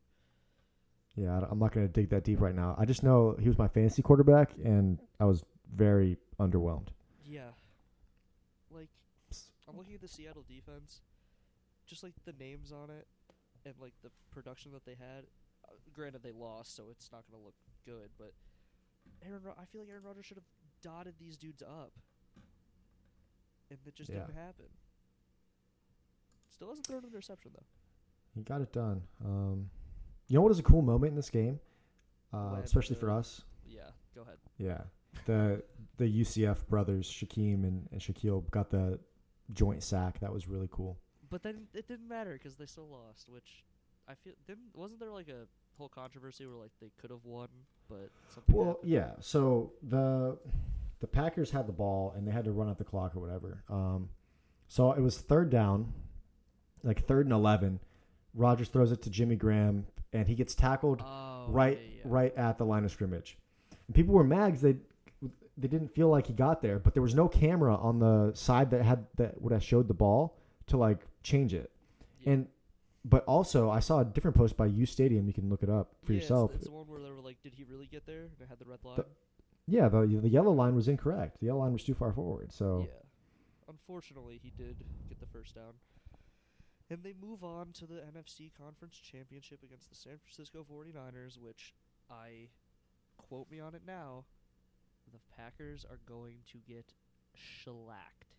Yeah, 1.15 1.41
I'm 1.49 1.59
not 1.59 1.71
going 1.71 1.87
to 1.87 1.91
dig 1.93 2.09
that 2.09 2.23
deep 2.23 2.41
right 2.41 2.55
now. 2.55 2.75
I 2.77 2.85
just 2.85 3.03
know 3.03 3.35
he 3.39 3.47
was 3.47 3.57
my 3.57 3.67
fantasy 3.67 4.01
quarterback, 4.01 4.49
and 4.63 4.97
I 5.19 5.25
was 5.25 5.43
very 5.75 6.17
underwhelmed. 6.39 6.87
Yeah. 7.23 7.49
Like 8.71 8.89
I'm 9.69 9.77
looking 9.77 9.93
at 9.93 10.01
the 10.01 10.07
Seattle 10.07 10.43
defense, 10.47 11.01
just 11.85 12.03
like 12.03 12.13
the 12.25 12.33
names 12.33 12.71
on 12.71 12.89
it, 12.89 13.07
and 13.65 13.73
like 13.79 13.93
the 14.03 14.11
production 14.31 14.71
that 14.73 14.85
they 14.85 14.95
had. 14.95 15.25
Uh, 15.67 15.73
granted, 15.93 16.23
they 16.23 16.31
lost, 16.31 16.75
so 16.75 16.83
it's 16.91 17.11
not 17.11 17.23
gonna 17.29 17.43
look 17.43 17.55
good. 17.85 18.09
But 18.17 18.33
Aaron, 19.25 19.41
Ro- 19.43 19.55
I 19.59 19.65
feel 19.65 19.81
like 19.81 19.89
Aaron 19.89 20.03
Rodgers 20.03 20.25
should 20.25 20.37
have 20.37 20.45
dotted 20.81 21.15
these 21.19 21.37
dudes 21.37 21.61
up, 21.61 21.91
and 23.69 23.79
it 23.85 23.95
just 23.95 24.09
Yeah. 24.09 24.19
didn't 24.25 24.35
happen. 24.35 24.65
Still 26.49 26.69
hasn't 26.69 26.85
thrown 26.87 26.99
an 27.03 27.09
interception 27.09 27.51
though. 27.53 27.65
He 28.35 28.43
got 28.43 28.61
it 28.61 28.71
done. 28.71 29.03
Um, 29.23 29.69
you 30.27 30.35
know 30.35 30.41
what 30.41 30.51
is 30.51 30.59
a 30.59 30.63
cool 30.63 30.81
moment 30.81 31.11
in 31.11 31.15
this 31.15 31.29
game, 31.29 31.59
uh, 32.31 32.59
especially 32.63 32.95
for 32.95 33.09
us? 33.09 33.43
Yeah, 33.65 33.91
go 34.15 34.21
ahead. 34.21 34.37
Yeah, 34.57 34.81
the 35.25 35.63
the 35.97 36.07
UCF 36.07 36.67
brothers 36.67 37.09
Shaquem 37.09 37.63
and, 37.63 37.87
and 37.91 38.01
Shaquill 38.01 38.49
got 38.51 38.69
the 38.69 38.99
joint 39.51 39.83
sack. 39.83 40.19
That 40.19 40.33
was 40.33 40.47
really 40.47 40.69
cool. 40.71 40.97
But 41.33 41.41
then 41.41 41.63
it 41.73 41.87
didn't 41.87 42.07
matter 42.07 42.33
because 42.33 42.57
they 42.57 42.67
still 42.67 42.87
lost, 42.87 43.27
which 43.27 43.63
I 44.07 44.13
feel 44.13 44.33
didn't 44.45 44.65
wasn't 44.75 44.99
there 44.99 45.09
like 45.09 45.29
a 45.29 45.47
whole 45.79 45.89
controversy 45.89 46.45
where 46.45 46.55
like 46.57 46.69
they 46.79 46.91
could 47.01 47.09
have 47.09 47.25
won, 47.25 47.47
but 47.89 48.11
Well, 48.51 48.67
happened? 48.67 48.91
yeah. 48.91 49.11
So 49.19 49.73
the 49.81 50.37
the 50.99 51.07
Packers 51.07 51.49
had 51.49 51.65
the 51.65 51.73
ball 51.73 52.13
and 52.15 52.27
they 52.27 52.31
had 52.31 52.45
to 52.45 52.51
run 52.51 52.69
out 52.69 52.77
the 52.77 52.83
clock 52.83 53.15
or 53.15 53.19
whatever. 53.19 53.63
Um, 53.67 54.09
so 54.67 54.91
it 54.91 55.01
was 55.01 55.17
third 55.17 55.49
down, 55.49 55.91
like 56.83 57.07
third 57.07 57.25
and 57.25 57.33
eleven. 57.33 57.79
Rodgers 58.35 58.69
throws 58.69 58.91
it 58.91 59.01
to 59.01 59.09
Jimmy 59.09 59.35
Graham 59.35 59.87
and 60.13 60.27
he 60.27 60.35
gets 60.35 60.53
tackled 60.53 61.01
Oh, 61.03 61.45
right 61.49 61.79
yeah, 61.81 61.95
yeah. 61.95 62.01
right 62.05 62.37
at 62.37 62.59
the 62.59 62.65
line 62.65 62.85
of 62.85 62.91
scrimmage. 62.91 63.39
And 63.87 63.95
people 63.95 64.13
were 64.13 64.23
mad 64.23 64.57
they 64.57 64.75
they 65.57 65.67
didn't 65.67 65.95
feel 65.95 66.09
like 66.09 66.27
he 66.27 66.33
got 66.33 66.61
there, 66.61 66.77
but 66.77 66.93
there 66.93 67.01
was 67.01 67.15
no 67.15 67.27
camera 67.27 67.75
on 67.75 67.97
the 67.97 68.33
side 68.35 68.69
that 68.69 68.83
had 68.83 69.07
that 69.17 69.41
would 69.41 69.51
have 69.51 69.63
showed 69.63 69.87
the 69.87 69.95
ball 69.95 70.37
to 70.67 70.77
like 70.77 70.99
change 71.23 71.53
it. 71.53 71.71
Yeah. 72.21 72.33
And 72.33 72.47
but 73.05 73.23
also 73.25 73.69
I 73.69 73.79
saw 73.79 73.99
a 73.99 74.05
different 74.05 74.37
post 74.37 74.55
by 74.57 74.65
U 74.67 74.85
Stadium. 74.85 75.27
You 75.27 75.33
can 75.33 75.49
look 75.49 75.63
it 75.63 75.69
up 75.69 75.95
for 76.05 76.13
Yeah, 76.13 76.19
yourself. 76.19 76.51
It's, 76.55 76.65
the 76.65 76.71
one 76.71 76.87
where 76.87 76.99
they 77.01 77.09
were 77.09 77.21
like, 77.21 77.41
"Did 77.41 77.53
he 77.53 77.63
really 77.63 77.87
get 77.87 78.05
there?" 78.05 78.21
And 78.21 78.31
it 78.39 78.47
had 78.49 78.59
the 78.59 78.65
red 78.65 78.79
line. 78.83 79.03
yeah, 79.67 79.89
the 79.89 80.05
the 80.05 80.29
yellow 80.29 80.51
line 80.51 80.75
was 80.75 80.87
incorrect. 80.87 81.39
The 81.39 81.47
yellow 81.47 81.59
line 81.59 81.73
was 81.73 81.83
too 81.83 81.93
far 81.93 82.11
forward. 82.13 82.51
So 82.53 82.87
Yeah. 82.87 82.99
Unfortunately, 83.69 84.39
he 84.41 84.49
did 84.51 84.83
get 85.07 85.19
the 85.19 85.25
first 85.25 85.55
down. 85.55 85.73
And 86.89 87.01
they 87.01 87.13
move 87.13 87.43
on 87.43 87.71
to 87.73 87.85
the 87.87 88.01
NFC 88.01 88.51
Conference 88.53 88.95
Championship 88.97 89.63
against 89.63 89.89
the 89.89 89.95
San 89.95 90.17
Francisco 90.17 90.65
49ers, 90.69 91.39
which 91.39 91.73
I 92.09 92.49
quote 93.17 93.49
me 93.49 93.59
on 93.61 93.73
it 93.73 93.81
now. 93.87 94.25
The 95.11 95.19
Packers 95.35 95.85
are 95.89 95.99
going 96.05 96.39
to 96.51 96.57
get 96.59 96.93
shellacked. 97.35 98.32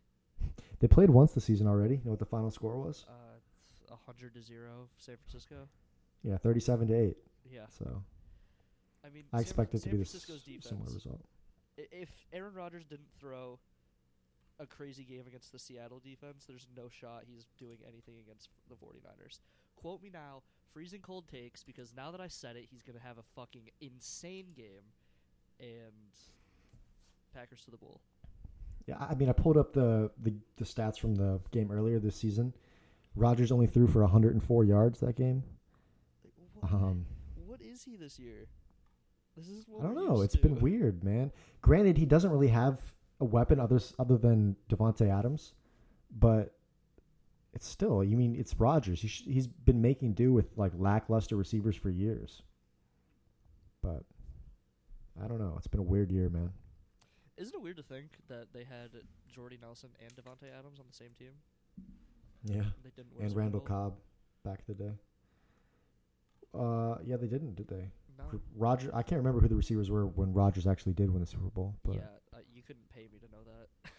They 0.81 0.89
played 0.89 1.11
once 1.11 1.33
this 1.33 1.45
season 1.45 1.67
already. 1.67 1.95
You 1.97 2.01
know 2.05 2.11
what 2.11 2.19
the 2.19 2.25
final 2.27 2.51
score 2.51 2.77
was? 2.79 3.05
Uh, 3.09 3.93
a 3.95 3.97
hundred 3.97 4.35
to 4.35 4.43
zero, 4.43 4.89
San 4.97 5.17
Francisco. 5.17 5.69
Yeah, 6.23 6.37
thirty-seven 6.39 6.89
to 6.89 6.95
eight. 6.95 7.17
Yeah, 7.51 7.67
So 7.69 8.03
I 9.05 9.11
mean, 9.11 9.25
I 9.33 9.37
San, 9.39 9.43
expect 9.43 9.75
it 9.75 9.79
to 9.79 9.83
San 9.85 9.93
be 9.93 9.99
this 9.99 10.11
Francisco's 10.11 10.43
defense. 10.43 10.69
similar 10.69 10.93
result. 10.95 11.21
if 11.77 12.09
Aaron 12.33 12.55
Rodgers 12.55 12.85
didn't 12.85 13.09
throw 13.21 13.59
a 14.59 14.67
crazy 14.67 15.05
game 15.05 15.25
against 15.27 15.53
the 15.53 15.59
Seattle 15.59 16.01
defense, 16.03 16.45
there's 16.47 16.67
no 16.77 16.89
shot 16.89 17.25
he's 17.27 17.47
doing 17.59 17.79
anything 17.87 18.15
against 18.25 18.49
the 18.69 18.77
49ers. 18.77 19.41
Quote 19.77 20.01
me 20.03 20.11
now, 20.13 20.43
freezing 20.73 21.01
cold 21.01 21.29
takes, 21.29 21.63
because 21.65 21.93
now 21.95 22.11
that 22.13 22.21
I 22.21 22.29
said 22.29 22.57
it, 22.57 22.67
he's 22.71 22.83
going 22.83 22.97
to 22.99 23.05
have 23.05 23.19
a 23.19 23.23
fucking 23.35 23.69
insane 23.81 24.47
game. 24.57 24.95
And 25.61 25.93
Packers 27.35 27.63
to 27.65 27.71
the 27.71 27.77
Bull. 27.77 28.01
Yeah, 28.87 28.97
I 28.99 29.15
mean, 29.15 29.29
I 29.29 29.33
pulled 29.33 29.57
up 29.57 29.73
the, 29.73 30.11
the 30.23 30.35
the 30.57 30.65
stats 30.65 30.99
from 30.99 31.15
the 31.15 31.41
game 31.53 31.71
earlier 31.71 31.99
this 31.99 32.17
season. 32.17 32.53
Rodgers 33.17 33.51
only 33.53 33.67
threw 33.67 33.87
for 33.87 34.03
104 34.03 34.65
yards 34.65 35.01
that 35.01 35.17
game. 35.17 35.43
Like, 36.25 36.33
what, 36.55 36.73
Um, 36.73 37.07
what 37.47 37.61
is 37.63 37.83
he 37.85 37.97
this 37.97 38.19
year? 38.19 38.47
This 39.37 39.49
is 39.49 39.65
what 39.67 39.83
I 39.83 39.87
don't 39.87 40.07
know. 40.07 40.21
It's 40.23 40.37
been 40.37 40.61
weird, 40.61 41.03
man. 41.03 41.33
Granted, 41.63 41.97
he 41.97 42.07
doesn't 42.07 42.31
really 42.31 42.49
have 42.49 42.79
a 43.21 43.25
weapon 43.25 43.59
others 43.59 43.95
other 43.99 44.19
than 44.19 44.57
Davante 44.69 45.09
Adams, 45.09 45.55
but 46.11 46.55
it's 47.53 47.67
still. 47.67 48.05
You 48.05 48.17
mean 48.17 48.37
it's 48.37 48.59
Rodgers? 48.59 49.01
He 49.01 49.09
sh- 49.09 49.25
he's 49.27 49.47
been 49.47 49.81
making 49.81 50.15
do 50.15 50.33
with 50.33 50.47
like 50.57 50.73
lackluster 50.77 51.37
receivers 51.37 51.77
for 51.77 51.91
years. 51.91 52.43
But 53.83 54.03
I 55.23 55.27
don't 55.27 55.39
know. 55.39 55.55
It's 55.57 55.67
been 55.67 55.81
a 55.81 55.85
weird 55.85 56.11
year, 56.11 56.29
man. 56.29 56.51
Isn't 57.37 57.55
it 57.55 57.61
weird 57.63 57.77
to 57.79 57.83
think 57.83 58.07
that 58.29 58.53
they 58.53 58.65
had 58.65 58.91
Jordy 59.35 59.59
Nelson 59.61 59.91
and 60.01 60.11
Davante 60.15 60.49
Adams 60.57 60.79
on 60.79 60.87
the 60.89 60.97
same 60.97 61.11
team? 61.19 61.33
Yeah. 62.45 62.59
and 62.59 62.73
They 62.85 62.91
didn't 62.95 63.13
And 63.21 63.35
Randall? 63.35 63.61
Cobb 63.61 63.95
back 64.45 64.61
in 64.69 64.77
the 64.77 64.85
day. 64.85 64.93
Uh, 66.55 66.97
yeah, 67.05 67.17
they 67.17 67.27
didn't, 67.27 67.57
did 67.57 67.69
they? 67.69 67.91
No. 68.17 68.41
Roger, 68.55 68.91
I 68.95 69.03
can't 69.03 69.19
remember 69.19 69.41
who 69.41 69.49
the 69.49 69.57
receivers 69.57 69.91
were 69.91 70.07
when 70.07 70.33
Rodgers 70.33 70.69
actually 70.69 70.93
did 70.93 71.11
win 71.11 71.21
the 71.21 71.27
Super 71.27 71.51
Bowl, 71.51 71.75
but 71.85 71.97
yeah, 71.97 72.03
uh, 72.33 72.39
you 72.55 72.63
couldn't 72.63 72.89
pay 72.89 73.09
me 73.13 73.19
to 73.19 73.27
know 73.33 73.43
that. 73.45 73.91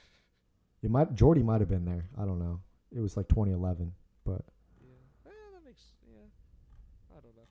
it 0.81 0.89
might 0.89 1.13
Jordy 1.15 1.43
might 1.43 1.59
have 1.59 1.67
been 1.67 1.83
there. 1.83 2.05
I 2.17 2.23
don't 2.23 2.39
know. 2.39 2.61
It 2.95 3.01
was 3.01 3.17
like 3.17 3.27
2011, 3.27 3.91
but 4.23 4.41
Yeah. 4.81 4.95
Eh, 5.25 5.29
that 5.53 5.65
makes 5.65 5.81
yeah. 6.07 6.23
I 7.11 7.19
don't 7.19 7.35
know. 7.35 7.49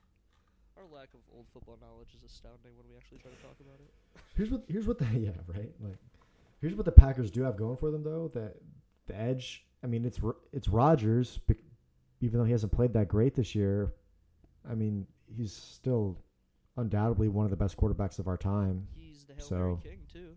Our 0.79 0.87
lack 1.05 1.13
of 1.15 1.21
old 1.37 1.47
football 1.53 1.77
knowledge 1.83 2.09
is 2.17 2.23
astounding 2.25 2.73
when 2.77 2.87
we 2.89 2.97
actually 2.97 3.19
try 3.19 3.31
to 3.31 3.37
talk 3.43 3.57
about 3.61 3.79
it. 3.79 3.93
here's 4.37 4.51
what 4.51 4.63
here's 4.69 4.87
what 4.87 4.99
the 4.99 5.05
yeah 5.19 5.31
right 5.47 5.73
like 5.81 5.99
here's 6.61 6.75
what 6.75 6.87
the 6.87 6.93
Packers 6.93 7.31
do 7.31 7.43
have 7.43 7.57
going 7.59 7.77
for 7.77 7.91
them 7.91 8.03
though 8.03 8.31
that 8.35 8.57
the 9.07 9.15
edge. 9.21 9.67
I 9.83 9.87
mean, 9.87 10.07
it's 10.07 10.19
it's 10.55 10.67
Rodgers, 10.69 11.37
bec- 11.47 11.59
even 12.23 12.39
though 12.39 12.47
he 12.47 12.53
hasn't 12.53 12.73
played 12.73 12.95
that 12.95 13.07
great 13.07 13.35
this 13.35 13.55
year. 13.55 13.93
I 14.67 14.75
mean, 14.75 15.07
he's 15.27 15.53
still 15.53 16.17
undoubtedly 16.79 17.29
one 17.29 17.45
of 17.45 17.51
the 17.51 17.57
best 17.57 17.77
quarterbacks 17.77 18.19
of 18.19 18.27
our 18.27 18.39
time. 18.39 18.87
He's 18.97 19.25
the 19.25 19.35
Hail 19.35 19.45
So- 19.45 19.57
Mary 19.85 19.97
King 19.97 20.07
too. 20.11 20.29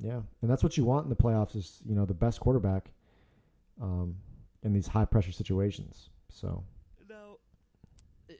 Yeah, 0.00 0.22
and 0.42 0.50
that's 0.50 0.64
what 0.64 0.76
you 0.76 0.84
want 0.84 1.04
in 1.04 1.10
the 1.10 1.14
playoffs 1.14 1.54
is 1.54 1.80
you 1.86 1.94
know 1.94 2.04
the 2.04 2.14
best 2.14 2.40
quarterback, 2.40 2.90
um, 3.80 4.16
in 4.64 4.72
these 4.72 4.88
high 4.88 5.04
pressure 5.04 5.30
situations. 5.30 6.10
So 6.28 6.64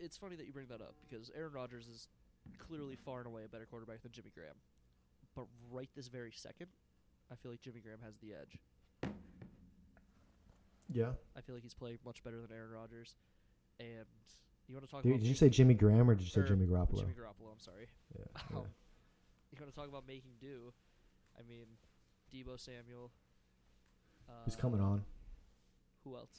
it's 0.07 0.17
funny 0.17 0.37
that 0.37 0.47
you 0.47 0.53
bring 0.53 0.69
that 0.69 0.81
up 0.81 0.95
because 1.03 1.31
Aaron 1.37 1.53
Rodgers 1.53 1.89
is 1.89 2.07
clearly 2.59 2.95
far 2.95 3.19
and 3.19 3.27
away 3.27 3.43
a 3.45 3.49
better 3.49 3.67
quarterback 3.67 4.03
than 4.03 4.13
Jimmy 4.13 4.31
Graham. 4.33 4.55
But 5.35 5.47
right 5.71 5.91
this 5.97 6.07
very 6.07 6.33
second, 6.33 6.69
I 7.31 7.35
feel 7.35 7.51
like 7.51 7.61
Jimmy 7.61 7.81
Graham 7.81 7.99
has 8.05 8.15
the 8.23 8.33
edge. 8.33 9.13
yeah, 10.89 11.11
I 11.37 11.41
feel 11.41 11.57
like 11.57 11.65
he's 11.65 11.75
playing 11.75 11.99
much 12.07 12.23
better 12.23 12.41
than 12.41 12.57
Aaron 12.57 12.71
Rodgers. 12.71 13.17
And 13.81 14.07
you 14.69 14.75
want 14.75 14.87
to 14.87 14.91
talk 14.91 15.03
did, 15.03 15.11
about 15.11 15.21
did 15.21 15.29
you 15.29 15.35
say 15.35 15.51
Jimmy 15.51 15.75
Graham 15.75 16.09
or 16.09 16.15
did 16.15 16.25
you 16.25 16.31
say 16.31 16.47
Jimmy 16.47 16.67
Garoppolo? 16.67 17.01
Jimmy 17.01 17.13
Garoppolo, 17.13 17.51
I'm 17.53 17.61
sorry. 17.61 17.89
yeah, 18.17 18.25
Um, 18.57 18.63
yeah. 18.63 18.69
You 19.53 19.59
want 19.61 19.75
to 19.75 19.79
talk 19.79 19.89
about 19.89 20.07
making 20.07 20.33
do? 20.41 20.73
I 21.39 21.43
mean, 21.49 21.67
Deebo 22.33 22.59
Samuel. 22.61 23.11
Uh, 24.29 24.33
who's 24.45 24.57
coming 24.57 24.81
on? 24.81 25.03
Who 26.05 26.17
else? 26.17 26.31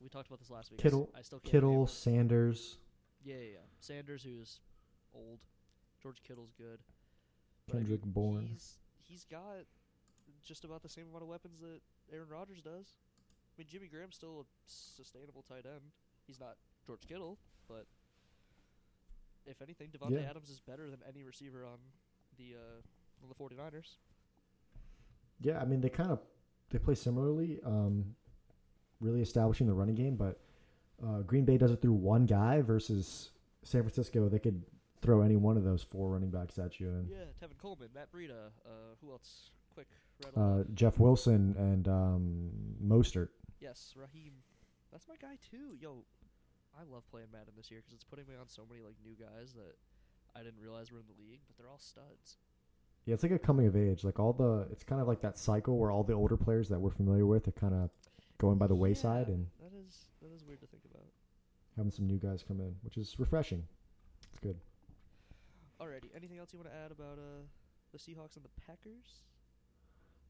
We 0.00 0.08
talked 0.08 0.26
about 0.26 0.38
this 0.40 0.50
last 0.50 0.70
week. 0.70 0.80
Kittle- 0.80 1.10
I 1.16 1.22
still 1.22 1.38
can't 1.38 1.52
Kittle, 1.52 1.86
Sanders, 1.86 2.78
Yeah, 3.24 3.36
yeah, 3.36 3.40
yeah. 3.52 3.66
Sanders, 3.80 4.22
who's 4.22 4.60
old. 5.14 5.38
George 6.02 6.22
Kittle's 6.26 6.52
good. 6.58 6.78
But 7.66 7.76
I 7.76 7.78
Kendrick 7.78 8.04
mean, 8.04 8.12
Bourne. 8.12 8.48
He's 8.52 8.78
he's 9.02 9.24
got 9.24 9.64
just 10.44 10.64
about 10.64 10.82
the 10.82 10.88
same 10.88 11.04
amount 11.08 11.22
of 11.22 11.28
weapons 11.28 11.60
that 11.60 11.80
Aaron 12.12 12.28
Rodgers 12.28 12.60
does. 12.60 12.98
I 13.56 13.60
mean, 13.60 13.66
Jimmy 13.70 13.86
Graham's 13.88 14.16
still 14.16 14.40
a 14.40 14.44
sustainable 14.66 15.42
tight 15.48 15.64
end. 15.64 15.82
He's 16.26 16.40
not 16.40 16.56
George 16.86 17.06
Kittle, 17.08 17.38
but 17.68 17.86
if 19.46 19.62
anything, 19.62 19.88
Davante 19.88 20.22
Yeah. 20.22 20.30
Adams 20.30 20.50
is 20.50 20.60
better 20.60 20.90
than 20.90 21.00
any 21.08 21.22
receiver 21.22 21.64
on 21.64 21.78
the 22.36 22.54
uh, 22.56 22.80
on 23.22 23.28
the 23.28 23.34
49ers. 23.34 23.96
Yeah, 25.40 25.60
I 25.60 25.64
mean 25.64 25.80
they 25.80 25.88
kind 25.88 26.10
of 26.10 26.20
they 26.70 26.78
play 26.78 26.94
similarly, 26.94 27.60
um, 27.64 28.14
really 29.00 29.22
establishing 29.22 29.66
the 29.66 29.74
running 29.74 29.94
game. 29.94 30.16
But 30.16 30.40
uh, 31.02 31.20
Green 31.20 31.44
Bay 31.44 31.56
does 31.56 31.70
it 31.70 31.80
through 31.82 31.92
one 31.92 32.26
guy 32.26 32.60
versus 32.62 33.30
San 33.62 33.82
Francisco. 33.82 34.28
They 34.28 34.38
could 34.38 34.62
throw 35.00 35.22
any 35.22 35.36
one 35.36 35.56
of 35.56 35.64
those 35.64 35.82
four 35.82 36.10
running 36.10 36.30
backs 36.30 36.58
at 36.58 36.80
you. 36.80 36.88
And 36.88 37.08
Yeah, 37.08 37.24
Tevin 37.42 37.58
Coleman, 37.60 37.88
Matt 37.94 38.12
Breida, 38.12 38.48
uh, 38.64 38.94
who 39.00 39.12
else? 39.12 39.50
Quick, 39.74 39.86
uh. 40.36 40.62
Jeff 40.74 40.98
Wilson 40.98 41.54
and 41.58 41.88
um, 41.88 42.50
Mostert. 42.82 43.28
Yes, 43.60 43.94
Raheem. 43.96 44.32
That's 44.92 45.08
my 45.08 45.16
guy 45.20 45.36
too. 45.50 45.76
Yo, 45.80 46.04
I 46.78 46.84
love 46.92 47.02
playing 47.10 47.28
Madden 47.32 47.54
this 47.56 47.70
year 47.70 47.80
because 47.80 47.94
it's 47.94 48.04
putting 48.04 48.26
me 48.26 48.34
on 48.40 48.48
so 48.48 48.62
many 48.68 48.82
like 48.82 48.94
new 49.04 49.14
guys 49.18 49.52
that 49.54 49.74
I 50.36 50.42
didn't 50.42 50.60
realize 50.60 50.92
were 50.92 50.98
in 50.98 51.06
the 51.06 51.22
league, 51.22 51.40
but 51.46 51.56
they're 51.56 51.68
all 51.68 51.80
studs. 51.80 52.38
Yeah, 53.06 53.14
it's 53.14 53.22
like 53.22 53.32
a 53.32 53.38
coming 53.38 53.66
of 53.66 53.76
age. 53.76 54.04
Like 54.04 54.18
all 54.18 54.32
the, 54.32 54.66
it's 54.72 54.84
kind 54.84 55.00
of 55.00 55.06
like 55.08 55.20
that 55.20 55.38
cycle 55.38 55.76
where 55.76 55.90
all 55.90 56.04
the 56.04 56.14
older 56.14 56.36
players 56.36 56.68
that 56.70 56.80
we're 56.80 56.90
familiar 56.90 57.26
with 57.26 57.46
are 57.48 57.52
kind 57.52 57.74
of 57.74 57.90
going 58.38 58.58
by 58.58 58.66
the 58.66 58.74
wayside 58.74 59.26
Yeah, 59.28 59.34
and 59.34 59.46
that 59.60 59.72
is 59.86 60.06
that 60.22 60.32
is 60.34 60.44
weird 60.44 60.60
to 60.60 60.66
think 60.66 60.82
about. 60.90 61.06
having 61.76 61.90
some 61.92 62.06
new 62.06 62.18
guys 62.18 62.42
come 62.46 62.60
in, 62.60 62.74
which 62.82 62.96
is 62.96 63.16
refreshing. 63.18 63.62
It's 64.32 64.40
good. 64.40 64.56
Alrighty, 65.80 66.10
anything 66.16 66.38
else 66.38 66.52
you 66.52 66.58
want 66.58 66.70
to 66.70 66.76
add 66.76 66.90
about 66.92 67.18
uh 67.18 67.42
the 67.92 67.98
Seahawks 67.98 68.36
and 68.36 68.44
the 68.44 68.50
Packers? 68.66 69.22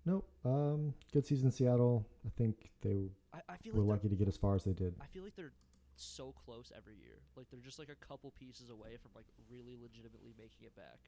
Nope. 0.06 0.28
Um, 0.44 0.92
good 1.14 1.24
season, 1.24 1.46
in 1.46 1.52
Seattle. 1.52 2.06
I 2.26 2.30
think 2.36 2.70
they 2.82 3.08
I, 3.32 3.40
I 3.48 3.56
feel 3.56 3.72
were 3.74 3.80
like 3.82 3.98
lucky 4.04 4.08
to 4.10 4.16
get 4.16 4.28
as 4.28 4.36
far 4.36 4.54
as 4.54 4.64
they 4.64 4.72
did. 4.74 4.94
I 5.00 5.06
feel 5.06 5.22
like 5.22 5.34
they're 5.34 5.52
so 5.96 6.34
close 6.44 6.70
every 6.76 6.96
year. 6.96 7.22
Like 7.36 7.46
they're 7.50 7.60
just 7.64 7.78
like 7.78 7.88
a 7.88 8.06
couple 8.06 8.30
pieces 8.38 8.68
away 8.68 8.98
from 9.00 9.12
like 9.14 9.24
really 9.50 9.76
legitimately 9.80 10.34
making 10.36 10.66
it 10.66 10.76
back, 10.76 10.98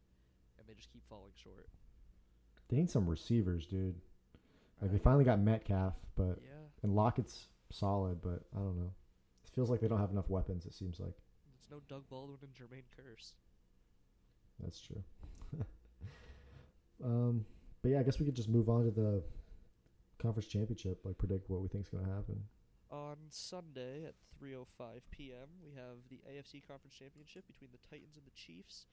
and 0.59 0.67
they 0.67 0.73
just 0.75 0.91
keep 0.91 1.07
falling 1.09 1.33
short. 1.35 1.69
They 2.69 2.77
need 2.79 2.91
some 2.91 3.07
receivers, 3.09 3.67
dude. 3.67 3.97
Like 4.81 4.93
they 4.93 4.99
finally 4.99 5.25
got 5.25 5.41
Metcalf, 5.41 5.95
but 6.17 6.39
Yeah, 6.43 6.67
and 6.83 6.95
Lockett's 6.95 7.47
solid, 7.71 8.21
but 8.23 8.43
I 8.55 8.59
don't 8.59 8.77
know. 8.77 8.93
It 9.45 9.51
feels 9.55 9.71
like 9.71 9.81
they 9.81 9.89
don't 9.89 10.01
have 10.01 10.11
enough 10.11 10.29
weapons. 10.29 10.67
It 10.67 10.75
seems 10.75 11.01
like 11.01 11.15
it's 11.59 11.71
no 11.71 11.81
Doug 11.89 12.09
Baldwin 12.09 12.39
and 12.43 12.53
Jermaine 12.53 12.85
Kearse. 12.97 13.33
that's 14.63 14.81
true. 14.81 15.03
um, 17.05 17.45
but 17.83 17.91
yeah, 17.91 18.01
I 18.01 18.03
guess 18.03 18.19
we 18.19 18.27
could 18.27 18.37
just 18.37 18.49
move 18.49 18.69
on 18.69 18.85
to 18.85 18.91
the 18.91 19.23
conference 20.19 20.47
championship. 20.47 21.01
Like 21.05 21.19
predict 21.19 21.49
what 21.49 21.63
we 21.63 21.69
think's 21.69 21.89
gonna 21.89 22.05
happen. 22.05 22.43
On 22.91 23.17
Sunday 23.31 24.05
at 24.05 24.15
3:05 24.41 25.01
p.m., 25.11 25.49
we 25.65 25.73
have 25.75 25.97
the 26.09 26.21
AFC 26.31 26.63
Conference 26.67 26.95
Championship 26.95 27.47
between 27.47 27.71
the 27.73 27.79
Titans 27.89 28.17
and 28.17 28.25
the 28.25 28.31
Chiefs. 28.31 28.87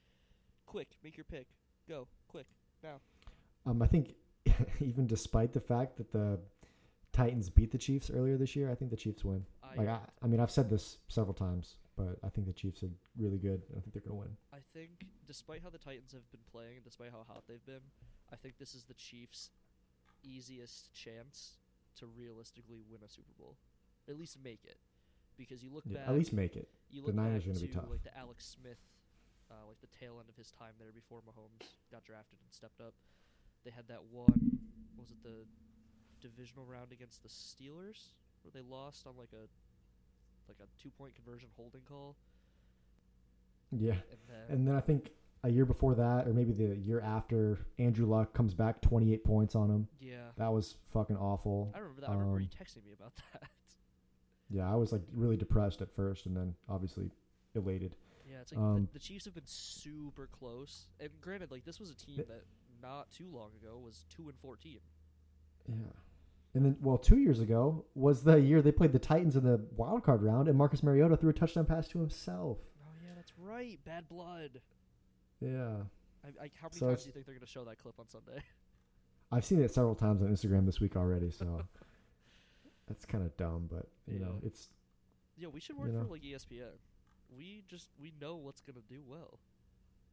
Quick, 0.65 0.87
make 1.03 1.17
your 1.17 1.25
pick. 1.25 1.47
Go, 1.87 2.07
quick, 2.27 2.47
now. 2.81 3.01
Um, 3.65 3.81
I 3.81 3.87
think 3.87 4.15
even 4.79 5.07
despite 5.07 5.53
the 5.53 5.59
fact 5.59 5.97
that 5.97 6.11
the 6.11 6.39
Titans 7.11 7.49
beat 7.49 7.71
the 7.71 7.77
Chiefs 7.77 8.09
earlier 8.09 8.37
this 8.37 8.55
year, 8.55 8.71
I 8.71 8.75
think 8.75 8.91
the 8.91 8.97
Chiefs 8.97 9.23
win. 9.23 9.45
I 9.63 9.75
Like 9.75 9.87
I, 9.89 9.99
I 10.21 10.27
mean, 10.27 10.39
I've 10.39 10.51
said 10.51 10.69
this 10.69 10.97
several 11.07 11.33
times, 11.33 11.75
but 11.95 12.17
I 12.23 12.29
think 12.29 12.47
the 12.47 12.53
Chiefs 12.53 12.83
are 12.83 12.89
really 13.17 13.37
good. 13.37 13.61
and 13.69 13.77
I 13.77 13.81
think 13.81 13.93
they're 13.93 14.01
gonna 14.01 14.19
win. 14.19 14.35
I 14.51 14.57
think 14.73 15.05
despite 15.27 15.61
how 15.63 15.69
the 15.69 15.77
Titans 15.77 16.11
have 16.11 16.29
been 16.31 16.41
playing 16.51 16.75
and 16.77 16.83
despite 16.83 17.11
how 17.11 17.23
hot 17.27 17.43
they've 17.47 17.65
been, 17.65 17.81
I 18.31 18.35
think 18.35 18.57
this 18.57 18.73
is 18.73 18.83
the 18.83 18.95
Chiefs' 18.95 19.49
easiest 20.23 20.93
chance 20.93 21.57
to 21.99 22.07
realistically 22.07 22.81
win 22.89 23.01
a 23.05 23.09
Super 23.09 23.33
Bowl, 23.37 23.57
at 24.09 24.17
least 24.17 24.37
make 24.43 24.65
it, 24.65 24.77
because 25.37 25.63
you 25.63 25.69
look 25.71 25.83
Yeah, 25.85 25.99
back. 25.99 26.09
at 26.09 26.15
least 26.15 26.33
make 26.33 26.55
it. 26.55 26.67
you 26.89 27.03
the 27.05 27.13
Niners 27.13 27.43
back 27.43 27.51
are 27.51 27.53
gonna 27.53 27.67
be 27.67 27.73
tough. 27.73 27.89
like 27.89 28.03
the 28.03 28.17
Alex 28.17 28.45
Smith, 28.59 28.79
uh, 29.51 29.67
like 29.67 29.79
the 29.81 29.87
tail 29.99 30.17
end 30.19 30.29
of 30.29 30.35
his 30.35 30.49
time 30.51 30.73
there 30.79 30.91
before 30.91 31.21
Mahomes 31.21 31.67
got 31.91 32.03
drafted 32.05 32.39
and 32.41 32.51
stepped 32.51 32.81
up. 32.81 32.93
They 33.63 33.71
had 33.71 33.87
that 33.87 34.03
one. 34.11 34.59
Was 34.97 35.11
it 35.11 35.21
the 35.23 35.45
divisional 36.21 36.65
round 36.65 36.91
against 36.91 37.23
the 37.23 37.29
Steelers 37.29 38.11
where 38.43 38.51
they 38.53 38.61
lost 38.61 39.07
on 39.07 39.13
like 39.17 39.31
a 39.33 39.47
like 40.47 40.57
a 40.61 40.81
two 40.81 40.89
point 40.89 41.15
conversion 41.15 41.47
holding 41.55 41.81
call, 41.87 42.15
Yeah. 43.71 43.93
and 43.93 44.19
then 44.27 44.41
And 44.49 44.67
then 44.67 44.75
I 44.75 44.81
think 44.81 45.11
a 45.45 45.49
year 45.49 45.65
before 45.65 45.95
that, 45.95 46.27
or 46.27 46.33
maybe 46.33 46.51
the 46.51 46.75
year 46.77 46.99
after, 47.01 47.59
Andrew 47.79 48.05
Luck 48.05 48.33
comes 48.33 48.53
back, 48.53 48.81
28 48.81 49.23
points 49.23 49.55
on 49.55 49.69
him. 49.69 49.87
yeah, 49.99 50.27
That 50.37 50.51
was 50.53 50.75
fucking 50.91 51.17
awful. 51.17 51.71
I 51.75 51.79
remember 51.79 52.01
that. 52.01 52.09
I 52.09 52.13
remember 52.13 52.39
you 52.39 52.47
Um, 52.59 52.65
texting 52.65 52.85
me 52.85 52.91
about 52.93 53.13
that. 53.33 53.43
Yeah, 54.49 54.71
I 54.71 54.75
was 54.75 54.91
like 54.91 55.01
really 55.13 55.37
depressed 55.37 55.81
at 55.81 55.89
first, 55.95 56.25
and 56.25 56.35
then 56.35 56.55
obviously 56.69 57.09
elated. 57.55 57.95
Yeah, 58.29 58.41
it's 58.41 58.51
like 58.53 58.61
Um, 58.61 58.85
the, 58.91 58.99
the 58.99 58.99
Chiefs 58.99 59.25
have 59.25 59.33
been 59.33 59.45
super 59.45 60.27
close. 60.27 60.87
And 60.99 61.09
granted, 61.21 61.51
like 61.51 61.63
this 61.65 61.79
was 61.79 61.89
a 61.89 61.95
team 61.95 62.17
that 62.17 62.43
not 62.83 63.09
too 63.11 63.29
long 63.33 63.49
ago 63.59 63.79
was 63.83 64.05
two 64.15 64.29
and 64.29 64.37
fourteen. 64.39 64.79
Yeah. 65.67 65.75
And 66.55 66.63
then, 66.65 66.77
well, 66.81 66.99
two 66.99 67.17
years 67.17 67.39
ago 67.39 67.83
was 67.95 68.23
the 68.23 68.35
year 68.39 68.61
they 68.61 68.71
played 68.71 68.91
the 68.91 68.99
Titans 68.99 69.35
in 69.35 69.43
the 69.43 69.59
wild 69.75 70.03
card 70.03 70.21
round, 70.21 70.47
and 70.47 70.55
Marcus 70.55 70.83
Mariota 70.83 71.17
threw 71.17 71.31
a 71.31 71.33
touchdown 71.33 71.65
pass 71.65 71.87
to 71.87 71.99
himself. 71.99 72.59
Oh 72.85 72.91
yeah, 73.03 73.13
that's 73.15 73.33
right. 73.39 73.79
Bad 73.85 74.07
blood. 74.07 74.61
Yeah. 75.41 75.77
I, 76.23 76.27
I, 76.43 76.51
how 76.61 76.67
many 76.67 76.77
So 76.79 76.87
times 76.89 77.01
do 77.03 77.07
you 77.07 77.13
think 77.13 77.25
they're 77.25 77.35
gonna 77.35 77.47
show 77.47 77.63
that 77.65 77.79
clip 77.79 77.95
on 77.99 78.07
Sunday? 78.07 78.43
I've 79.31 79.45
seen 79.45 79.61
it 79.63 79.73
several 79.73 79.95
times 79.95 80.21
on 80.21 80.27
Instagram 80.27 80.65
this 80.65 80.79
week 80.79 80.95
already, 80.95 81.31
so 81.31 81.63
that's 82.87 83.05
kind 83.05 83.23
of 83.23 83.35
dumb, 83.37 83.67
but 83.71 83.87
you 84.07 84.19
know, 84.19 84.35
it's 84.45 84.69
yeah, 85.37 85.47
we 85.47 85.59
should 85.59 85.75
You 85.77 85.81
work 85.81 85.93
know. 85.93 86.03
for 86.05 86.11
like 86.11 86.21
ESPN. 86.21 86.77
We 87.35 87.63
just 87.67 87.87
we 87.99 88.13
know 88.21 88.35
what's 88.35 88.61
gonna 88.61 88.83
do 88.87 89.01
well 89.07 89.39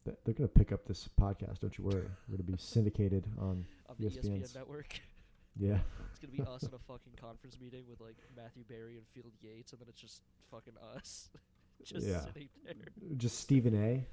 th- 0.04 0.16
they're 0.24 0.34
gonna 0.34 0.48
pick 0.48 0.72
up 0.72 0.84
this 0.86 1.08
podcast. 1.20 1.60
Don't 1.60 1.76
you 1.78 1.84
worry, 1.84 2.04
we're 2.28 2.36
gonna 2.36 2.42
be 2.44 2.54
syndicated 2.58 3.26
on. 3.38 3.64
on 3.88 3.96
the 3.98 4.06
E 4.06 4.10
ESPN 4.10 4.54
network. 4.54 5.00
Yeah. 5.58 5.78
it's 6.10 6.20
gonna 6.20 6.32
be 6.32 6.42
us 6.42 6.62
in 6.62 6.68
a 6.72 6.78
fucking 6.86 7.12
conference 7.20 7.58
meeting 7.60 7.82
with 7.90 8.00
like 8.00 8.16
Matthew 8.36 8.62
Berry 8.68 8.96
and 8.96 9.06
Field 9.08 9.32
Yates, 9.42 9.72
and 9.72 9.80
then 9.80 9.88
it's 9.88 10.00
just 10.00 10.22
fucking 10.50 10.74
us, 10.96 11.28
just 11.84 12.06
Yeah. 12.06 12.20
sitting 12.24 12.48
there. 12.64 12.74
Just 13.16 13.40
Stephen 13.40 13.74
A. 13.74 14.06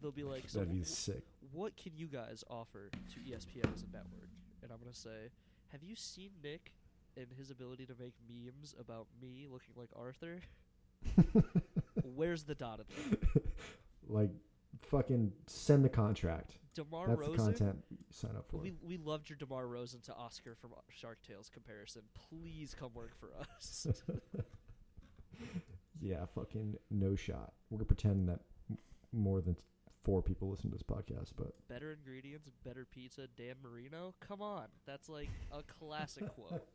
They'll 0.00 0.10
be 0.12 0.24
like, 0.24 0.48
so 0.48 0.60
That'd 0.60 0.74
be 0.74 0.82
sick. 0.84 1.22
what 1.52 1.76
can 1.76 1.92
you 1.94 2.06
guys 2.06 2.42
offer 2.48 2.88
to 2.90 3.20
ESPN 3.20 3.72
as 3.74 3.82
a 3.82 3.86
network? 3.92 4.30
And 4.62 4.72
I'm 4.72 4.78
gonna 4.78 4.94
say, 4.94 5.28
have 5.72 5.82
you 5.84 5.94
seen 5.94 6.30
Nick 6.42 6.72
and 7.18 7.26
his 7.36 7.50
ability 7.50 7.84
to 7.86 7.94
make 8.00 8.14
memes 8.28 8.74
about 8.80 9.06
me 9.20 9.46
looking 9.48 9.74
like 9.76 9.90
Arthur? 9.94 10.40
Where's 12.02 12.44
the 12.44 12.54
dot 12.54 12.80
in 12.80 12.86
there? 13.10 13.42
like, 14.08 14.30
fucking 14.82 15.32
send 15.46 15.84
the 15.84 15.88
contract. 15.88 16.58
Demar 16.74 17.08
That's 17.08 17.28
the 17.28 17.36
content 17.36 17.78
you 17.90 17.98
sign 18.10 18.36
up 18.36 18.46
for. 18.48 18.58
We 18.58 18.74
we 18.82 18.98
loved 18.98 19.28
your 19.28 19.36
Demar 19.36 19.66
Rosen 19.66 20.00
to 20.02 20.14
Oscar 20.14 20.54
from 20.54 20.70
Shark 20.90 21.18
Tales 21.26 21.50
comparison. 21.52 22.02
Please 22.30 22.74
come 22.78 22.90
work 22.94 23.12
for 23.18 23.30
us. 23.56 23.86
yeah, 26.00 26.24
fucking 26.34 26.76
no 26.90 27.16
shot. 27.16 27.52
We're 27.70 27.78
gonna 27.78 27.86
pretend 27.86 28.28
that 28.28 28.40
more 29.12 29.40
than 29.40 29.56
four 30.04 30.22
people 30.22 30.48
listen 30.48 30.70
to 30.70 30.76
this 30.76 30.82
podcast, 30.82 31.32
but 31.36 31.52
better 31.68 31.92
ingredients, 31.92 32.48
better 32.64 32.86
pizza. 32.90 33.26
Dan 33.36 33.56
Marino. 33.62 34.14
Come 34.20 34.40
on, 34.40 34.66
that's 34.86 35.08
like 35.08 35.30
a 35.52 35.62
classic 35.62 36.28
quote. 36.34 36.66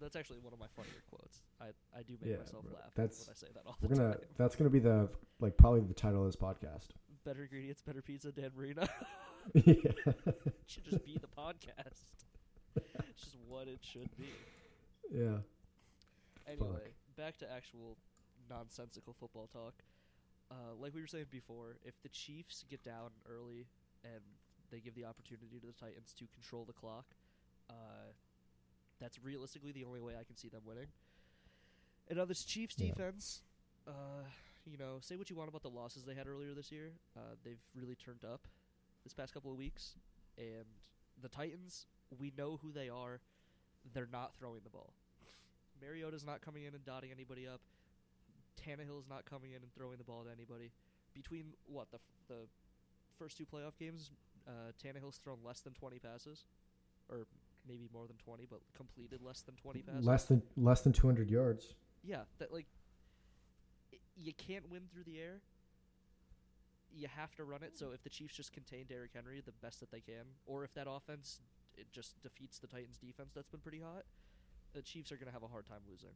That's 0.00 0.16
actually 0.16 0.38
one 0.40 0.52
of 0.52 0.58
my 0.58 0.66
funnier 0.76 1.02
quotes. 1.10 1.40
I 1.60 1.66
I 1.96 2.02
do 2.02 2.14
make 2.20 2.30
Yeah, 2.32 2.38
myself 2.38 2.64
bro, 2.64 2.74
laugh 2.74 2.94
that's- 2.94 3.26
when 3.26 3.32
I 3.32 3.36
say 3.36 3.46
that 3.54 3.62
all 3.66 3.76
we're 3.80 3.94
gonna. 3.94 4.12
time. 4.14 4.20
That's 4.36 4.56
gonna 4.56 4.70
be 4.70 4.78
the 4.78 5.08
like 5.40 5.56
probably 5.56 5.80
the 5.80 5.94
title 5.94 6.20
of 6.20 6.26
this 6.26 6.36
podcast. 6.36 6.88
Better 7.24 7.42
ingredients, 7.42 7.82
better 7.82 8.02
pizza. 8.02 8.32
Dan 8.32 8.50
Marino. 8.56 8.86
yeah. 9.54 9.74
should 10.66 10.84
just 10.84 11.04
be 11.04 11.18
the 11.20 11.28
podcast. 11.28 12.24
it's 12.76 13.22
just 13.22 13.36
what 13.48 13.68
it 13.68 13.80
should 13.82 14.08
be. 14.16 14.30
Yeah. 15.10 15.38
Anyway, 16.48 16.92
back 17.16 17.36
to 17.38 17.50
actual 17.52 17.96
nonsensical 18.48 19.12
football 19.18 19.46
talk. 19.52 19.74
Uh, 20.50 20.74
like 20.80 20.94
we 20.94 21.00
were 21.00 21.06
saying 21.06 21.26
before, 21.30 21.76
if 21.84 22.00
the 22.02 22.08
Chiefs 22.08 22.64
get 22.68 22.82
down 22.82 23.10
early 23.28 23.66
and 24.02 24.20
they 24.70 24.80
give 24.80 24.94
the 24.94 25.04
opportunity 25.04 25.60
to 25.60 25.66
the 25.66 25.72
Titans 25.72 26.12
to 26.18 26.24
control 26.34 26.64
the 26.64 26.72
clock, 26.72 27.04
uh, 27.68 28.10
that's 29.00 29.18
realistically 29.22 29.72
the 29.72 29.84
only 29.84 30.00
way 30.00 30.14
I 30.20 30.24
can 30.24 30.36
see 30.36 30.48
them 30.48 30.62
winning. 30.64 30.88
And 32.08 32.18
on 32.18 32.28
this 32.28 32.44
Chiefs 32.44 32.76
Yeah. 32.78 32.88
defense, 32.88 33.42
uh, 33.86 34.24
you 34.66 34.76
know, 34.76 34.98
say 35.00 35.16
what 35.16 35.30
you 35.30 35.36
want 35.36 35.48
about 35.48 35.62
the 35.62 35.70
losses 35.70 36.04
they 36.04 36.14
had 36.14 36.26
earlier 36.26 36.54
this 36.54 36.70
year. 36.70 36.92
Uh, 37.16 37.36
they've 37.42 37.60
really 37.74 37.94
turned 37.96 38.24
up 38.24 38.46
this 39.04 39.14
past 39.14 39.32
couple 39.32 39.50
of 39.50 39.56
weeks. 39.56 39.94
And 40.36 40.66
the 41.20 41.28
Titans, 41.28 41.86
we 42.18 42.30
know 42.36 42.58
who 42.58 42.72
they 42.72 42.88
are. 42.88 43.20
They're 43.94 44.08
not 44.10 44.34
throwing 44.36 44.60
the 44.62 44.70
ball. 44.70 44.92
Mariota's 45.80 46.24
not 46.24 46.42
coming 46.42 46.64
in 46.64 46.74
and 46.74 46.84
dotting 46.84 47.10
anybody 47.10 47.48
up. 47.48 47.60
Tannehill's 48.56 49.08
not 49.08 49.24
coming 49.24 49.52
in 49.52 49.62
and 49.62 49.72
throwing 49.74 49.96
the 49.96 50.04
ball 50.04 50.24
to 50.24 50.30
anybody. 50.30 50.72
Between 51.14 51.54
what 51.66 51.90
the 51.90 51.96
f- 51.96 52.28
the 52.28 52.46
first 53.18 53.38
two 53.38 53.46
playoff 53.46 53.78
games, 53.78 54.10
uh, 54.46 54.72
Tannehill's 54.82 55.16
thrown 55.16 55.38
less 55.42 55.60
than 55.60 55.72
twenty 55.72 55.98
passes, 55.98 56.44
or 57.08 57.26
maybe 57.70 57.88
more 57.92 58.06
than 58.06 58.16
twenty, 58.16 58.46
but 58.48 58.60
completed 58.76 59.20
less 59.22 59.42
than 59.42 59.54
twenty 59.54 59.82
passes. 59.82 60.06
Less 60.06 60.24
than 60.24 60.42
less 60.56 60.80
than 60.80 60.92
200 60.92 61.30
yards. 61.30 61.74
Yeah, 62.02 62.22
that 62.38 62.52
like 62.52 62.66
i 63.92 63.96
you 64.16 64.32
can't 64.34 64.68
win 64.70 64.82
through 64.92 65.04
the 65.04 65.18
air. 65.18 65.40
You 66.92 67.06
have 67.16 67.34
to 67.36 67.44
run 67.44 67.62
it. 67.62 67.78
So 67.78 67.92
if 67.94 68.02
the 68.02 68.10
Chiefs 68.10 68.34
just 68.34 68.52
contain 68.52 68.86
Derrick 68.88 69.12
Henry 69.14 69.40
the 69.44 69.52
best 69.62 69.80
that 69.80 69.92
they 69.92 70.00
can, 70.00 70.24
or 70.46 70.64
if 70.64 70.74
that 70.74 70.86
offense 70.90 71.40
it 71.76 71.86
just 71.92 72.20
defeats 72.22 72.58
the 72.58 72.66
Titans' 72.66 72.98
defense 72.98 73.32
that's 73.34 73.48
been 73.48 73.60
pretty 73.60 73.80
hot, 73.80 74.02
the 74.74 74.82
Chiefs 74.82 75.12
are 75.12 75.16
gonna 75.16 75.30
have 75.30 75.44
a 75.44 75.48
hard 75.48 75.66
time 75.66 75.80
losing. 75.88 76.10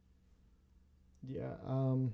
Yeah. 1.23 1.55
Um. 1.67 2.13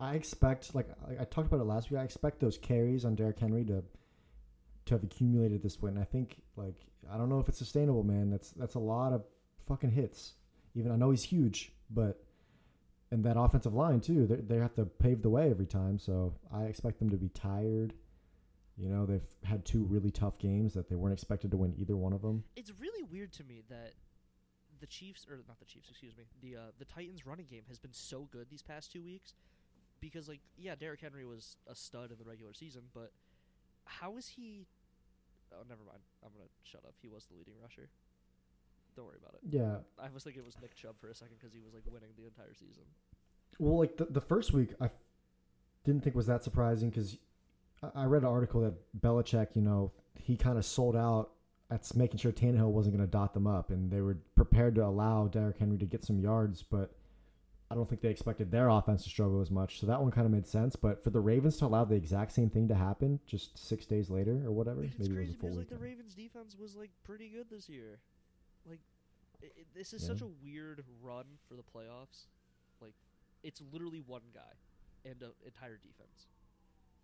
I 0.00 0.14
expect 0.14 0.74
like 0.74 0.88
I, 1.08 1.22
I 1.22 1.24
talked 1.24 1.46
about 1.46 1.60
it 1.60 1.64
last 1.64 1.90
week. 1.90 2.00
I 2.00 2.04
expect 2.04 2.40
those 2.40 2.58
carries 2.58 3.04
on 3.04 3.14
Derrick 3.14 3.38
Henry 3.38 3.64
to 3.66 3.84
to 4.86 4.94
have 4.94 5.02
accumulated 5.02 5.62
this 5.62 5.80
win. 5.80 5.98
I 5.98 6.04
think 6.04 6.42
like 6.56 6.86
I 7.12 7.16
don't 7.16 7.28
know 7.28 7.40
if 7.40 7.48
it's 7.48 7.58
sustainable, 7.58 8.02
man. 8.02 8.30
That's 8.30 8.50
that's 8.50 8.74
a 8.74 8.80
lot 8.80 9.12
of 9.12 9.24
fucking 9.66 9.90
hits. 9.90 10.34
Even 10.74 10.92
I 10.92 10.96
know 10.96 11.10
he's 11.10 11.22
huge, 11.22 11.72
but 11.90 12.24
and 13.10 13.24
that 13.24 13.38
offensive 13.38 13.74
line 13.74 14.00
too. 14.00 14.26
They 14.26 14.36
they 14.36 14.56
have 14.56 14.74
to 14.74 14.84
pave 14.84 15.22
the 15.22 15.30
way 15.30 15.50
every 15.50 15.66
time. 15.66 15.98
So 15.98 16.34
I 16.52 16.64
expect 16.64 16.98
them 16.98 17.10
to 17.10 17.16
be 17.16 17.28
tired. 17.28 17.94
You 18.76 18.88
know, 18.88 19.06
they've 19.06 19.22
had 19.44 19.64
two 19.64 19.84
really 19.84 20.10
tough 20.10 20.36
games 20.38 20.74
that 20.74 20.88
they 20.88 20.96
weren't 20.96 21.12
expected 21.12 21.52
to 21.52 21.56
win 21.56 21.74
either 21.78 21.96
one 21.96 22.12
of 22.12 22.22
them. 22.22 22.42
It's 22.56 22.72
really 22.78 23.04
weird 23.04 23.32
to 23.34 23.44
me 23.44 23.62
that 23.68 23.92
the 24.80 24.86
Chiefs 24.86 25.26
or 25.30 25.38
not 25.46 25.60
the 25.60 25.64
Chiefs, 25.64 25.88
excuse 25.90 26.16
me, 26.16 26.24
the 26.42 26.56
uh, 26.56 26.60
the 26.78 26.84
Titans 26.84 27.24
running 27.24 27.46
game 27.46 27.62
has 27.68 27.78
been 27.78 27.92
so 27.92 28.28
good 28.32 28.48
these 28.50 28.62
past 28.62 28.92
two 28.92 29.02
weeks 29.02 29.34
because 30.00 30.28
like 30.28 30.40
yeah, 30.56 30.74
Derrick 30.74 31.00
Henry 31.00 31.24
was 31.24 31.56
a 31.68 31.74
stud 31.74 32.10
in 32.10 32.18
the 32.18 32.24
regular 32.24 32.52
season, 32.52 32.82
but 32.92 33.12
how 33.84 34.16
is 34.16 34.28
he? 34.28 34.66
Oh, 35.52 35.62
never 35.68 35.82
mind. 35.86 36.00
I'm 36.24 36.30
gonna 36.32 36.50
shut 36.64 36.82
up. 36.84 36.94
He 37.00 37.08
was 37.08 37.26
the 37.26 37.36
leading 37.36 37.54
rusher. 37.62 37.88
Don't 38.96 39.06
worry 39.06 39.18
about 39.20 39.34
it. 39.34 39.40
Yeah, 39.48 39.76
I 39.98 40.08
was 40.12 40.22
thinking 40.22 40.42
it 40.42 40.46
was 40.46 40.56
Nick 40.60 40.74
Chubb 40.74 40.94
for 41.00 41.08
a 41.08 41.14
second 41.14 41.36
because 41.38 41.52
he 41.52 41.60
was 41.60 41.74
like 41.74 41.82
winning 41.86 42.10
the 42.16 42.26
entire 42.26 42.54
season. 42.54 42.84
Well, 43.58 43.78
like 43.78 43.96
the, 43.96 44.06
the 44.06 44.20
first 44.20 44.52
week, 44.52 44.70
I 44.80 44.90
didn't 45.84 46.02
think 46.02 46.16
was 46.16 46.26
that 46.26 46.44
surprising 46.44 46.90
because 46.90 47.18
I, 47.82 48.02
I 48.02 48.04
read 48.04 48.22
an 48.22 48.28
article 48.28 48.60
that 48.62 48.74
Belichick, 49.00 49.48
you 49.54 49.62
know, 49.62 49.92
he 50.16 50.36
kind 50.36 50.58
of 50.58 50.64
sold 50.64 50.96
out 50.96 51.30
at 51.70 51.94
making 51.96 52.18
sure 52.18 52.32
Tannehill 52.32 52.70
wasn't 52.70 52.96
going 52.96 53.06
to 53.06 53.10
dot 53.10 53.34
them 53.34 53.46
up, 53.46 53.70
and 53.70 53.90
they 53.90 54.00
were 54.00 54.18
prepared 54.34 54.74
to 54.76 54.84
allow 54.84 55.26
Derrick 55.26 55.58
Henry 55.58 55.78
to 55.78 55.86
get 55.86 56.04
some 56.04 56.20
yards, 56.20 56.62
but 56.62 56.92
I 57.70 57.74
don't 57.74 57.88
think 57.88 58.02
they 58.02 58.10
expected 58.10 58.50
their 58.50 58.68
offense 58.68 59.02
to 59.04 59.10
struggle 59.10 59.40
as 59.40 59.50
much. 59.50 59.80
So 59.80 59.86
that 59.86 60.00
one 60.00 60.10
kind 60.10 60.26
of 60.26 60.32
made 60.32 60.46
sense. 60.46 60.76
But 60.76 61.02
for 61.02 61.10
the 61.10 61.20
Ravens 61.20 61.56
to 61.58 61.66
allow 61.66 61.84
the 61.84 61.94
exact 61.96 62.32
same 62.32 62.50
thing 62.50 62.68
to 62.68 62.74
happen 62.74 63.18
just 63.26 63.56
six 63.58 63.86
days 63.86 64.10
later 64.10 64.42
or 64.46 64.52
whatever, 64.52 64.84
It's 64.84 64.98
maybe 64.98 65.16
it 65.16 65.20
was 65.20 65.30
a 65.30 65.32
full 65.34 65.48
because 65.50 65.56
like 65.58 65.68
the 65.70 65.78
Ravens 65.78 66.14
defense 66.14 66.56
was 66.58 66.76
like 66.76 66.90
pretty 67.04 67.28
good 67.30 67.46
this 67.50 67.68
year. 67.68 67.98
Like 68.68 68.80
i 69.42 69.46
i 69.46 69.64
this 69.74 69.92
is 69.92 70.02
Yeah. 70.02 70.08
such 70.08 70.20
a 70.22 70.26
weird 70.42 70.84
run 71.02 71.24
for 71.48 71.54
the 71.56 71.62
playoffs. 71.64 72.26
Like 72.80 72.94
it's 73.42 73.60
literally 73.72 74.02
one 74.06 74.22
guy 74.34 74.54
and 75.04 75.20
an 75.22 75.30
entire 75.44 75.76
defense. 75.78 76.28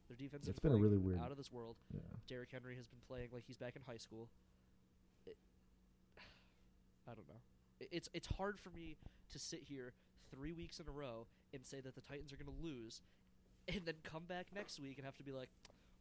Their 0.09 0.17
defense 0.17 0.47
It's 0.47 0.57
is 0.57 0.61
been 0.61 0.73
a 0.73 0.77
really 0.77 0.99
weird- 0.99 1.21
out 1.21 1.31
of 1.31 1.37
this 1.39 1.51
world. 1.53 1.77
yeah. 1.93 2.01
Derrick 2.29 2.51
Henry 2.53 2.77
has 2.77 2.87
been 2.87 3.01
playing 3.09 3.29
like 3.33 3.45
he's 3.47 3.57
back 3.59 3.77
in 3.77 3.83
high 3.87 3.97
school. 3.99 4.29
It, 5.27 5.37
I 7.09 7.15
don't 7.15 7.29
know. 7.29 7.41
It's 7.91 8.09
it's 8.13 8.27
hard 8.27 8.61
for 8.61 8.71
me 8.71 8.97
to 9.33 9.39
sit 9.39 9.63
here 9.69 9.93
three 10.35 10.53
weeks 10.53 10.79
in 10.81 10.89
a 10.89 10.91
row 10.91 11.27
and 11.55 11.65
say 11.65 11.81
that 11.81 11.95
the 11.95 12.01
Titans 12.03 12.33
are 12.33 12.37
going 12.37 12.55
to 12.57 12.65
lose, 12.65 13.01
and 13.69 13.81
then 13.85 13.95
come 14.05 14.25
back 14.29 14.47
next 14.55 14.79
week 14.81 14.99
and 14.99 15.05
have 15.05 15.17
to 15.17 15.23
be 15.25 15.33
like, 15.33 15.49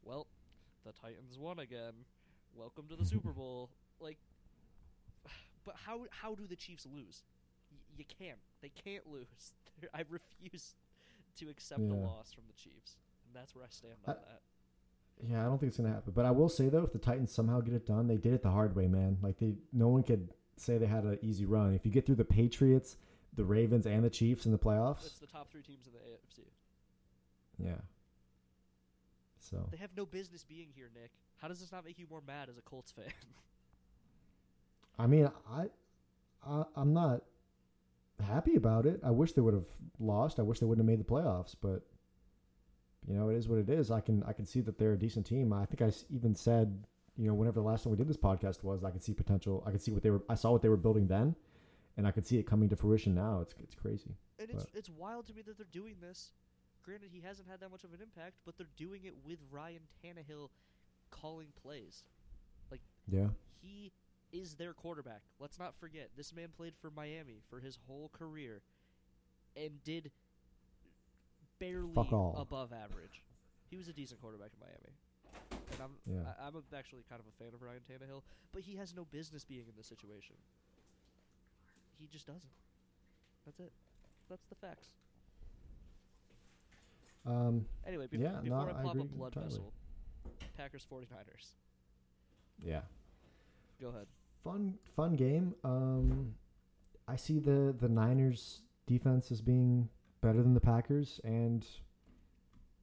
well, 0.04 0.28
the 0.86 0.92
Titans 0.92 1.38
won 1.38 1.60
again. 1.60 1.94
Welcome 2.56 2.86
to 2.90 2.96
the 2.96 3.06
Super 3.06 3.32
Bowl. 3.32 3.70
Like, 4.00 4.18
But 5.66 5.76
how 5.86 6.02
how 6.10 6.36
do 6.36 6.46
the 6.48 6.56
Chiefs 6.56 6.86
lose? 6.92 7.24
Y- 7.72 7.78
you 8.00 8.06
can't. 8.20 8.40
They 8.62 8.70
can't 8.70 9.10
lose. 9.12 9.28
I 9.94 10.04
refuse 10.10 10.74
to 11.38 11.50
accept 11.50 11.80
the 11.88 11.96
Yeah. 11.96 12.06
loss 12.06 12.34
from 12.34 12.44
the 12.48 12.54
Chiefs, 12.54 12.98
and 13.26 13.34
that's 13.36 13.56
where 13.56 13.64
I 13.64 13.68
stand 13.70 13.94
on 14.06 14.16
I- 14.16 14.18
that. 14.20 14.42
Yeah, 15.22 15.42
I 15.42 15.46
don't 15.46 15.60
think 15.60 15.70
it's 15.70 15.78
gonna 15.78 15.90
happen. 15.90 16.14
But 16.16 16.26
I 16.26 16.32
will 16.32 16.48
say 16.50 16.70
though, 16.70 16.84
if 16.84 16.92
the 16.94 16.98
Titans 17.00 17.32
somehow 17.32 17.60
get 17.62 17.74
it 17.74 17.86
done, 17.86 18.08
they 18.08 18.16
did 18.18 18.34
it 18.34 18.42
the 18.42 18.52
hard 18.52 18.76
way, 18.76 18.88
man. 18.88 19.18
Like 19.22 19.38
they, 19.38 19.56
no 19.74 19.90
one 19.90 20.02
could 20.04 20.30
say 20.60 20.78
they 20.78 20.86
had 20.88 21.04
an 21.04 21.20
easy 21.22 21.46
run. 21.46 21.74
If 21.74 21.86
you 21.86 21.92
get 21.92 22.06
through 22.06 22.16
the 22.16 22.26
Patriots, 22.26 22.98
the 23.36 23.44
Ravens, 23.46 23.86
and 23.86 24.04
the 24.04 24.10
Chiefs 24.10 24.46
in 24.46 24.52
the 24.52 24.58
playoffs, 24.58 25.06
It's 25.06 25.20
the 25.20 25.28
top 25.28 25.50
three 25.52 25.62
teams 25.62 25.88
in 25.88 25.94
the 25.94 26.00
AFC. 26.00 26.46
yeah. 27.58 27.82
So 29.40 29.68
They 29.72 29.78
have 29.78 29.92
no 29.98 30.06
business 30.06 30.44
being 30.44 30.68
here, 30.76 30.90
Nick. 30.94 31.12
How 31.38 31.48
does 31.48 31.60
this 31.60 31.72
not 31.72 31.86
make 31.86 31.98
you 31.98 32.06
more 32.10 32.22
mad 32.26 32.50
as 32.50 32.58
a 32.58 32.62
Colts 32.62 32.92
fan? 32.92 33.06
I 35.00 35.08
mean, 35.08 35.32
I, 35.50 35.68
I, 36.46 36.64
I'm 36.76 36.94
not 36.94 37.24
happy 38.26 38.56
about 38.56 38.86
it. 38.86 39.00
I 39.04 39.12
wish 39.12 39.32
they 39.32 39.42
would 39.42 39.54
have 39.54 39.68
lost. 40.00 40.40
I 40.40 40.44
wish 40.44 40.60
they 40.60 40.66
wouldn't 40.66 40.86
have 40.86 40.90
made 40.92 41.00
the 41.00 41.10
playoffs. 41.10 41.56
But 41.60 41.84
you 43.08 43.14
know, 43.16 43.30
it 43.30 43.38
is 43.38 43.48
what 43.48 43.60
it 43.60 43.70
is. 43.70 43.92
I 43.92 44.02
can, 44.02 44.24
I 44.28 44.34
can 44.34 44.46
see 44.46 44.60
that 44.62 44.78
they're 44.78 44.94
a 44.94 45.00
decent 45.00 45.26
team. 45.26 45.54
I 45.54 45.66
think 45.66 45.82
I 45.82 45.92
even 46.14 46.36
said, 46.36 46.84
you 47.20 47.28
know, 47.28 47.34
whenever 47.34 47.60
the 47.60 47.66
last 47.68 47.84
time 47.84 47.92
we 47.92 47.98
did 47.98 48.08
this 48.08 48.18
podcast 48.18 48.64
was, 48.64 48.84
I 48.84 48.92
could 48.92 49.04
see 49.04 49.14
potential. 49.14 49.62
I 49.68 49.72
could 49.72 49.82
see 49.82 49.92
what 49.92 50.02
they 50.02 50.10
were. 50.10 50.24
I 50.30 50.36
saw 50.36 50.52
what 50.52 50.62
they 50.62 50.70
were 50.70 50.78
building 50.78 51.06
then, 51.08 51.36
and 51.98 52.08
I 52.08 52.12
could 52.12 52.26
see 52.26 52.38
it 52.38 52.44
coming 52.48 52.70
to 52.70 52.76
fruition 52.78 53.14
now. 53.14 53.42
It's, 53.42 53.54
it's 53.62 53.76
crazy. 53.76 54.16
and 54.40 54.50
it's 54.50 54.64
But- 54.64 54.74
it's 54.74 54.90
wild 54.90 55.28
to 55.28 55.34
me 55.34 55.42
that 55.42 55.58
they're 55.58 55.68
doing 55.72 55.96
this. 56.02 56.32
Granted, 56.84 57.10
he 57.12 57.20
hasn't 57.20 57.48
had 57.50 57.60
that 57.60 57.72
much 57.72 57.84
of 57.84 57.92
an 57.94 58.00
impact, 58.02 58.36
but 58.46 58.58
they're 58.58 58.70
doing 58.78 59.04
it 59.04 59.14
with 59.26 59.40
Ryan 59.52 59.82
Tannehill 60.02 60.50
calling 61.12 61.48
plays. 61.62 62.04
Like, 62.72 62.80
yeah. 63.08 63.28
He 63.62 63.92
is 64.32 64.56
their 64.56 64.74
quarterback. 64.74 65.22
Let's 65.40 65.60
not 65.60 65.76
forget, 65.78 66.12
this 66.16 66.34
man 66.34 66.50
played 66.56 66.74
for 66.82 66.90
Miami 66.90 67.42
for 67.50 67.60
his 67.60 67.78
whole 67.88 68.10
career 68.18 68.62
and 69.58 69.84
did 69.84 70.10
barely 71.60 71.92
above 71.96 72.72
average. 72.72 73.24
He 73.70 73.76
was 73.78 73.88
a 73.90 73.94
decent 73.94 74.22
quarterback 74.22 74.52
in 74.54 74.60
Miami. 74.60 74.96
And 75.80 75.84
I'm 75.88 75.96
Yeah. 76.06 76.32
I, 76.40 76.48
I'm 76.48 76.56
a, 76.56 76.76
actually 76.76 77.04
kind 77.10 77.22
of 77.22 77.28
a 77.28 77.44
fan 77.44 77.54
of 77.54 77.62
Ryan 77.62 77.80
Tannehill, 77.90 78.22
but 78.52 78.62
he 78.62 78.76
has 78.76 78.94
no 78.96 79.06
business 79.06 79.44
being 79.46 79.66
in 79.68 79.74
this 79.78 79.88
situation. 79.88 80.36
He 82.00 82.08
just 82.08 82.28
doesn't. 82.28 82.52
That's 83.46 83.60
it. 83.60 83.72
That's 84.30 84.46
the 84.50 84.56
facts. 84.56 84.88
Um. 87.26 87.66
Anyway, 87.86 88.08
Yeah, 88.12 88.32
no, 88.32 88.42
before 88.44 88.58
I 88.76 88.80
I 88.80 88.82
plop 88.82 88.96
agree 88.96 89.02
a 89.04 89.18
blood 89.18 89.28
entirely. 89.36 89.50
vessel, 89.50 89.74
Packers 90.58 90.88
49ers. 90.92 91.54
Yeah. 92.64 92.82
Go 93.82 93.90
ahead. 93.90 94.08
Fun, 94.44 94.74
fun 94.96 95.16
game. 95.16 95.54
Um, 95.64 96.34
I 97.08 97.16
see 97.16 97.40
the 97.40 97.76
the 97.80 97.90
Niners 97.90 98.62
defense 98.88 99.32
as 99.32 99.42
being 99.42 99.90
better 100.22 100.42
than 100.42 100.54
the 100.54 100.60
Packers, 100.60 101.20
and 101.24 101.66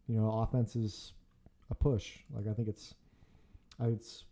you 0.06 0.16
know, 0.20 0.30
offense 0.30 0.76
is 0.76 1.12
a 1.70 1.74
push. 1.74 2.18
Like 2.34 2.46
I 2.48 2.52
think 2.52 2.68
it's, 2.68 2.94
I 3.80 3.86
it's 3.86 4.24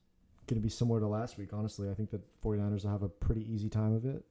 going 0.47 0.61
to 0.61 0.63
be 0.63 0.69
similar 0.69 1.01
to 1.01 1.07
last 1.07 1.39
week. 1.39 1.51
Honestly, 1.53 1.91
I 1.91 1.95
think 1.95 2.11
that 2.11 2.21
49ers 2.43 2.85
will 2.85 2.91
have 2.91 3.03
a 3.03 3.09
pretty 3.09 3.51
easy 3.53 3.69
time 3.69 3.95
of 3.95 4.05
it. 4.05 4.25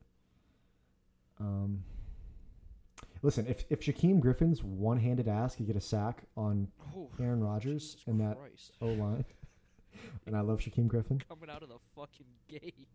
Um, 1.39 1.83
listen, 3.21 3.47
if 3.47 3.65
if 3.69 3.81
Shaquem 3.81 4.19
Griffin's 4.19 4.63
one 4.63 4.97
handed 4.97 5.27
ass 5.27 5.55
could 5.55 5.67
get 5.67 5.75
a 5.75 5.81
sack 5.81 6.23
on 6.37 6.67
Oh, 6.95 7.09
Aaron 7.19 7.43
Rodgers 7.43 7.93
Jesus 7.95 8.07
in 8.07 8.17
that 8.19 8.37
Christ. 8.39 8.73
O 8.81 8.87
line, 8.87 9.25
and 10.27 10.35
I 10.37 10.41
love 10.41 10.59
Shaquem 10.59 10.87
Griffin. 10.87 11.21
Coming 11.27 11.49
out 11.49 11.63
of 11.63 11.69
the 11.69 11.79
fucking 11.95 12.27
gate. 12.47 12.87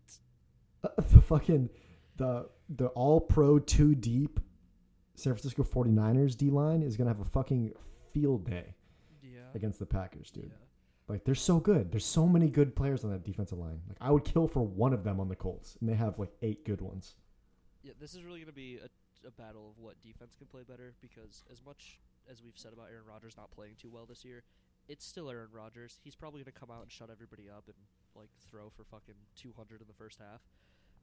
the 0.95 1.21
fucking 1.21 1.69
the 2.15 2.47
the 2.69 2.87
all 2.87 3.19
pro 3.19 3.59
two 3.59 3.93
deep 3.93 4.39
San 5.15 5.33
Francisco 5.33 5.63
49ers 5.63 6.37
D 6.37 6.49
line 6.49 6.81
is 6.81 6.95
gonna 6.95 7.09
have 7.09 7.19
a 7.19 7.25
fucking 7.25 7.73
field 8.13 8.49
day. 8.49 8.73
Against 9.55 9.79
the 9.79 9.85
Packers, 9.85 10.31
dude. 10.31 10.51
Like 11.07 11.23
they're 11.23 11.35
so 11.35 11.59
good. 11.59 11.91
There's 11.91 12.05
so 12.05 12.27
many 12.27 12.49
good 12.49 12.75
players 12.75 13.03
on 13.03 13.09
that 13.09 13.23
defensive 13.23 13.57
line. 13.57 13.81
Like 13.87 13.97
I 13.99 14.11
would 14.11 14.23
kill 14.23 14.47
for 14.47 14.61
one 14.61 14.93
of 14.93 15.03
them 15.03 15.19
on 15.19 15.27
the 15.27 15.35
Colts, 15.35 15.75
and 15.79 15.89
they 15.89 15.95
have 15.95 16.19
like 16.19 16.31
eight 16.43 16.65
good 16.65 16.81
ones. 16.81 17.15
Yeah, 17.81 17.93
this 17.99 18.13
is 18.13 18.23
really 18.23 18.39
going 18.39 18.47
to 18.47 18.53
be 18.53 18.77
a, 18.77 19.27
a 19.27 19.31
battle 19.31 19.69
of 19.69 19.81
what 19.81 19.99
defense 20.01 20.35
can 20.37 20.45
play 20.47 20.61
better 20.67 20.93
because 21.01 21.43
as 21.51 21.63
much 21.65 21.99
as 22.29 22.43
we've 22.43 22.57
said 22.57 22.73
about 22.73 22.87
Aaron 22.91 23.05
Rodgers 23.09 23.35
not 23.35 23.49
playing 23.49 23.73
too 23.81 23.89
well 23.91 24.05
this 24.05 24.23
year, 24.23 24.43
it's 24.87 25.03
still 25.03 25.29
Aaron 25.31 25.49
Rodgers. 25.51 25.99
He's 26.03 26.15
probably 26.15 26.41
going 26.43 26.53
to 26.53 26.59
come 26.59 26.69
out 26.69 26.83
and 26.83 26.91
shut 26.91 27.09
everybody 27.09 27.49
up 27.49 27.63
and 27.65 27.75
like 28.15 28.29
throw 28.49 28.69
for 28.69 28.83
fucking 28.83 29.17
200 29.35 29.81
in 29.81 29.87
the 29.87 29.93
first 29.93 30.19
half, 30.19 30.41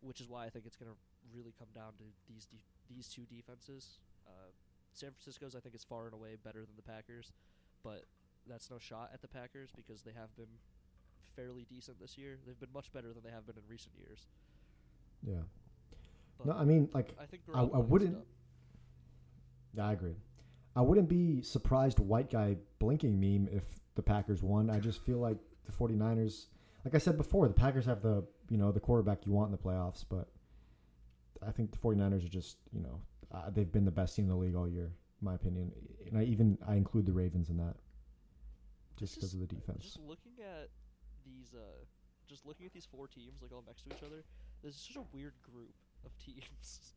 which 0.03 0.21
is 0.21 0.29
why 0.29 0.45
I 0.47 0.51
think 0.51 0.67
it's 0.67 0.77
going 0.77 0.91
to 0.91 0.99
really 1.35 1.55
come 1.59 1.69
down 1.75 1.99
to 1.99 2.05
these 2.29 2.47
de- 2.47 2.63
these 2.89 3.09
two 3.09 3.23
defenses. 3.27 3.99
Uh, 4.27 4.55
San 4.93 5.11
Francisco's 5.11 5.57
I 5.57 5.61
think 5.61 5.75
is 5.75 5.83
far 5.83 6.07
and 6.07 6.15
away 6.15 6.37
better 6.43 6.61
than 6.61 6.77
the 6.77 6.83
Packers, 6.83 7.33
but 7.83 8.05
that's 8.49 8.71
no 8.71 8.79
shot 8.79 9.11
at 9.13 9.21
the 9.23 9.29
Packers 9.29 9.71
because 9.75 10.03
they 10.03 10.13
have 10.13 10.35
been 10.37 10.47
fairly 11.35 11.67
decent 11.69 12.01
this 12.01 12.17
year. 12.17 12.39
They've 12.47 12.59
been 12.59 12.73
much 12.73 12.93
better 12.93 13.13
than 13.13 13.23
they 13.23 13.31
have 13.31 13.47
been 13.47 13.57
in 13.57 13.63
recent 13.69 13.95
years. 13.99 14.27
Yeah. 15.27 15.43
But 16.39 16.47
No, 16.47 16.53
I 16.55 16.65
mean 16.65 16.89
like 16.95 17.15
I 17.19 17.27
think 17.27 17.43
I- 17.55 17.61
I 17.63 17.79
wouldn't- 17.79 18.25
yeah, 19.75 19.87
I 19.89 19.93
agree. 19.93 20.17
I 20.75 20.83
wouldn't 20.83 21.09
be 21.09 21.43
surprised 21.43 21.99
white 21.99 22.31
guy 22.31 22.57
blinking 22.79 23.19
meme 23.19 23.49
if 23.49 23.65
the 23.95 24.03
Packers 24.03 24.43
won. 24.43 24.69
I 24.71 24.79
just 24.81 25.01
feel 25.01 25.19
like 25.19 25.39
the 25.65 25.73
49ers 25.73 26.49
like 26.85 26.95
I 26.95 26.99
said 26.99 27.17
before, 27.17 27.49
the 27.49 27.55
Packers 27.55 27.85
have 27.87 28.01
the 28.03 28.25
you 28.49 28.57
know 28.59 28.71
the 28.73 28.81
quarterback 28.81 29.27
you 29.27 29.33
want 29.33 29.47
in 29.49 29.53
the 29.53 29.59
playoffs, 29.63 30.05
but 30.09 30.29
I 31.43 31.51
think 31.51 31.73
the 31.73 31.79
49ers 31.79 32.25
are 32.25 32.29
just 32.29 32.59
you 32.73 32.81
know 32.81 33.01
uh, 33.33 33.51
they've 33.51 33.71
been 33.73 33.85
the 33.85 33.91
best 33.91 34.15
team 34.15 34.27
in 34.27 34.31
the 34.31 34.37
league 34.37 34.55
all 34.55 34.69
year, 34.69 34.87
in 35.21 35.25
my 35.25 35.35
opinion. 35.35 35.73
And 36.07 36.19
I 36.19 36.23
even 36.25 36.57
I 36.67 36.77
include 36.77 37.07
the 37.07 37.13
Ravens 37.13 37.51
in 37.51 37.57
that, 37.57 37.77
just 38.97 39.15
because 39.15 39.35
of 39.35 39.41
the 39.41 39.47
defense. 39.47 39.83
Just 39.83 40.01
looking 40.01 40.33
at 40.41 40.69
these, 41.25 41.55
uh, 41.55 41.85
just 42.29 42.47
looking 42.47 42.67
at 42.67 42.73
these 42.73 42.87
four 42.87 43.07
teams 43.07 43.43
like 43.43 43.53
all 43.53 43.65
next 43.67 43.83
to 43.85 43.91
each 43.97 44.03
other, 44.03 44.25
this 44.63 44.75
is 44.75 44.81
such 44.81 44.97
a 44.97 45.05
weird 45.13 45.35
group 45.43 45.75
of 46.05 46.17
teams. 46.25 46.93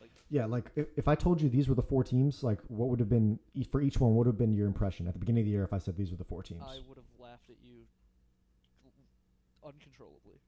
like, 0.00 0.10
Yeah, 0.30 0.46
like 0.46 0.70
if, 0.76 0.86
if 0.96 1.08
I 1.08 1.14
told 1.14 1.40
you 1.40 1.48
these 1.48 1.68
were 1.68 1.74
the 1.74 1.82
four 1.82 2.04
teams, 2.04 2.42
like 2.42 2.60
what 2.68 2.88
would 2.88 3.00
have 3.00 3.08
been 3.08 3.38
for 3.70 3.80
each 3.80 3.98
one? 4.00 4.10
What 4.14 4.26
would 4.26 4.32
have 4.32 4.38
been 4.38 4.52
your 4.52 4.66
impression 4.66 5.06
at 5.08 5.12
the 5.14 5.18
beginning 5.18 5.42
of 5.42 5.46
the 5.46 5.52
year 5.52 5.64
if 5.64 5.72
I 5.72 5.78
said 5.78 5.96
these 5.96 6.10
were 6.10 6.16
the 6.16 6.24
four 6.24 6.42
teams? 6.42 6.62
I 6.64 6.78
would 6.88 6.96
have 6.96 7.06
laughed 7.18 7.50
at 7.50 7.56
you 7.62 7.86
uncontrollably. 9.64 10.40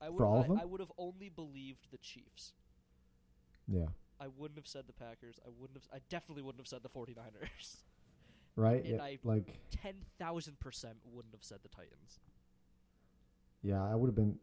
I 0.00 0.08
would, 0.10 0.18
For 0.18 0.26
all 0.26 0.38
I, 0.38 0.40
of 0.42 0.48
them? 0.48 0.58
I 0.60 0.64
would 0.64 0.80
have 0.80 0.92
only 0.98 1.28
believed 1.28 1.86
the 1.90 1.98
Chiefs. 1.98 2.52
yeah, 3.66 3.86
I 4.20 4.26
wouldn't 4.28 4.58
have 4.58 4.66
said 4.66 4.84
the 4.86 4.92
Packers. 4.92 5.40
I 5.46 5.50
wouldn't 5.58 5.78
have. 5.78 5.88
I 5.92 6.00
definitely 6.08 6.42
wouldn't 6.42 6.60
have 6.60 6.68
said 6.68 6.82
the 6.82 6.88
49ers. 6.90 7.76
right. 8.56 8.84
And 8.84 8.96
Yeah, 8.96 9.02
I- 9.02 9.18
like 9.24 9.58
10,000% 9.70 10.94
wouldn't 11.12 11.34
have 11.34 11.42
said 11.44 11.58
the 11.62 11.68
Titans. 11.68 12.20
Yeah, 13.62 13.82
I 13.82 13.94
would 13.94 14.08
have 14.08 14.14
been. 14.14 14.38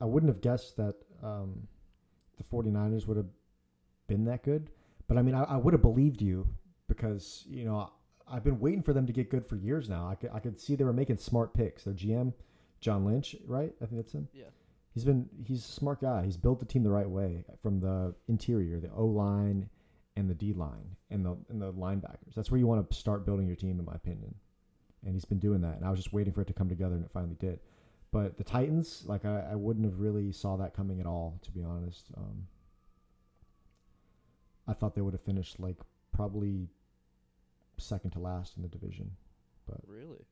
I 0.00 0.06
wouldn't 0.06 0.30
have 0.32 0.40
guessed 0.40 0.76
that 0.78 0.94
um, 1.22 1.68
the 2.38 2.44
49ers 2.44 3.06
would 3.06 3.16
have 3.16 3.28
been 4.06 4.24
that 4.24 4.42
good. 4.42 4.70
But 5.06 5.18
I 5.18 5.22
mean, 5.22 5.34
I, 5.34 5.42
I 5.44 5.56
would 5.56 5.74
have 5.74 5.82
believed 5.82 6.22
you 6.22 6.46
because 6.88 7.44
you 7.46 7.64
know 7.64 7.90
I've 8.26 8.42
been 8.44 8.58
waiting 8.58 8.82
for 8.82 8.92
them 8.94 9.06
to 9.06 9.12
get 9.12 9.30
good 9.30 9.46
for 9.46 9.56
years 9.56 9.88
now. 9.88 10.08
I 10.08 10.14
could 10.14 10.30
I 10.32 10.38
could 10.38 10.58
see 10.58 10.76
they 10.76 10.84
were 10.84 10.92
making 10.94 11.18
smart 11.18 11.52
picks. 11.52 11.84
Their 11.84 11.92
GM, 11.94 12.32
John 12.80 13.04
Lynch, 13.04 13.36
right? 13.46 13.72
I 13.82 13.86
think 13.86 13.96
that's 14.00 14.12
him. 14.12 14.28
Yeah. 14.32 14.44
He's 14.94 15.04
been 15.04 15.28
he's 15.44 15.58
a 15.58 15.72
smart 15.72 16.00
guy. 16.00 16.24
He's 16.24 16.36
built 16.38 16.58
the 16.60 16.64
team 16.66 16.82
the 16.84 16.90
right 16.90 17.08
way 17.08 17.44
from 17.62 17.80
the 17.80 18.14
interior, 18.28 18.80
the 18.80 18.90
O 18.92 19.04
line, 19.04 19.68
and 20.16 20.28
the 20.30 20.34
D 20.34 20.52
line, 20.52 20.96
and 21.10 21.24
the 21.24 21.36
and 21.48 21.60
the 21.60 21.72
linebackers. 21.72 22.34
That's 22.34 22.50
where 22.50 22.58
you 22.58 22.66
want 22.66 22.88
to 22.88 22.96
start 22.96 23.26
building 23.26 23.46
your 23.46 23.56
team, 23.56 23.78
in 23.78 23.84
my 23.84 23.94
opinion. 23.94 24.34
And 25.04 25.14
he's 25.14 25.24
been 25.24 25.38
doing 25.38 25.60
that. 25.60 25.76
And 25.76 25.84
I 25.84 25.90
was 25.90 25.98
just 25.98 26.14
waiting 26.14 26.32
for 26.32 26.40
it 26.40 26.46
to 26.46 26.54
come 26.54 26.68
together, 26.68 26.94
and 26.94 27.04
it 27.04 27.10
finally 27.12 27.36
did. 27.38 27.60
But 28.10 28.38
the 28.38 28.44
Titans, 28.44 29.02
like 29.06 29.24
I, 29.24 29.44
I 29.52 29.54
wouldn't 29.54 29.84
have 29.84 30.00
really 30.00 30.32
saw 30.32 30.56
that 30.56 30.74
coming 30.74 31.00
at 31.00 31.06
all, 31.06 31.38
to 31.42 31.50
be 31.50 31.62
honest. 31.62 32.06
Um, 32.16 32.46
I 34.66 34.72
thought 34.72 34.94
they 34.94 35.02
would 35.02 35.14
have 35.14 35.22
finished 35.22 35.60
like 35.60 35.76
probably 36.12 36.68
second 37.76 38.10
to 38.12 38.20
last 38.20 38.56
in 38.56 38.62
the 38.62 38.68
division. 38.68 39.10
But 39.66 39.80
Really? 39.86 40.24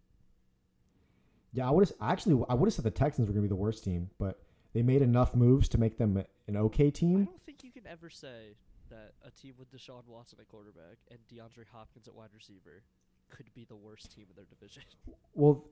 Yeah, 1.52 1.68
I 1.68 1.70
would 1.70 1.86
have 1.86 1.96
actually 2.00 2.44
I 2.48 2.54
would 2.54 2.66
have 2.66 2.74
said 2.74 2.84
the 2.84 2.90
Texans 2.90 3.28
were 3.28 3.34
going 3.34 3.42
to 3.42 3.48
be 3.48 3.54
the 3.54 3.60
worst 3.60 3.84
team, 3.84 4.08
but 4.18 4.40
they 4.72 4.82
made 4.82 5.02
enough 5.02 5.34
moves 5.34 5.68
to 5.70 5.78
make 5.78 5.98
them 5.98 6.22
an 6.48 6.56
okay 6.56 6.90
team. 6.90 7.22
I 7.22 7.24
don't 7.24 7.42
think 7.42 7.62
you 7.62 7.70
can 7.70 7.86
ever 7.86 8.08
say 8.08 8.54
that 8.92 9.14
a 9.26 9.30
team 9.30 9.54
with 9.58 9.70
Deshaun 9.72 10.06
Watson 10.06 10.38
at 10.40 10.48
quarterback 10.48 10.98
and 11.10 11.18
DeAndre 11.32 11.66
Hopkins 11.72 12.06
at 12.06 12.14
wide 12.14 12.30
receiver 12.34 12.82
could 13.30 13.52
be 13.54 13.64
the 13.64 13.76
worst 13.76 14.14
team 14.14 14.26
in 14.30 14.36
their 14.36 14.44
division. 14.44 14.82
Well, 15.34 15.64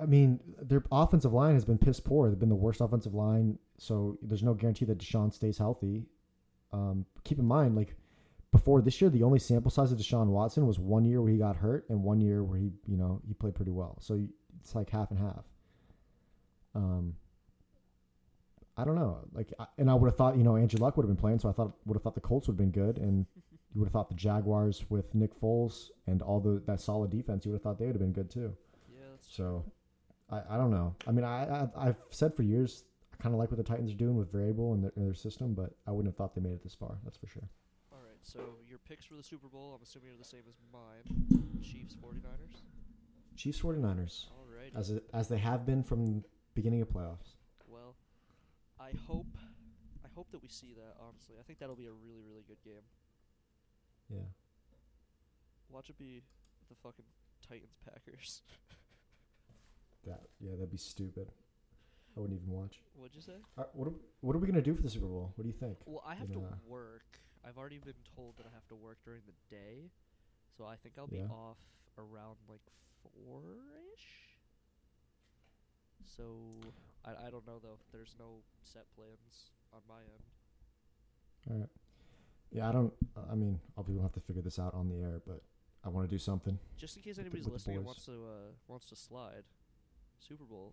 I- 0.00 0.06
mean, 0.06 0.38
their 0.62 0.84
offensive 0.92 1.32
line 1.32 1.54
has 1.54 1.64
been 1.64 1.76
piss 1.76 1.98
poor. 1.98 2.30
They've 2.30 2.38
been 2.38 2.48
the 2.48 2.54
worst 2.54 2.80
offensive 2.80 3.14
line, 3.14 3.58
so 3.78 4.16
there's 4.22 4.44
no 4.44 4.54
guarantee 4.54 4.84
that 4.84 4.98
Deshaun 4.98 5.32
stays 5.34 5.58
healthy. 5.58 6.06
Um, 6.72 7.04
keep 7.24 7.40
in 7.40 7.44
mind, 7.44 7.74
like 7.74 7.96
before 8.52 8.80
this 8.80 9.00
year, 9.00 9.10
the 9.10 9.24
only 9.24 9.40
sample 9.40 9.72
size 9.72 9.90
of 9.90 9.98
Deshaun 9.98 10.28
Watson 10.28 10.68
was 10.68 10.78
one 10.78 11.04
year 11.04 11.20
where 11.20 11.32
he 11.32 11.38
got 11.38 11.56
hurt 11.56 11.84
and 11.88 12.04
one 12.04 12.20
year 12.20 12.44
where 12.44 12.58
he, 12.58 12.70
you 12.86 12.96
know, 12.96 13.20
he 13.26 13.34
played 13.34 13.56
pretty 13.56 13.72
well. 13.72 13.98
So 14.00 14.20
it's 14.60 14.76
like 14.76 14.88
half 14.88 15.10
and 15.10 15.18
half. 15.18 15.44
Um, 16.76 17.16
I 18.78 18.84
don't 18.84 18.94
know. 18.94 19.18
Like, 19.32 19.52
I, 19.58 19.66
and 19.76 19.90
I 19.90 19.94
would 19.94 20.06
have 20.06 20.16
thought, 20.16 20.36
you 20.36 20.44
know, 20.44 20.56
Andrew 20.56 20.78
Luck 20.78 20.96
would 20.96 21.02
have 21.02 21.08
been 21.14 21.20
playing, 21.20 21.40
so 21.40 21.48
I 21.48 21.52
thought 21.52 21.72
would 21.84 21.96
have 21.96 22.02
thought 22.02 22.14
the 22.14 22.20
Colts 22.20 22.46
would 22.46 22.54
have 22.54 22.58
been 22.58 22.70
good, 22.70 22.98
and 22.98 23.26
you 23.74 23.80
would 23.80 23.86
have 23.86 23.92
thought 23.92 24.08
the 24.08 24.14
Jaguars 24.14 24.84
with 24.88 25.14
Nick 25.14 25.38
Foles 25.40 25.88
and 26.06 26.22
all 26.22 26.40
the 26.40 26.62
that 26.66 26.80
solid 26.80 27.10
defense, 27.10 27.44
you 27.44 27.50
would 27.50 27.56
have 27.56 27.62
thought 27.62 27.78
they 27.78 27.86
would 27.86 27.96
have 27.96 28.00
been 28.00 28.12
good 28.12 28.30
too. 28.30 28.56
Yeah, 28.88 29.00
that's 29.10 29.34
So, 29.34 29.64
I, 30.30 30.42
I 30.50 30.56
don't 30.56 30.70
know. 30.70 30.94
I 31.06 31.10
mean, 31.10 31.24
I, 31.24 31.66
I 31.76 31.88
I've 31.88 31.96
said 32.10 32.34
for 32.36 32.42
years 32.44 32.84
I 33.12 33.22
kind 33.22 33.34
of 33.34 33.40
like 33.40 33.50
what 33.50 33.56
the 33.56 33.64
Titans 33.64 33.90
are 33.90 33.96
doing 33.96 34.16
with 34.16 34.32
Vrabel 34.32 34.74
and 34.74 34.84
their, 34.84 34.92
their 34.96 35.14
system, 35.14 35.54
but 35.54 35.72
I 35.86 35.90
wouldn't 35.90 36.12
have 36.12 36.16
thought 36.16 36.34
they 36.34 36.40
made 36.40 36.52
it 36.54 36.62
this 36.62 36.74
far. 36.74 36.98
That's 37.02 37.16
for 37.16 37.26
sure. 37.26 37.48
All 37.90 37.98
right, 37.98 38.18
so 38.22 38.38
your 38.68 38.78
picks 38.78 39.04
for 39.04 39.14
the 39.14 39.22
Super 39.24 39.48
Bowl, 39.48 39.74
I'm 39.76 39.82
assuming 39.82 40.10
are 40.10 40.16
the 40.16 40.24
same 40.24 40.42
as 40.48 40.54
mine. 40.72 41.62
Chiefs, 41.62 41.96
49ers. 41.96 42.60
Chiefs 43.36 43.60
49ers, 43.60 44.26
All 44.30 44.46
right. 44.56 44.72
as 44.76 44.90
it, 44.90 45.04
as 45.12 45.28
they 45.28 45.38
have 45.38 45.66
been 45.66 45.82
from 45.82 46.24
beginning 46.54 46.82
of 46.82 46.88
playoffs. 46.88 47.37
I 48.80 48.92
hope 49.06 49.26
I 50.04 50.08
hope 50.14 50.30
that 50.32 50.42
we 50.42 50.48
see 50.48 50.74
that, 50.74 50.96
honestly. 51.00 51.36
I 51.38 51.42
think 51.42 51.58
that'll 51.58 51.76
be 51.76 51.86
a 51.86 51.92
really 51.92 52.22
really 52.28 52.44
good 52.46 52.62
game. 52.64 52.84
Yeah. 54.08 54.26
Watch 55.70 55.90
it 55.90 55.98
be 55.98 56.22
the 56.68 56.74
fucking 56.82 57.04
Titans 57.46 57.74
Packers. 57.84 58.42
That 60.06 60.22
yeah, 60.40 60.52
that'd 60.52 60.70
be 60.70 60.78
stupid. 60.78 61.28
I 62.16 62.20
wouldn't 62.20 62.40
even 62.40 62.52
watch. 62.52 62.80
What'd 62.94 63.14
you 63.14 63.22
say? 63.22 63.36
Uh, 63.56 63.64
what 63.74 63.88
are, 63.88 63.94
what 64.22 64.34
are 64.34 64.38
we 64.38 64.46
gonna 64.48 64.62
do 64.62 64.74
for 64.74 64.82
the 64.82 64.90
Super 64.90 65.06
Bowl? 65.06 65.32
What 65.36 65.42
do 65.44 65.48
you 65.48 65.54
think? 65.58 65.78
Well, 65.86 66.02
I 66.06 66.14
have 66.14 66.30
to 66.32 66.38
uh, 66.38 66.56
work. 66.66 67.20
I've 67.46 67.58
already 67.58 67.78
been 67.78 67.94
told 68.16 68.36
that 68.38 68.46
I 68.46 68.54
have 68.54 68.66
to 68.68 68.74
work 68.74 68.98
during 69.04 69.22
the 69.26 69.54
day, 69.54 69.90
so 70.56 70.64
I 70.64 70.76
think 70.76 70.94
I'll 70.98 71.08
Yeah. 71.12 71.26
be 71.26 71.32
off 71.32 71.58
around 71.98 72.36
like 72.48 72.62
four 73.02 73.42
ish. 73.94 74.27
So 76.16 76.24
I 77.04 77.10
I 77.26 77.30
don't 77.30 77.46
know 77.46 77.58
though. 77.62 77.78
There's 77.92 78.14
no 78.18 78.42
set 78.62 78.84
plans 78.94 79.52
on 79.72 79.80
my 79.88 80.00
end. 80.00 80.24
All 81.50 81.58
right. 81.58 81.68
Yeah, 82.50 82.68
I 82.68 82.72
don't. 82.72 82.92
I 83.30 83.34
mean, 83.34 83.60
obviously 83.76 83.96
we'll 83.96 84.04
have 84.04 84.12
to 84.12 84.20
figure 84.20 84.42
this 84.42 84.58
out 84.58 84.74
on 84.74 84.88
the 84.88 84.96
air, 84.96 85.20
but 85.26 85.42
I 85.84 85.88
want 85.90 86.08
to 86.08 86.14
do 86.14 86.18
something. 86.18 86.58
Just 86.76 86.96
in 86.96 87.02
case 87.02 87.18
anybody's 87.18 87.46
listening 87.46 87.76
and 87.76 87.84
wants 87.84 88.04
to 88.06 88.12
uh, 88.12 88.52
wants 88.66 88.86
to 88.86 88.96
slide, 88.96 89.44
Super 90.18 90.44
Bowl 90.44 90.72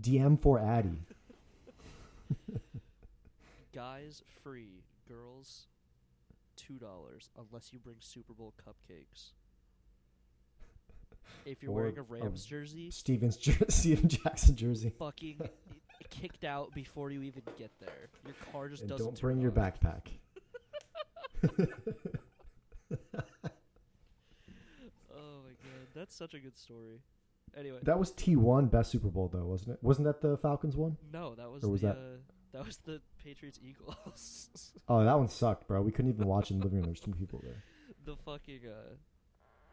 DM 0.00 0.40
for 0.40 0.58
Addy. 0.58 0.98
guys 3.74 4.22
free, 4.42 4.82
girls 5.08 5.66
two 6.56 6.78
dollars 6.78 7.30
unless 7.36 7.72
you 7.72 7.78
bring 7.78 7.96
Super 8.00 8.32
Bowl 8.32 8.54
cupcakes. 8.66 9.32
If 11.44 11.62
you're 11.62 11.72
Or 11.72 11.74
wearing 11.76 11.98
a 11.98 12.00
a 12.00 12.04
Rams 12.04 12.44
jersey, 12.44 12.90
Stevens, 12.90 13.36
jer- 13.36 13.64
Steven 13.68 14.08
Jackson 14.08 14.56
jersey. 14.56 14.92
fucking 14.98 15.40
kicked 16.10 16.44
out 16.44 16.72
before 16.74 17.10
you 17.10 17.22
even 17.22 17.42
get 17.58 17.70
there. 17.80 18.08
Your 18.24 18.34
car 18.52 18.68
just 18.68 18.82
And 18.82 18.90
doesn't. 18.90 19.06
don't 19.06 19.16
turn 19.16 19.34
bring 19.34 19.40
your 19.42 19.50
on. 19.58 19.72
backpack. 19.72 20.06
Oh 25.16 25.42
my 25.44 25.50
god, 25.50 25.86
that's 25.94 26.14
such 26.14 26.34
a 26.34 26.38
good 26.38 26.56
story. 26.58 27.00
Anyway, 27.56 27.78
That 27.82 27.98
was 27.98 28.10
T1 28.12 28.70
best 28.70 28.90
Super 28.90 29.08
Bowl 29.08 29.28
though, 29.32 29.44
wasn't 29.46 29.70
it? 29.72 29.78
Wasn't 29.82 30.04
that 30.06 30.20
the 30.20 30.36
Falcons 30.38 30.76
one? 30.76 30.96
no, 31.12 31.34
that 31.36 31.50
was, 31.50 31.62
was 31.62 31.80
the 31.82 31.86
that- 31.88 31.96
Uh, 31.96 32.16
that 32.52 32.64
was 32.66 32.76
the 32.78 33.00
Patriots 33.22 33.58
Eagles. 33.62 34.70
Oh, 34.88 35.04
that 35.04 35.18
one 35.18 35.26
sucked, 35.28 35.66
bro. 35.66 35.82
We 35.82 35.90
couldn't 35.90 36.12
even 36.12 36.28
watch 36.28 36.50
in 36.52 36.58
the 36.58 36.64
living 36.64 36.78
room. 36.80 36.86
There's 36.86 37.00
two 37.00 37.12
people 37.14 37.40
there. 37.42 37.64
the 38.04 38.14
fucking 38.16 38.60
uh, 38.68 38.94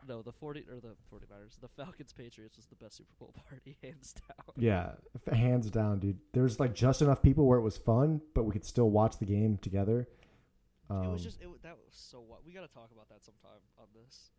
no, 0.07 0.21
the 0.21 0.31
forty 0.31 0.65
or 0.69 0.79
the 0.79 0.95
49ers, 1.13 1.59
the 1.61 1.67
Falcons 1.67 2.13
Patriots 2.13 2.57
was 2.57 2.65
the 2.67 2.75
best 2.75 2.97
Super 2.97 3.13
Bowl 3.19 3.33
party 3.49 3.77
hands 3.83 4.13
down. 4.13 4.53
Yeah, 4.57 4.91
f- 5.15 5.33
hands 5.33 5.69
down, 5.69 5.99
dude. 5.99 6.17
There's 6.33 6.59
like 6.59 6.73
just 6.73 7.01
enough 7.01 7.21
people 7.21 7.45
where 7.45 7.57
it 7.59 7.63
was 7.63 7.77
fun, 7.77 8.21
but 8.33 8.43
we 8.43 8.51
could 8.51 8.65
still 8.65 8.89
watch 8.89 9.17
the 9.19 9.25
game 9.25 9.57
together. 9.57 10.07
Um, 10.89 11.03
it 11.05 11.11
was 11.11 11.23
just 11.23 11.41
it, 11.41 11.47
that 11.63 11.77
was 11.77 11.93
so 11.93 12.19
what 12.19 12.45
we 12.45 12.51
got 12.53 12.61
to 12.67 12.73
talk 12.73 12.89
about 12.91 13.07
that 13.09 13.23
sometime 13.23 13.59
on 13.79 13.85
this. 13.93 14.29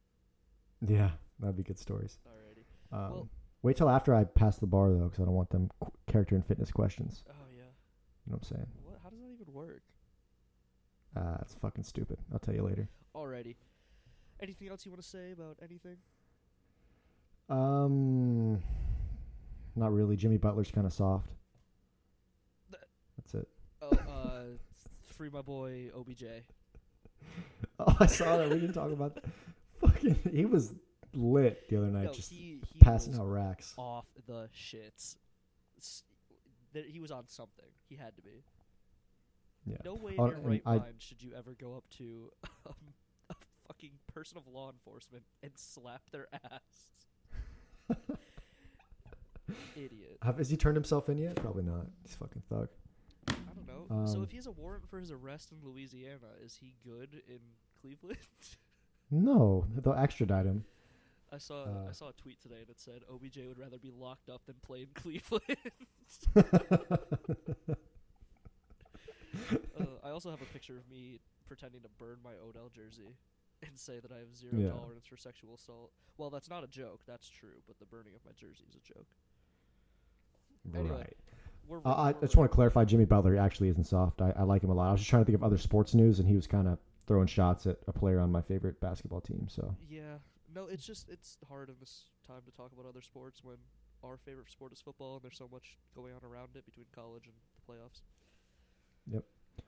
yeah, 0.86 1.10
that'd 1.40 1.56
be 1.56 1.62
good 1.62 1.78
stories. 1.78 2.18
Alrighty. 2.28 2.64
Um, 2.96 3.10
Well- 3.12 3.28
wait 3.62 3.76
till 3.76 3.88
after 3.88 4.14
I 4.14 4.24
pass 4.24 4.58
the 4.58 4.66
bar 4.66 4.90
though, 4.92 5.04
because 5.04 5.20
I 5.20 5.24
don't 5.24 5.34
want 5.34 5.50
them 5.50 5.70
qu- 5.80 5.92
character 6.06 6.34
and 6.34 6.44
fitness 6.44 6.70
questions. 6.70 7.24
Oh 7.30 7.32
yeah. 7.56 7.62
You 8.26 8.32
know 8.32 8.36
what 8.38 8.50
I'm 8.50 8.56
saying? 8.56 8.66
What? 8.84 8.98
How 9.02 9.08
does 9.10 9.20
that 9.20 9.30
even 9.32 9.52
work? 9.52 9.82
Uh, 11.16 11.36
it's 11.42 11.54
fucking 11.54 11.84
stupid. 11.84 12.18
I'll 12.32 12.38
tell 12.38 12.54
you 12.54 12.62
later. 12.62 12.88
Alrighty. 13.14 13.56
Anything 14.42 14.68
else 14.68 14.84
you 14.84 14.90
want 14.90 15.02
to 15.02 15.08
say 15.08 15.30
about 15.32 15.56
anything? 15.62 15.96
Um, 17.48 18.60
not 19.76 19.92
really. 19.92 20.16
Jimmy 20.16 20.36
Butler's 20.36 20.70
kind 20.70 20.86
of 20.86 20.92
soft. 20.92 21.28
That's 23.16 23.34
it. 23.34 23.48
Oh, 23.80 23.90
uh, 23.90 24.42
free 25.16 25.30
my 25.30 25.42
boy 25.42 25.90
OBJ. 25.96 26.24
Oh, 27.78 27.96
I 27.98 28.06
saw 28.06 28.36
that. 28.36 28.48
We 28.48 28.56
didn't 28.60 28.74
talk 28.74 28.92
about 28.92 29.14
that. 29.14 29.24
Fucking, 29.80 30.16
he 30.32 30.44
was 30.44 30.72
lit 31.14 31.68
the 31.68 31.78
other 31.78 31.86
night, 31.86 32.04
No, 32.04 32.12
just 32.12 32.30
he, 32.30 32.60
he 32.72 32.78
passing 32.80 33.14
out 33.18 33.24
racks. 33.26 33.74
off 33.76 34.04
the 34.28 34.48
shits. 34.54 35.16
He 36.74 37.00
was 37.00 37.10
on 37.10 37.26
something. 37.26 37.64
He 37.88 37.96
had 37.96 38.14
to 38.16 38.22
be. 38.22 38.44
Yeah. 39.64 39.78
No 39.84 39.94
way 39.94 40.12
in 40.12 40.16
your 40.18 40.36
right 40.42 40.62
I- 40.66 40.76
mind 40.78 40.94
should 40.98 41.22
you 41.22 41.32
ever 41.36 41.54
go 41.58 41.74
up 41.76 41.84
to 41.98 42.30
um, 42.66 42.74
fucking 43.66 43.92
person 44.12 44.38
of 44.38 44.46
law 44.46 44.70
enforcement 44.70 45.24
and 45.42 45.52
slap 45.56 46.02
their 46.10 46.26
ass. 46.32 47.96
Idiot. 49.76 50.18
Have, 50.22 50.38
has 50.38 50.48
he 50.50 50.56
turned 50.56 50.76
himself 50.76 51.08
in 51.08 51.18
yet? 51.18 51.36
Probably 51.36 51.62
not. 51.62 51.86
He's 52.04 52.14
a 52.14 52.18
fucking 52.18 52.42
thug. 52.48 52.68
I 53.28 53.32
don't 53.54 53.66
know. 53.66 54.06
so 54.06 54.18
Um, 54.18 54.22
if 54.24 54.30
he 54.30 54.36
has 54.36 54.46
a 54.46 54.50
warrant 54.52 54.88
for 54.88 54.98
his 54.98 55.10
arrest 55.10 55.52
in 55.52 55.58
Louisiana, 55.68 56.28
is 56.44 56.56
he 56.60 56.74
good 56.84 57.22
in 57.28 57.38
Cleveland? 57.80 58.18
No, 59.14 59.66
they'll 59.76 59.92
extradite 59.92 60.46
him. 60.46 60.64
I 61.30 61.36
saw 61.36 61.64
I 61.64 61.88
Uh, 61.90 61.92
saw 61.92 62.08
a 62.08 62.12
tweet 62.14 62.40
today 62.40 62.64
that 62.66 62.80
said 62.80 63.02
OBJ 63.12 63.36
would 63.46 63.58
rather 63.58 63.76
be 63.76 63.90
locked 63.90 64.30
up 64.30 64.46
than 64.46 64.54
play 64.62 64.80
in 64.82 64.88
Cleveland. 64.94 65.42
uh, 69.78 69.84
I 70.02 70.08
also 70.08 70.30
have 70.30 70.40
a 70.40 70.46
picture 70.46 70.78
of 70.78 70.88
me 70.90 71.20
pretending 71.46 71.82
to 71.82 71.88
burn 71.98 72.16
my 72.24 72.32
Odell 72.42 72.70
jersey 72.74 73.16
and 73.66 73.78
say 73.78 74.00
that 74.00 74.10
I 74.12 74.18
have 74.18 74.34
zero 74.36 74.54
Yeah. 74.56 74.70
tolerance 74.70 75.06
for 75.06 75.16
sexual 75.16 75.54
assault. 75.54 75.92
Well, 76.18 76.30
that's 76.30 76.50
not 76.50 76.64
a 76.64 76.66
joke. 76.68 77.00
That's 77.06 77.28
true. 77.28 77.62
But 77.66 77.78
the 77.78 77.86
burning 77.86 78.14
of 78.14 78.24
my 78.24 78.32
jersey 78.32 78.64
is 78.68 78.76
a 78.76 78.80
joke. 78.80 79.06
Anyway, 80.74 80.90
right. 80.96 81.16
We're, 81.68 81.78
Uh, 81.84 81.94
I 81.94 82.12
we're 82.12 82.20
just 82.22 82.36
want 82.36 82.50
to 82.50 82.54
clarify 82.54 82.84
Jimmy 82.84 83.04
Butler 83.04 83.36
actually 83.36 83.68
isn't 83.68 83.84
soft. 83.84 84.20
I, 84.20 84.30
I 84.36 84.42
like 84.42 84.62
him 84.62 84.70
a 84.70 84.74
lot. 84.74 84.88
I 84.88 84.92
was 84.92 85.00
just 85.00 85.10
trying 85.10 85.22
to 85.22 85.26
think 85.26 85.36
of 85.36 85.42
other 85.44 85.58
sports 85.58 85.94
news, 85.94 86.18
and 86.18 86.28
he 86.28 86.36
was 86.36 86.46
kind 86.46 86.68
of 86.68 86.78
throwing 87.06 87.26
shots 87.26 87.66
at 87.66 87.78
a 87.88 87.92
player 87.92 88.20
on 88.20 88.30
my 88.30 88.42
favorite 88.42 88.80
basketball 88.80 89.20
team. 89.20 89.48
So 89.48 89.74
Yeah. 89.88 90.18
No, 90.54 90.66
it's 90.66 90.84
just 90.84 91.08
it's 91.08 91.38
hard 91.48 91.68
in 91.70 91.76
this 91.80 92.04
time 92.26 92.42
to 92.44 92.50
talk 92.52 92.72
about 92.72 92.84
other 92.86 93.00
sports 93.00 93.42
when 93.42 93.56
our 94.04 94.18
favorite 94.18 94.50
sport 94.50 94.72
is 94.72 94.80
football 94.80 95.14
and 95.14 95.22
there's 95.24 95.38
so 95.38 95.48
much 95.50 95.78
going 95.94 96.12
on 96.12 96.20
around 96.24 96.50
it 96.56 96.64
between 96.66 96.86
college 96.94 97.26
and 97.26 97.34
the 97.56 97.72
playoffs. 97.72 98.02
Yep, 99.06 99.24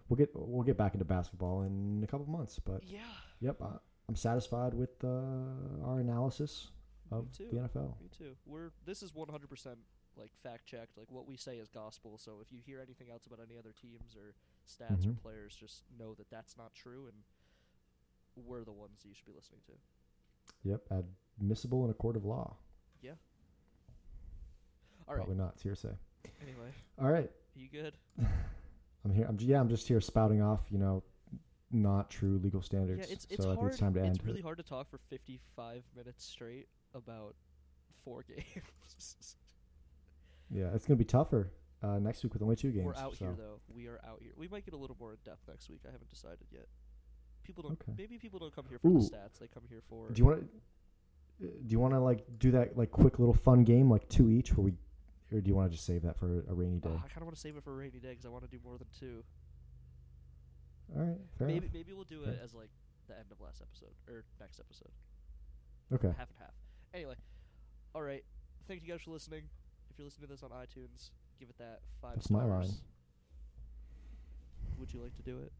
we'll 0.08 0.16
get 0.16 0.30
we'll 0.34 0.62
get 0.62 0.76
back 0.76 0.92
into 0.94 1.04
basketball 1.06 1.62
in 1.62 2.02
a 2.04 2.06
couple 2.06 2.26
months. 2.26 2.58
But 2.58 2.84
Yeah. 2.84 3.00
Yep, 3.40 3.56
I, 3.62 3.68
I'm 4.08 4.16
satisfied 4.16 4.74
with 4.74 4.90
uh, 5.04 5.84
our 5.84 6.00
analysis 6.00 6.68
of 7.10 7.30
too. 7.32 7.48
the 7.52 7.58
NFL. 7.58 8.00
Me 8.00 8.08
too. 8.16 8.34
We're 8.46 8.70
this 8.86 9.02
is 9.02 9.12
100% 9.12 9.76
like 10.16 10.30
fact 10.42 10.66
checked. 10.66 10.96
Like 10.96 11.10
what 11.10 11.26
we 11.26 11.36
say 11.36 11.56
is 11.56 11.68
gospel. 11.68 12.18
So 12.18 12.38
if 12.40 12.52
you 12.52 12.58
hear 12.64 12.80
anything 12.80 13.08
else 13.10 13.26
about 13.26 13.40
any 13.46 13.58
other 13.58 13.72
teams 13.72 14.16
or 14.16 14.34
stats 14.68 15.06
or 15.06 15.10
Mhm. 15.10 15.22
players, 15.22 15.54
just 15.54 15.82
know 15.98 16.14
that 16.14 16.30
that's 16.30 16.56
not 16.56 16.74
true, 16.74 17.06
and 17.06 18.44
we're 18.46 18.64
the 18.64 18.72
ones 18.72 19.00
you 19.04 19.14
should 19.14 19.26
be 19.26 19.32
listening 19.32 19.60
to. 19.66 19.72
Yep, 20.68 21.04
admissible 21.40 21.84
in 21.84 21.90
a 21.90 21.94
court 21.94 22.16
of 22.16 22.24
law. 22.24 22.56
Yeah. 23.02 23.12
All 25.06 25.14
right. 25.14 25.18
Probably 25.24 25.36
not. 25.36 25.52
It's 25.54 25.62
hearsay. 25.62 25.94
Anyway, 26.42 26.70
All 27.00 27.08
right, 27.10 27.30
you 27.54 27.68
good? 27.68 27.94
I'm 29.04 29.12
here. 29.12 29.26
I'm 29.28 29.36
yeah. 29.40 29.60
I'm 29.60 29.68
just 29.68 29.86
here 29.86 30.00
spouting 30.00 30.40
off. 30.40 30.60
You 30.70 30.78
know, 30.78 31.02
not 31.74 32.10
true 32.10 32.38
legal 32.42 32.62
standards. 32.62 33.06
Yeah, 33.06 33.12
it's 33.12 33.26
it's 33.30 33.42
so 33.42 33.50
I 33.50 33.52
think 33.52 33.60
hard. 33.60 33.72
it's 33.72 33.80
time 33.80 33.94
to 33.94 34.00
end. 34.00 34.16
it's 34.16 34.24
really 34.24 34.40
hard 34.40 34.58
to 34.58 34.62
talk 34.62 34.88
for 34.90 34.98
55 35.10 35.82
minutes 35.96 36.24
straight 36.24 36.68
about 36.94 37.34
four 38.04 38.22
games. 38.28 39.16
Yeah, 40.50 40.66
it's 40.74 40.86
gonna 40.86 40.96
be 40.96 41.04
tougher 41.04 41.50
uh, 41.82 41.98
next 41.98 42.22
week 42.22 42.32
with 42.32 42.42
only 42.42 42.56
two 42.56 42.70
games. 42.70 42.86
We're 42.86 42.96
out 42.96 43.16
so. 43.16 43.24
here 43.26 43.34
though. 43.36 43.60
We 43.74 43.88
are 43.88 44.00
out 44.06 44.20
here. 44.22 44.32
We 44.36 44.48
might 44.48 44.64
get 44.64 44.74
a 44.74 44.76
little 44.76 44.96
more 44.98 45.12
in 45.12 45.18
depth 45.24 45.42
next 45.48 45.68
week. 45.68 45.80
I 45.86 45.90
haven't 45.90 46.10
decided 46.10 46.46
yet. 46.50 46.66
People 47.42 47.62
don't. 47.62 47.72
Okay. 47.72 47.92
Maybe 47.98 48.18
people 48.18 48.38
don't 48.38 48.54
come 48.54 48.64
here 48.68 48.78
for 48.78 48.88
Ooh. 48.88 49.00
the 49.00 49.04
stats. 49.04 49.38
They 49.40 49.48
come 49.48 49.64
here 49.68 49.82
for. 49.88 50.08
Do 50.10 50.18
you 50.18 50.24
want 50.24 50.40
to? 50.40 50.46
Do 51.40 51.72
you 51.72 51.80
want 51.80 51.94
to 51.94 52.00
like 52.00 52.24
do 52.38 52.52
that 52.52 52.76
like 52.78 52.90
quick 52.90 53.18
little 53.18 53.34
fun 53.34 53.64
game 53.64 53.90
like 53.90 54.08
two 54.08 54.30
each 54.30 54.56
where 54.56 54.64
we, 54.64 54.72
or 55.36 55.40
do 55.40 55.48
you 55.48 55.54
want 55.56 55.68
to 55.68 55.74
just 55.74 55.84
save 55.84 56.02
that 56.02 56.16
for 56.16 56.44
a 56.48 56.54
rainy 56.54 56.78
day? 56.78 56.90
Uh, 56.90 56.96
I 56.96 57.08
kind 57.08 57.18
of 57.18 57.24
want 57.24 57.34
to 57.34 57.40
save 57.40 57.56
it 57.56 57.64
for 57.64 57.72
a 57.72 57.76
rainy 57.76 57.98
day 57.98 58.10
because 58.10 58.24
I 58.24 58.28
want 58.28 58.44
to 58.44 58.50
do 58.50 58.58
more 58.64 58.78
than 58.78 58.86
two. 58.98 59.24
All 60.96 61.02
right, 61.02 61.16
fair 61.38 61.46
maybe 61.48 61.58
enough. 61.66 61.74
maybe 61.74 61.92
we'll 61.92 62.04
do 62.04 62.22
it 62.24 62.38
as 62.42 62.54
like 62.54 62.70
the 63.08 63.14
end 63.14 63.26
of 63.32 63.40
last 63.40 63.62
episode 63.62 63.94
or 64.08 64.24
next 64.40 64.60
episode, 64.60 64.90
Okay, 65.92 66.08
half 66.18 66.28
and 66.30 66.38
half. 66.38 66.54
Anyway, 66.92 67.14
all 67.94 68.02
right. 68.02 68.24
Thank 68.68 68.82
you 68.82 68.88
guys 68.88 69.00
for 69.02 69.10
listening. 69.10 69.42
If 69.90 69.98
you're 69.98 70.04
listening 70.06 70.28
to 70.28 70.32
this 70.34 70.42
on 70.42 70.50
iTunes, 70.50 71.10
give 71.38 71.48
it 71.48 71.58
that 71.58 71.80
five 72.00 72.14
That's 72.16 72.30
my 72.30 72.40
stars. 72.44 72.68
line. 72.68 72.76
would 74.78 74.92
you 74.92 75.00
like 75.02 75.14
to 75.16 75.22
do 75.22 75.38
it? 75.40 75.52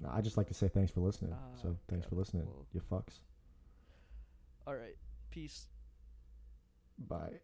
No, 0.00 0.10
I 0.12 0.20
just 0.20 0.36
like 0.36 0.46
to 0.48 0.54
say 0.54 0.68
thanks 0.68 0.92
for 0.92 1.00
listening. 1.00 1.32
Ah, 1.34 1.56
so 1.60 1.76
thanks 1.88 2.06
okay. 2.06 2.10
for 2.10 2.16
listening, 2.16 2.46
Well- 2.46 2.66
you 2.72 2.80
fucks. 2.80 3.20
All 4.66 4.74
right. 4.74 4.96
Peace. 5.30 5.66
Bye. 6.98 7.40